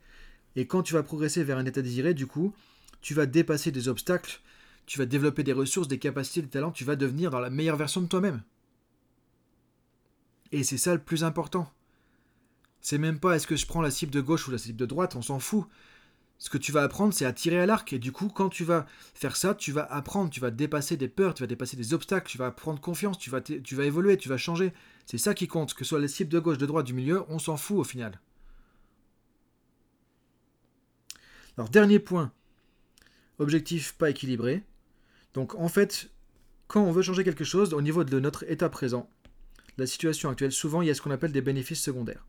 Et 0.55 0.67
quand 0.67 0.83
tu 0.83 0.93
vas 0.93 1.03
progresser 1.03 1.43
vers 1.43 1.57
un 1.57 1.65
état 1.65 1.81
désiré, 1.81 2.13
du 2.13 2.27
coup, 2.27 2.53
tu 3.01 3.13
vas 3.13 3.25
dépasser 3.25 3.71
des 3.71 3.87
obstacles, 3.87 4.39
tu 4.85 4.97
vas 4.97 5.05
développer 5.05 5.43
des 5.43 5.53
ressources, 5.53 5.87
des 5.87 5.99
capacités, 5.99 6.41
des 6.41 6.47
talents, 6.47 6.71
tu 6.71 6.85
vas 6.85 6.95
devenir 6.95 7.31
dans 7.31 7.39
la 7.39 7.49
meilleure 7.49 7.75
version 7.75 8.01
de 8.01 8.07
toi-même. 8.07 8.41
Et 10.51 10.63
c'est 10.63 10.77
ça 10.77 10.93
le 10.93 11.01
plus 11.01 11.23
important. 11.23 11.69
C'est 12.81 12.97
même 12.97 13.19
pas 13.19 13.35
est-ce 13.35 13.47
que 13.47 13.55
je 13.55 13.65
prends 13.65 13.81
la 13.81 13.91
cible 13.91 14.11
de 14.11 14.21
gauche 14.21 14.47
ou 14.47 14.51
la 14.51 14.57
cible 14.57 14.77
de 14.77 14.85
droite, 14.85 15.15
on 15.15 15.21
s'en 15.21 15.39
fout 15.39 15.65
ce 16.37 16.49
que 16.49 16.57
tu 16.57 16.71
vas 16.71 16.83
apprendre, 16.83 17.13
c'est 17.13 17.25
à 17.25 17.33
tirer 17.33 17.59
à 17.59 17.65
l'arc. 17.65 17.91
Et 17.93 17.99
du 17.99 18.11
coup, 18.11 18.27
quand 18.27 18.49
tu 18.49 18.63
vas 18.63 18.85
faire 19.13 19.35
ça, 19.35 19.55
tu 19.55 19.71
vas 19.71 19.83
apprendre, 19.83 20.29
tu 20.29 20.39
vas 20.39 20.51
dépasser 20.51 20.97
des 20.97 21.07
peurs, 21.07 21.33
tu 21.33 21.43
vas 21.43 21.47
dépasser 21.47 21.77
des 21.77 21.93
obstacles, 21.93 22.29
tu 22.29 22.37
vas 22.37 22.51
prendre 22.51 22.79
confiance, 22.81 23.17
tu 23.17 23.29
vas, 23.29 23.41
tu 23.41 23.75
vas 23.75 23.85
évoluer, 23.85 24.17
tu 24.17 24.29
vas 24.29 24.37
changer. 24.37 24.73
C'est 25.05 25.17
ça 25.17 25.33
qui 25.33 25.47
compte. 25.47 25.73
Que 25.73 25.85
ce 25.85 25.89
soit 25.89 25.99
les 25.99 26.07
cibles 26.07 26.31
de 26.31 26.39
gauche, 26.39 26.57
de 26.57 26.65
droite, 26.65 26.85
du 26.85 26.93
milieu, 26.93 27.23
on 27.29 27.39
s'en 27.39 27.57
fout 27.57 27.77
au 27.77 27.83
final. 27.83 28.19
Alors, 31.57 31.69
dernier 31.69 31.99
point. 31.99 32.31
Objectif 33.39 33.93
pas 33.93 34.09
équilibré. 34.09 34.63
Donc, 35.33 35.55
en 35.55 35.69
fait, 35.69 36.09
quand 36.67 36.83
on 36.83 36.91
veut 36.91 37.01
changer 37.01 37.23
quelque 37.23 37.43
chose, 37.43 37.73
au 37.73 37.81
niveau 37.81 38.03
de 38.03 38.19
notre 38.19 38.49
état 38.49 38.69
présent, 38.69 39.09
la 39.77 39.87
situation 39.87 40.29
actuelle, 40.29 40.51
souvent, 40.51 40.81
il 40.81 40.87
y 40.87 40.91
a 40.91 40.93
ce 40.93 41.01
qu'on 41.01 41.11
appelle 41.11 41.31
des 41.31 41.41
bénéfices 41.41 41.81
secondaires. 41.81 42.25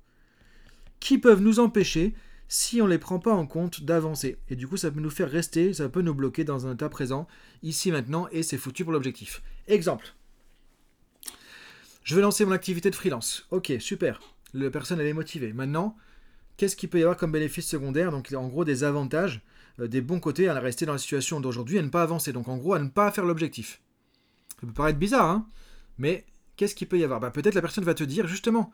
Qui 1.00 1.18
peuvent 1.18 1.40
nous 1.40 1.60
empêcher 1.60 2.14
si 2.48 2.80
on 2.80 2.86
ne 2.86 2.90
les 2.90 2.98
prend 2.98 3.18
pas 3.18 3.32
en 3.32 3.46
compte 3.46 3.82
d'avancer. 3.82 4.38
Et 4.48 4.56
du 4.56 4.68
coup, 4.68 4.76
ça 4.76 4.90
peut 4.90 5.00
nous 5.00 5.10
faire 5.10 5.30
rester, 5.30 5.72
ça 5.74 5.88
peut 5.88 6.02
nous 6.02 6.14
bloquer 6.14 6.44
dans 6.44 6.66
un 6.66 6.74
état 6.74 6.88
présent, 6.88 7.26
ici 7.62 7.90
maintenant, 7.90 8.28
et 8.30 8.42
c'est 8.42 8.58
foutu 8.58 8.84
pour 8.84 8.92
l'objectif. 8.92 9.42
Exemple. 9.66 10.14
Je 12.04 12.14
vais 12.14 12.22
lancer 12.22 12.44
mon 12.44 12.52
activité 12.52 12.88
de 12.90 12.94
freelance. 12.94 13.46
Ok, 13.50 13.72
super. 13.80 14.20
La 14.54 14.70
personne, 14.70 15.00
elle 15.00 15.08
est 15.08 15.12
motivée. 15.12 15.52
Maintenant, 15.52 15.96
qu'est-ce 16.56 16.76
qu'il 16.76 16.88
peut 16.88 17.00
y 17.00 17.02
avoir 17.02 17.16
comme 17.16 17.32
bénéfice 17.32 17.66
secondaire? 17.66 18.12
Donc, 18.12 18.32
en 18.32 18.46
gros, 18.46 18.64
des 18.64 18.84
avantages, 18.84 19.42
euh, 19.80 19.88
des 19.88 20.00
bons 20.00 20.20
côtés 20.20 20.48
à 20.48 20.58
rester 20.60 20.86
dans 20.86 20.92
la 20.92 20.98
situation 20.98 21.40
d'aujourd'hui, 21.40 21.78
à 21.78 21.82
ne 21.82 21.88
pas 21.88 22.02
avancer. 22.02 22.32
Donc, 22.32 22.46
en 22.46 22.58
gros, 22.58 22.74
à 22.74 22.78
ne 22.78 22.88
pas 22.88 23.10
faire 23.10 23.24
l'objectif. 23.24 23.80
Ça 24.60 24.66
peut 24.66 24.72
paraître 24.72 25.00
bizarre, 25.00 25.28
hein 25.28 25.48
Mais 25.98 26.24
qu'est-ce 26.56 26.76
qu'il 26.76 26.86
peut 26.86 26.98
y 26.98 27.04
avoir? 27.04 27.18
Bah, 27.18 27.30
Peut-être 27.30 27.56
la 27.56 27.60
personne 27.60 27.84
va 27.84 27.94
te 27.94 28.04
dire, 28.04 28.28
justement, 28.28 28.72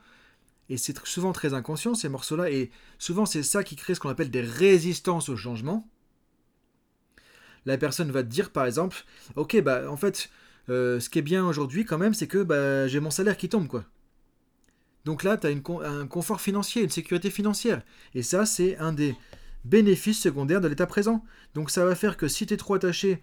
et 0.69 0.77
c'est 0.77 0.97
souvent 1.05 1.33
très 1.33 1.53
inconscient 1.53 1.95
ces 1.95 2.09
morceaux-là, 2.09 2.49
et 2.49 2.71
souvent 2.97 3.25
c'est 3.25 3.43
ça 3.43 3.63
qui 3.63 3.75
crée 3.75 3.95
ce 3.95 3.99
qu'on 3.99 4.09
appelle 4.09 4.31
des 4.31 4.41
résistances 4.41 5.29
au 5.29 5.35
changement. 5.35 5.87
La 7.65 7.77
personne 7.77 8.11
va 8.11 8.23
te 8.23 8.29
dire 8.29 8.51
par 8.51 8.65
exemple, 8.65 9.05
ok, 9.35 9.61
bah 9.61 9.89
en 9.89 9.97
fait, 9.97 10.29
euh, 10.69 10.99
ce 10.99 11.09
qui 11.09 11.19
est 11.19 11.23
bien 11.23 11.45
aujourd'hui 11.45 11.85
quand 11.85 11.97
même, 11.97 12.13
c'est 12.13 12.27
que 12.27 12.43
bah, 12.43 12.87
j'ai 12.87 12.99
mon 12.99 13.11
salaire 13.11 13.37
qui 13.37 13.49
tombe, 13.49 13.67
quoi. 13.67 13.85
Donc 15.05 15.23
là, 15.23 15.37
tu 15.37 15.47
as 15.47 15.49
un 15.49 16.07
confort 16.07 16.39
financier, 16.39 16.81
une 16.81 16.89
sécurité 16.89 17.29
financière. 17.29 17.81
Et 18.15 18.23
ça, 18.23 18.45
c'est 18.45 18.77
un 18.77 18.93
des 18.93 19.15
bénéfices 19.65 20.21
secondaires 20.21 20.61
de 20.61 20.67
l'état 20.67 20.87
présent. 20.87 21.23
Donc 21.55 21.71
ça 21.71 21.85
va 21.85 21.95
faire 21.95 22.17
que 22.17 22.27
si 22.27 22.45
tu 22.45 22.53
es 22.53 22.57
trop 22.57 22.75
attaché 22.75 23.21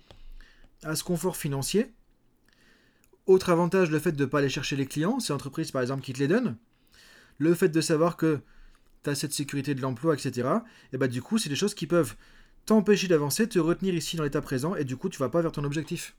à 0.82 0.94
ce 0.94 1.04
confort 1.04 1.36
financier, 1.36 1.92
autre 3.26 3.50
avantage, 3.50 3.90
le 3.90 3.98
fait 3.98 4.12
de 4.12 4.24
ne 4.24 4.28
pas 4.28 4.38
aller 4.38 4.48
chercher 4.48 4.76
les 4.76 4.86
clients, 4.86 5.20
c'est 5.20 5.32
l'entreprise 5.32 5.70
par 5.70 5.82
exemple 5.82 6.02
qui 6.02 6.12
te 6.12 6.18
les 6.18 6.28
donne, 6.28 6.56
le 7.40 7.54
fait 7.54 7.70
de 7.70 7.80
savoir 7.80 8.16
que 8.16 8.40
tu 9.02 9.10
as 9.10 9.16
cette 9.16 9.32
sécurité 9.32 9.74
de 9.74 9.80
l'emploi, 9.80 10.14
etc., 10.14 10.48
et 10.92 10.98
bah 10.98 11.08
du 11.08 11.22
coup, 11.22 11.38
c'est 11.38 11.48
des 11.48 11.56
choses 11.56 11.74
qui 11.74 11.86
peuvent 11.86 12.14
t'empêcher 12.66 13.08
d'avancer, 13.08 13.48
te 13.48 13.58
retenir 13.58 13.94
ici 13.94 14.16
dans 14.16 14.22
l'état 14.22 14.42
présent, 14.42 14.76
et 14.76 14.84
du 14.84 14.96
coup, 14.96 15.08
tu 15.08 15.18
vas 15.18 15.30
pas 15.30 15.40
vers 15.40 15.50
ton 15.50 15.64
objectif. 15.64 16.14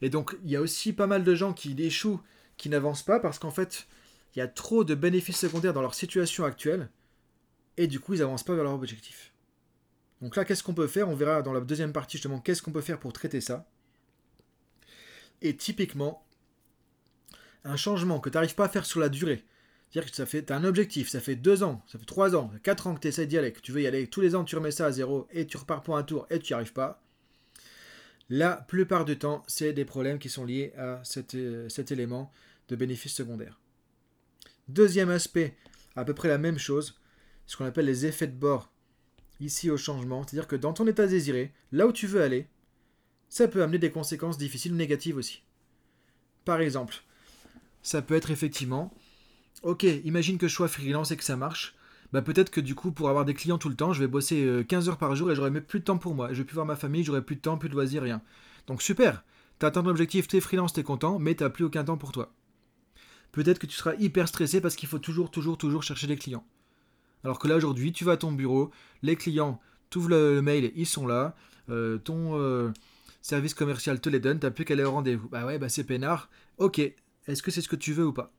Et 0.00 0.08
donc, 0.08 0.36
il 0.44 0.50
y 0.50 0.56
a 0.56 0.60
aussi 0.60 0.92
pas 0.92 1.08
mal 1.08 1.24
de 1.24 1.34
gens 1.34 1.52
qui 1.52 1.74
échouent, 1.82 2.20
qui 2.56 2.68
n'avancent 2.68 3.02
pas, 3.02 3.18
parce 3.18 3.40
qu'en 3.40 3.50
fait, 3.50 3.88
il 4.34 4.38
y 4.38 4.42
a 4.42 4.46
trop 4.46 4.84
de 4.84 4.94
bénéfices 4.94 5.38
secondaires 5.38 5.72
dans 5.72 5.82
leur 5.82 5.94
situation 5.94 6.44
actuelle, 6.44 6.90
et 7.76 7.88
du 7.88 7.98
coup, 7.98 8.14
ils 8.14 8.20
n'avancent 8.20 8.44
pas 8.44 8.54
vers 8.54 8.64
leur 8.64 8.74
objectif. 8.74 9.32
Donc 10.22 10.36
là, 10.36 10.44
qu'est-ce 10.44 10.62
qu'on 10.62 10.74
peut 10.74 10.86
faire? 10.86 11.08
On 11.08 11.16
verra 11.16 11.42
dans 11.42 11.52
la 11.52 11.60
deuxième 11.60 11.92
partie 11.92 12.18
justement 12.18 12.40
qu'est-ce 12.40 12.62
qu'on 12.62 12.72
peut 12.72 12.80
faire 12.80 13.00
pour 13.00 13.12
traiter 13.12 13.40
ça. 13.40 13.68
Et 15.42 15.56
typiquement, 15.56 16.24
un 17.64 17.76
changement 17.76 18.20
que 18.20 18.30
tu 18.30 18.36
n'arrives 18.36 18.54
pas 18.54 18.66
à 18.66 18.68
faire 18.68 18.84
sur 18.84 19.00
la 19.00 19.08
durée, 19.08 19.44
c'est-à-dire 19.90 20.10
que 20.10 20.16
ça 20.16 20.26
fait, 20.26 20.50
as 20.50 20.56
un 20.56 20.64
objectif, 20.64 21.08
ça 21.08 21.20
fait 21.20 21.36
deux 21.36 21.62
ans, 21.62 21.82
ça 21.86 21.98
fait 21.98 22.04
trois 22.04 22.36
ans, 22.36 22.50
quatre 22.62 22.86
ans 22.86 22.94
que 22.94 23.00
tu 23.00 23.08
essaies 23.08 23.26
d'y 23.26 23.38
aller, 23.38 23.52
que 23.52 23.60
tu 23.60 23.72
veux 23.72 23.80
y 23.80 23.86
aller, 23.86 24.06
tous 24.06 24.20
les 24.20 24.34
ans 24.34 24.44
tu 24.44 24.56
remets 24.56 24.70
ça 24.70 24.86
à 24.86 24.92
zéro 24.92 25.26
et 25.30 25.46
tu 25.46 25.56
repars 25.56 25.82
pour 25.82 25.96
un 25.96 26.02
tour 26.02 26.26
et 26.30 26.38
tu 26.38 26.52
n'y 26.52 26.56
arrives 26.56 26.74
pas. 26.74 27.02
La 28.28 28.56
plupart 28.56 29.06
du 29.06 29.18
temps, 29.18 29.42
c'est 29.46 29.72
des 29.72 29.86
problèmes 29.86 30.18
qui 30.18 30.28
sont 30.28 30.44
liés 30.44 30.74
à 30.76 31.00
cet, 31.04 31.34
euh, 31.34 31.68
cet 31.70 31.90
élément 31.92 32.30
de 32.68 32.76
bénéfice 32.76 33.14
secondaire. 33.14 33.58
Deuxième 34.68 35.08
aspect, 35.08 35.56
à 35.96 36.04
peu 36.04 36.12
près 36.12 36.28
la 36.28 36.36
même 36.36 36.58
chose, 36.58 37.00
ce 37.46 37.56
qu'on 37.56 37.64
appelle 37.64 37.86
les 37.86 38.04
effets 38.04 38.26
de 38.26 38.36
bord 38.36 38.70
ici 39.40 39.70
au 39.70 39.78
changement, 39.78 40.22
c'est-à-dire 40.22 40.48
que 40.48 40.56
dans 40.56 40.74
ton 40.74 40.86
état 40.86 41.06
désiré, 41.06 41.54
là 41.72 41.86
où 41.86 41.92
tu 41.92 42.06
veux 42.06 42.20
aller, 42.20 42.46
ça 43.30 43.48
peut 43.48 43.62
amener 43.62 43.78
des 43.78 43.90
conséquences 43.90 44.36
difficiles 44.36 44.72
ou 44.72 44.76
négatives 44.76 45.16
aussi. 45.16 45.42
Par 46.44 46.60
exemple, 46.60 46.96
ça 47.82 48.02
peut 48.02 48.14
être 48.14 48.30
effectivement 48.30 48.92
ok, 49.62 49.84
imagine 50.04 50.38
que 50.38 50.48
je 50.48 50.54
sois 50.54 50.68
freelance 50.68 51.10
et 51.10 51.16
que 51.16 51.24
ça 51.24 51.36
marche. 51.36 51.74
Bah 52.12 52.22
peut-être 52.22 52.50
que 52.50 52.60
du 52.60 52.74
coup, 52.74 52.90
pour 52.90 53.10
avoir 53.10 53.24
des 53.24 53.34
clients 53.34 53.58
tout 53.58 53.68
le 53.68 53.74
temps, 53.76 53.92
je 53.92 54.00
vais 54.00 54.06
bosser 54.06 54.64
15 54.66 54.86
euh, 54.86 54.90
heures 54.90 54.98
par 54.98 55.14
jour 55.14 55.30
et 55.30 55.34
j'aurai 55.34 55.50
même 55.50 55.62
plus 55.62 55.80
de 55.80 55.84
temps 55.84 55.98
pour 55.98 56.14
moi. 56.14 56.28
Je 56.32 56.38
vais 56.38 56.44
plus 56.44 56.54
voir 56.54 56.66
ma 56.66 56.76
famille, 56.76 57.04
j'aurai 57.04 57.22
plus 57.22 57.36
de 57.36 57.40
temps, 57.40 57.58
plus 57.58 57.68
de 57.68 57.74
loisirs, 57.74 58.02
rien. 58.02 58.22
Donc 58.66 58.82
super, 58.82 59.24
t'as 59.58 59.68
atteint 59.68 59.82
ton 59.82 59.90
objectif, 59.90 60.26
t'es 60.26 60.40
freelance, 60.40 60.72
t'es 60.72 60.82
content, 60.82 61.18
mais 61.18 61.34
t'as 61.34 61.50
plus 61.50 61.64
aucun 61.64 61.84
temps 61.84 61.98
pour 61.98 62.12
toi. 62.12 62.32
Peut-être 63.32 63.58
que 63.58 63.66
tu 63.66 63.76
seras 63.76 63.94
hyper 63.98 64.26
stressé 64.26 64.60
parce 64.60 64.74
qu'il 64.74 64.88
faut 64.88 64.98
toujours, 64.98 65.30
toujours, 65.30 65.58
toujours 65.58 65.82
chercher 65.82 66.06
des 66.06 66.16
clients. 66.16 66.46
Alors 67.24 67.38
que 67.38 67.48
là 67.48 67.56
aujourd'hui, 67.56 67.92
tu 67.92 68.04
vas 68.04 68.12
à 68.12 68.16
ton 68.16 68.32
bureau, 68.32 68.70
les 69.02 69.16
clients, 69.16 69.60
tu 69.90 69.98
ouvres 69.98 70.10
le, 70.10 70.40
mail, 70.40 70.72
ils 70.76 70.86
sont 70.86 71.06
là, 71.06 71.34
euh, 71.68 71.98
ton 71.98 72.38
euh, 72.38 72.72
service 73.20 73.54
commercial 73.54 74.00
te 74.00 74.08
les 74.08 74.20
donne, 74.20 74.38
t'as 74.38 74.50
plus 74.50 74.64
qu'à 74.64 74.74
aller 74.74 74.84
au 74.84 74.92
rendez-vous. 74.92 75.28
Bah 75.28 75.44
ouais, 75.44 75.58
bah 75.58 75.68
c'est 75.68 75.84
peinard. 75.84 76.30
Ok, 76.56 76.78
est-ce 76.78 77.42
que 77.42 77.50
c'est 77.50 77.60
ce 77.60 77.68
que 77.68 77.76
tu 77.76 77.92
veux 77.92 78.06
ou 78.06 78.12
pas? 78.12 78.32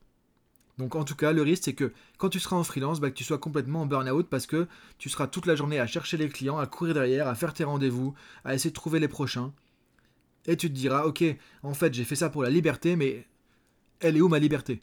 Donc 0.80 0.96
en 0.96 1.04
tout 1.04 1.14
cas, 1.14 1.32
le 1.32 1.42
risque, 1.42 1.64
c'est 1.64 1.74
que 1.74 1.92
quand 2.16 2.30
tu 2.30 2.40
seras 2.40 2.56
en 2.56 2.64
freelance, 2.64 3.00
bah, 3.00 3.10
que 3.10 3.14
tu 3.14 3.22
sois 3.22 3.36
complètement 3.36 3.82
en 3.82 3.86
burn-out 3.86 4.26
parce 4.30 4.46
que 4.46 4.66
tu 4.96 5.10
seras 5.10 5.26
toute 5.26 5.44
la 5.44 5.54
journée 5.54 5.78
à 5.78 5.86
chercher 5.86 6.16
les 6.16 6.30
clients, 6.30 6.56
à 6.58 6.66
courir 6.66 6.94
derrière, 6.94 7.28
à 7.28 7.34
faire 7.34 7.52
tes 7.52 7.64
rendez-vous, 7.64 8.14
à 8.46 8.54
essayer 8.54 8.70
de 8.70 8.74
trouver 8.74 8.98
les 8.98 9.06
prochains. 9.06 9.52
Et 10.46 10.56
tu 10.56 10.70
te 10.70 10.74
diras, 10.74 11.04
ok, 11.04 11.22
en 11.62 11.74
fait 11.74 11.92
j'ai 11.92 12.04
fait 12.04 12.16
ça 12.16 12.30
pour 12.30 12.42
la 12.42 12.48
liberté, 12.48 12.96
mais 12.96 13.26
elle 14.00 14.16
est 14.16 14.22
où 14.22 14.28
ma 14.28 14.38
liberté? 14.38 14.80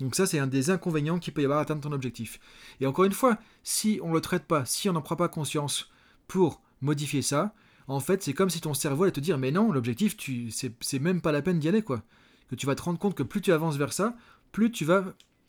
Donc 0.00 0.16
ça, 0.16 0.26
c'est 0.26 0.40
un 0.40 0.48
des 0.48 0.70
inconvénients 0.70 1.20
qu'il 1.20 1.32
peut 1.32 1.42
y 1.42 1.44
avoir 1.44 1.60
à 1.60 1.62
atteindre 1.62 1.82
ton 1.82 1.92
objectif. 1.92 2.40
Et 2.80 2.86
encore 2.86 3.04
une 3.04 3.12
fois, 3.12 3.38
si 3.62 4.00
on 4.02 4.08
ne 4.08 4.14
le 4.14 4.20
traite 4.20 4.46
pas, 4.46 4.64
si 4.64 4.88
on 4.88 4.94
n'en 4.94 5.00
prend 5.00 5.14
pas 5.14 5.28
conscience 5.28 5.92
pour 6.26 6.60
modifier 6.80 7.22
ça, 7.22 7.54
en 7.86 8.00
fait, 8.00 8.24
c'est 8.24 8.32
comme 8.32 8.50
si 8.50 8.60
ton 8.60 8.74
cerveau 8.74 9.04
allait 9.04 9.12
te 9.12 9.20
dire, 9.20 9.38
mais 9.38 9.52
non, 9.52 9.70
l'objectif, 9.70 10.16
tu, 10.16 10.50
c'est 10.50 10.98
même 10.98 11.20
pas 11.20 11.30
la 11.30 11.40
peine 11.42 11.60
d'y 11.60 11.68
aller, 11.68 11.82
quoi. 11.82 12.02
Que 12.48 12.56
tu 12.56 12.66
vas 12.66 12.74
te 12.74 12.82
rendre 12.82 12.98
compte 12.98 13.14
que 13.14 13.22
plus 13.22 13.40
tu 13.40 13.52
avances 13.52 13.76
vers 13.76 13.92
ça, 13.92 14.16
plus 14.54 14.70
tu 14.70 14.84
vas 14.84 15.04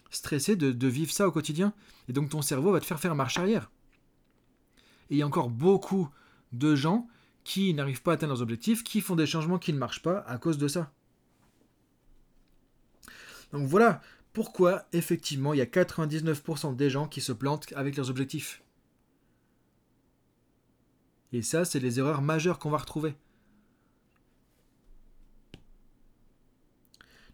stresser 0.09 0.55
de, 0.55 0.87
vivre 0.87 1.11
ça 1.11 1.27
au 1.27 1.31
quotidien. 1.31 1.73
Et 2.09 2.13
donc 2.13 2.29
ton 2.29 2.41
cerveau 2.41 2.71
va 2.71 2.79
te 2.79 2.85
faire 2.85 2.99
faire 2.99 3.15
marche 3.15 3.37
arrière. 3.37 3.71
Et 5.09 5.15
il 5.15 5.17
y 5.17 5.21
a 5.21 5.27
encore 5.27 5.49
beaucoup 5.49 6.09
de 6.51 6.75
gens 6.75 7.07
qui 7.43 7.73
n'arrivent 7.73 8.01
pas 8.01 8.11
à 8.11 8.13
atteindre 8.15 8.33
leurs 8.33 8.41
objectifs, 8.41 8.83
qui 8.83 9.01
font 9.01 9.15
des 9.15 9.27
changements 9.27 9.59
qui 9.59 9.71
ne 9.71 9.77
marchent 9.77 10.01
pas 10.01 10.19
à 10.21 10.37
cause 10.39 10.57
de 10.57 10.67
ça. 10.67 10.91
Donc 13.51 13.67
voilà 13.67 14.01
pourquoi 14.33 14.85
effectivement 14.91 15.53
il 15.53 15.57
y 15.57 15.61
a 15.61 15.65
99% 15.65 16.75
des 16.75 16.89
gens 16.89 17.07
qui 17.07 17.21
se 17.21 17.31
plantent 17.31 17.71
avec 17.75 17.95
leurs 17.95 18.09
objectifs. 18.09 18.63
Et 21.31 21.43
ça, 21.43 21.65
c'est 21.65 21.79
les 21.79 21.99
erreurs 21.99 22.21
majeures 22.21 22.57
qu'on 22.57 22.71
va 22.71 22.77
retrouver. 22.77 23.15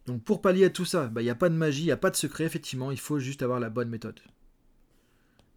Donc 0.08 0.24
pour 0.24 0.42
pallier 0.42 0.66
à 0.66 0.70
tout 0.70 0.86
ça, 0.86 1.08
bah, 1.08 1.22
il 1.22 1.26
n'y 1.26 1.32
a 1.32 1.36
pas 1.36 1.50
de 1.50 1.56
magie, 1.56 1.84
il 1.84 1.86
n'y 1.86 1.92
a 1.92 1.98
pas 1.98 2.10
de 2.10 2.16
secret, 2.16 2.44
effectivement, 2.44 2.92
il 2.92 3.00
faut 3.00 3.20
juste 3.20 3.44
avoir 3.44 3.60
la 3.60 3.70
bonne 3.70 3.90
méthode. 3.90 4.20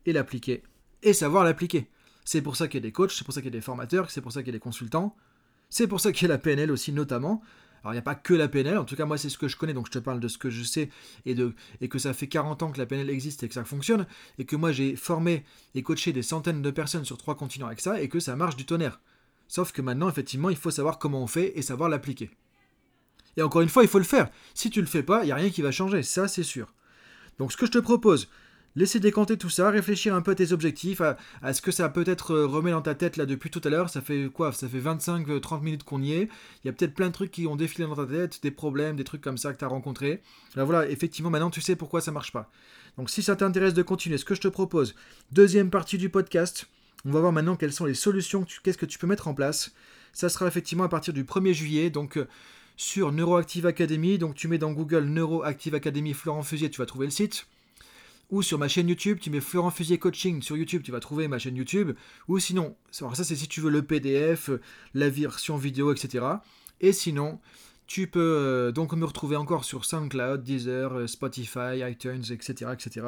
Et 0.06 0.12
l'appliquer. 0.12 0.62
Et 1.02 1.12
savoir 1.12 1.44
l'appliquer. 1.44 1.88
C'est 2.24 2.42
pour 2.42 2.56
ça 2.56 2.68
qu'il 2.68 2.78
y 2.78 2.82
a 2.82 2.88
des 2.88 2.92
coachs, 2.92 3.12
c'est 3.12 3.24
pour 3.24 3.34
ça 3.34 3.40
qu'il 3.40 3.52
y 3.52 3.56
a 3.56 3.58
des 3.58 3.64
formateurs, 3.64 4.10
c'est 4.10 4.20
pour 4.20 4.32
ça 4.32 4.42
qu'il 4.42 4.48
y 4.48 4.50
a 4.50 4.58
des 4.58 4.60
consultants, 4.60 5.16
c'est 5.70 5.86
pour 5.86 6.00
ça 6.00 6.12
qu'il 6.12 6.28
y 6.28 6.30
a 6.30 6.34
la 6.34 6.38
PNL 6.38 6.70
aussi 6.70 6.92
notamment. 6.92 7.42
Alors 7.82 7.92
il 7.92 7.96
n'y 7.96 8.00
a 8.00 8.02
pas 8.02 8.14
que 8.14 8.32
la 8.32 8.48
PNL, 8.48 8.78
en 8.78 8.84
tout 8.84 8.96
cas 8.96 9.04
moi 9.04 9.18
c'est 9.18 9.28
ce 9.28 9.36
que 9.36 9.46
je 9.46 9.58
connais, 9.58 9.74
donc 9.74 9.86
je 9.86 9.92
te 9.92 9.98
parle 9.98 10.18
de 10.18 10.28
ce 10.28 10.38
que 10.38 10.48
je 10.48 10.62
sais 10.62 10.88
et, 11.26 11.34
de, 11.34 11.52
et 11.82 11.88
que 11.88 11.98
ça 11.98 12.14
fait 12.14 12.28
40 12.28 12.62
ans 12.62 12.72
que 12.72 12.78
la 12.78 12.86
PNL 12.86 13.10
existe 13.10 13.42
et 13.42 13.48
que 13.48 13.52
ça 13.52 13.64
fonctionne, 13.64 14.06
et 14.38 14.46
que 14.46 14.56
moi 14.56 14.72
j'ai 14.72 14.96
formé 14.96 15.44
et 15.74 15.82
coaché 15.82 16.12
des 16.12 16.22
centaines 16.22 16.62
de 16.62 16.70
personnes 16.70 17.04
sur 17.04 17.18
trois 17.18 17.34
continents 17.34 17.66
avec 17.66 17.80
ça, 17.80 18.00
et 18.00 18.08
que 18.08 18.20
ça 18.20 18.36
marche 18.36 18.56
du 18.56 18.64
tonnerre. 18.64 19.00
Sauf 19.48 19.72
que 19.72 19.82
maintenant 19.82 20.08
effectivement 20.08 20.48
il 20.48 20.56
faut 20.56 20.70
savoir 20.70 20.98
comment 20.98 21.22
on 21.22 21.26
fait 21.26 21.58
et 21.58 21.62
savoir 21.62 21.90
l'appliquer. 21.90 22.30
Et 23.36 23.42
encore 23.42 23.62
une 23.62 23.68
fois, 23.68 23.82
il 23.82 23.88
faut 23.88 23.98
le 23.98 24.04
faire. 24.04 24.28
Si 24.54 24.70
tu 24.70 24.80
le 24.80 24.86
fais 24.86 25.02
pas, 25.02 25.22
il 25.22 25.26
n'y 25.26 25.32
a 25.32 25.36
rien 25.36 25.50
qui 25.50 25.62
va 25.62 25.70
changer, 25.70 26.02
ça 26.02 26.28
c'est 26.28 26.42
sûr. 26.42 26.72
Donc 27.38 27.52
ce 27.52 27.56
que 27.56 27.66
je 27.66 27.72
te 27.72 27.78
propose, 27.78 28.28
laisser 28.76 29.00
décanter 29.00 29.36
tout 29.36 29.50
ça, 29.50 29.70
réfléchir 29.70 30.14
un 30.14 30.22
peu 30.22 30.32
à 30.32 30.34
tes 30.34 30.52
objectifs, 30.52 31.00
à, 31.00 31.52
ce 31.52 31.62
que 31.62 31.70
ça 31.70 31.88
peut-être 31.88 32.32
euh, 32.32 32.46
remet 32.46 32.70
dans 32.70 32.82
ta 32.82 32.94
tête 32.94 33.16
là 33.16 33.26
depuis 33.26 33.50
tout 33.50 33.60
à 33.64 33.70
l'heure. 33.70 33.90
Ça 33.90 34.00
fait 34.00 34.28
quoi? 34.32 34.52
Ça 34.52 34.68
fait 34.68 34.80
25-30 34.80 35.62
minutes 35.62 35.84
qu'on 35.84 36.02
y 36.02 36.12
est. 36.12 36.28
Il 36.62 36.66
y 36.66 36.68
a 36.68 36.72
peut-être 36.72 36.94
plein 36.94 37.08
de 37.08 37.12
trucs 37.12 37.30
qui 37.30 37.46
ont 37.46 37.56
défilé 37.56 37.86
dans 37.86 37.96
ta 37.96 38.06
tête, 38.06 38.40
des 38.42 38.50
problèmes, 38.50 38.96
des 38.96 39.04
trucs 39.04 39.22
comme 39.22 39.38
ça 39.38 39.52
que 39.52 39.58
tu 39.58 39.64
as 39.64 39.68
rencontrés. 39.68 40.22
Là 40.54 40.64
voilà, 40.64 40.88
effectivement, 40.88 41.30
maintenant 41.30 41.50
tu 41.50 41.60
sais 41.60 41.76
pourquoi 41.76 42.00
ça 42.00 42.12
marche 42.12 42.32
pas. 42.32 42.50
Donc 42.96 43.10
si 43.10 43.22
ça 43.22 43.36
t'intéresse 43.36 43.74
de 43.74 43.82
continuer, 43.82 44.18
ce 44.18 44.24
que 44.24 44.34
je 44.34 44.40
te 44.40 44.48
propose, 44.48 44.94
deuxième 45.32 45.70
partie 45.70 45.98
du 45.98 46.08
podcast, 46.08 46.68
on 47.04 47.10
va 47.10 47.20
voir 47.20 47.32
maintenant 47.32 47.56
quelles 47.56 47.72
sont 47.72 47.84
les 47.84 47.94
solutions, 47.94 48.46
qu'est-ce 48.62 48.78
que 48.78 48.86
tu 48.86 48.98
peux 48.98 49.06
mettre 49.06 49.28
en 49.28 49.34
place. 49.34 49.72
Ça 50.12 50.28
sera 50.28 50.46
effectivement 50.46 50.84
à 50.84 50.88
partir 50.88 51.12
du 51.12 51.24
1er 51.24 51.52
juillet, 51.52 51.90
donc 51.90 52.16
euh, 52.16 52.28
sur 52.76 53.12
Neuroactive 53.12 53.66
Academy. 53.66 54.18
Donc 54.18 54.34
tu 54.34 54.48
mets 54.48 54.58
dans 54.58 54.72
Google 54.72 55.04
Neuroactive 55.04 55.74
Academy 55.74 56.14
Florent 56.14 56.42
Fusier, 56.42 56.70
tu 56.70 56.78
vas 56.78 56.86
trouver 56.86 57.06
le 57.06 57.12
site. 57.12 57.46
Ou 58.30 58.42
sur 58.42 58.58
ma 58.58 58.68
chaîne 58.68 58.88
YouTube, 58.88 59.18
tu 59.20 59.30
mets 59.30 59.40
Florent 59.40 59.70
Fusier 59.70 59.98
Coaching 59.98 60.42
sur 60.42 60.56
YouTube, 60.56 60.82
tu 60.82 60.90
vas 60.90 61.00
trouver 61.00 61.28
ma 61.28 61.38
chaîne 61.38 61.56
YouTube. 61.56 61.92
Ou 62.28 62.38
sinon, 62.38 62.74
ça 62.90 63.12
c'est 63.14 63.36
si 63.36 63.48
tu 63.48 63.60
veux 63.60 63.70
le 63.70 63.82
PDF, 63.82 64.50
la 64.94 65.10
version 65.10 65.56
vidéo, 65.56 65.92
etc. 65.92 66.24
Et 66.80 66.92
sinon, 66.92 67.38
tu 67.86 68.06
peux 68.06 68.20
euh, 68.20 68.72
donc 68.72 68.92
me 68.94 69.04
retrouver 69.04 69.36
encore 69.36 69.64
sur 69.64 69.84
SoundCloud, 69.84 70.42
Deezer, 70.42 70.94
euh, 70.94 71.06
Spotify, 71.06 71.80
iTunes, 71.88 72.24
etc., 72.30 72.70
etc. 72.72 73.06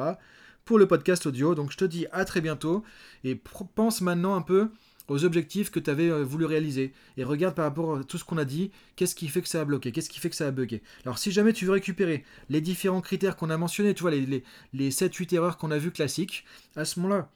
pour 0.65 0.77
le 0.77 0.87
podcast 0.87 1.25
audio. 1.25 1.55
Donc 1.55 1.71
je 1.71 1.77
te 1.77 1.85
dis 1.85 2.05
à 2.11 2.25
très 2.25 2.41
bientôt 2.41 2.83
et 3.23 3.35
pense 3.75 4.01
maintenant 4.01 4.35
un 4.35 4.41
peu 4.41 4.69
aux 5.07 5.25
objectifs 5.25 5.69
que 5.69 5.79
tu 5.79 5.89
avais 5.89 6.09
euh, 6.09 6.23
voulu 6.23 6.45
réaliser. 6.45 6.93
Et 7.17 7.23
regarde 7.23 7.55
par 7.55 7.65
rapport 7.65 7.97
à 7.97 8.03
tout 8.03 8.17
ce 8.17 8.23
qu'on 8.23 8.37
a 8.37 8.45
dit, 8.45 8.71
qu'est-ce 8.95 9.15
qui 9.15 9.27
fait 9.27 9.41
que 9.41 9.47
ça 9.47 9.61
a 9.61 9.65
bloqué, 9.65 9.91
qu'est-ce 9.91 10.09
qui 10.09 10.19
fait 10.19 10.29
que 10.29 10.35
ça 10.35 10.47
a 10.47 10.51
bugué. 10.51 10.81
Alors 11.05 11.17
si 11.17 11.31
jamais 11.31 11.53
tu 11.53 11.65
veux 11.65 11.71
récupérer 11.71 12.23
les 12.49 12.61
différents 12.61 13.01
critères 13.01 13.35
qu'on 13.35 13.49
a 13.49 13.57
mentionnés, 13.57 13.93
tu 13.93 14.01
vois, 14.01 14.11
les, 14.11 14.43
les, 14.73 14.91
7-8 14.91 15.35
erreurs 15.35 15.57
qu'on 15.57 15.71
a 15.71 15.77
vues 15.77 15.91
classiques, 15.91 16.45
à 16.75 16.85
ce 16.85 16.99
moment-là, 16.99 17.29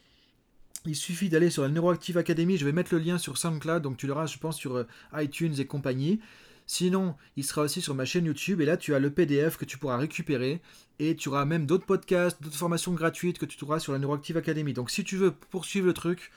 il 0.85 0.95
suffit 0.95 1.29
d'aller 1.29 1.49
sur 1.49 1.61
la 1.61 1.69
Neuroactive 1.69 2.17
Academy. 2.17 2.57
Je 2.57 2.65
vais 2.65 2.71
mettre 2.71 2.93
le 2.93 2.99
lien 2.99 3.17
sur 3.17 3.37
SoundCloud, 3.37 3.83
donc 3.83 3.97
tu 3.97 4.07
l'auras, 4.07 4.25
je 4.25 4.37
pense, 4.39 4.57
sur 4.57 4.77
euh, 4.77 4.87
iTunes 5.13 5.53
et 5.59 5.65
compagnie. 5.65 6.19
Sinon, 6.65 7.15
il 7.35 7.43
sera 7.43 7.63
aussi 7.63 7.81
sur 7.81 7.95
ma 7.95 8.05
chaîne 8.05 8.25
YouTube 8.25 8.61
et 8.61 8.65
là 8.65 8.77
tu 8.77 8.95
as 8.95 8.99
le 8.99 9.09
PDF 9.09 9.57
que 9.57 9.65
tu 9.65 9.77
pourras 9.77 9.97
récupérer 9.97 10.61
et 10.99 11.17
tu 11.17 11.27
auras 11.27 11.43
même 11.43 11.65
d'autres 11.65 11.85
podcasts, 11.85 12.41
d'autres 12.41 12.55
formations 12.55 12.93
gratuites 12.93 13.39
que 13.39 13.45
tu 13.45 13.57
trouveras 13.57 13.79
sur 13.79 13.91
la 13.91 13.99
Neuroactive 13.99 14.37
Academy. 14.37 14.71
Donc 14.71 14.89
si 14.89 15.03
tu 15.03 15.17
veux 15.17 15.31
poursuivre 15.31 15.85
le 15.87 15.93
truc, 15.93 16.31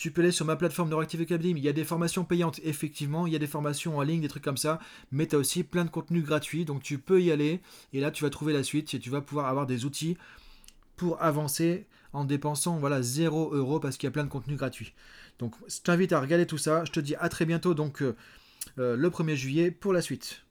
tu 0.00 0.10
peux 0.10 0.22
aller 0.22 0.32
sur 0.32 0.46
ma 0.46 0.56
plateforme 0.56 0.88
Neuroactive 0.88 1.20
Academy. 1.20 1.60
Il 1.60 1.62
y 1.62 1.68
a 1.68 1.74
des 1.74 1.84
formations 1.84 2.24
payantes, 2.24 2.58
effectivement, 2.64 3.26
il 3.26 3.34
y 3.34 3.36
a 3.36 3.38
des 3.38 3.46
formations 3.46 3.98
en 3.98 4.02
ligne, 4.02 4.22
des 4.22 4.28
trucs 4.28 4.42
comme 4.42 4.56
ça, 4.56 4.78
mais 5.12 5.26
tu 5.26 5.36
as 5.36 5.38
aussi 5.38 5.62
plein 5.62 5.84
de 5.84 5.90
contenus 5.90 6.24
gratuits, 6.24 6.64
donc 6.64 6.82
tu 6.82 6.98
peux 6.98 7.20
y 7.20 7.30
aller 7.30 7.60
et 7.92 8.00
là 8.00 8.10
tu 8.10 8.24
vas 8.24 8.30
trouver 8.30 8.54
la 8.54 8.62
suite 8.62 8.94
et 8.94 8.98
tu 8.98 9.10
vas 9.10 9.20
pouvoir 9.20 9.46
avoir 9.48 9.66
des 9.66 9.84
outils 9.84 10.16
pour 10.96 11.20
avancer 11.22 11.84
en 12.14 12.24
dépensant 12.24 12.78
voilà 12.78 13.02
0 13.02 13.54
euros 13.54 13.78
parce 13.78 13.98
qu'il 13.98 14.06
y 14.06 14.08
a 14.08 14.10
plein 14.10 14.24
de 14.24 14.30
contenus 14.30 14.56
gratuits. 14.56 14.94
Donc 15.38 15.54
je 15.68 15.82
t'invite 15.82 16.12
à 16.12 16.20
regarder 16.20 16.46
tout 16.46 16.56
ça. 16.56 16.82
Je 16.86 16.92
te 16.92 17.00
dis 17.00 17.14
à 17.16 17.28
très 17.28 17.44
bientôt 17.44 17.74
donc 17.74 18.00
euh, 18.00 18.16
euh, 18.78 18.96
le 18.96 19.10
1er 19.10 19.34
juillet 19.34 19.70
pour 19.70 19.92
la 19.92 20.00
suite. 20.00 20.46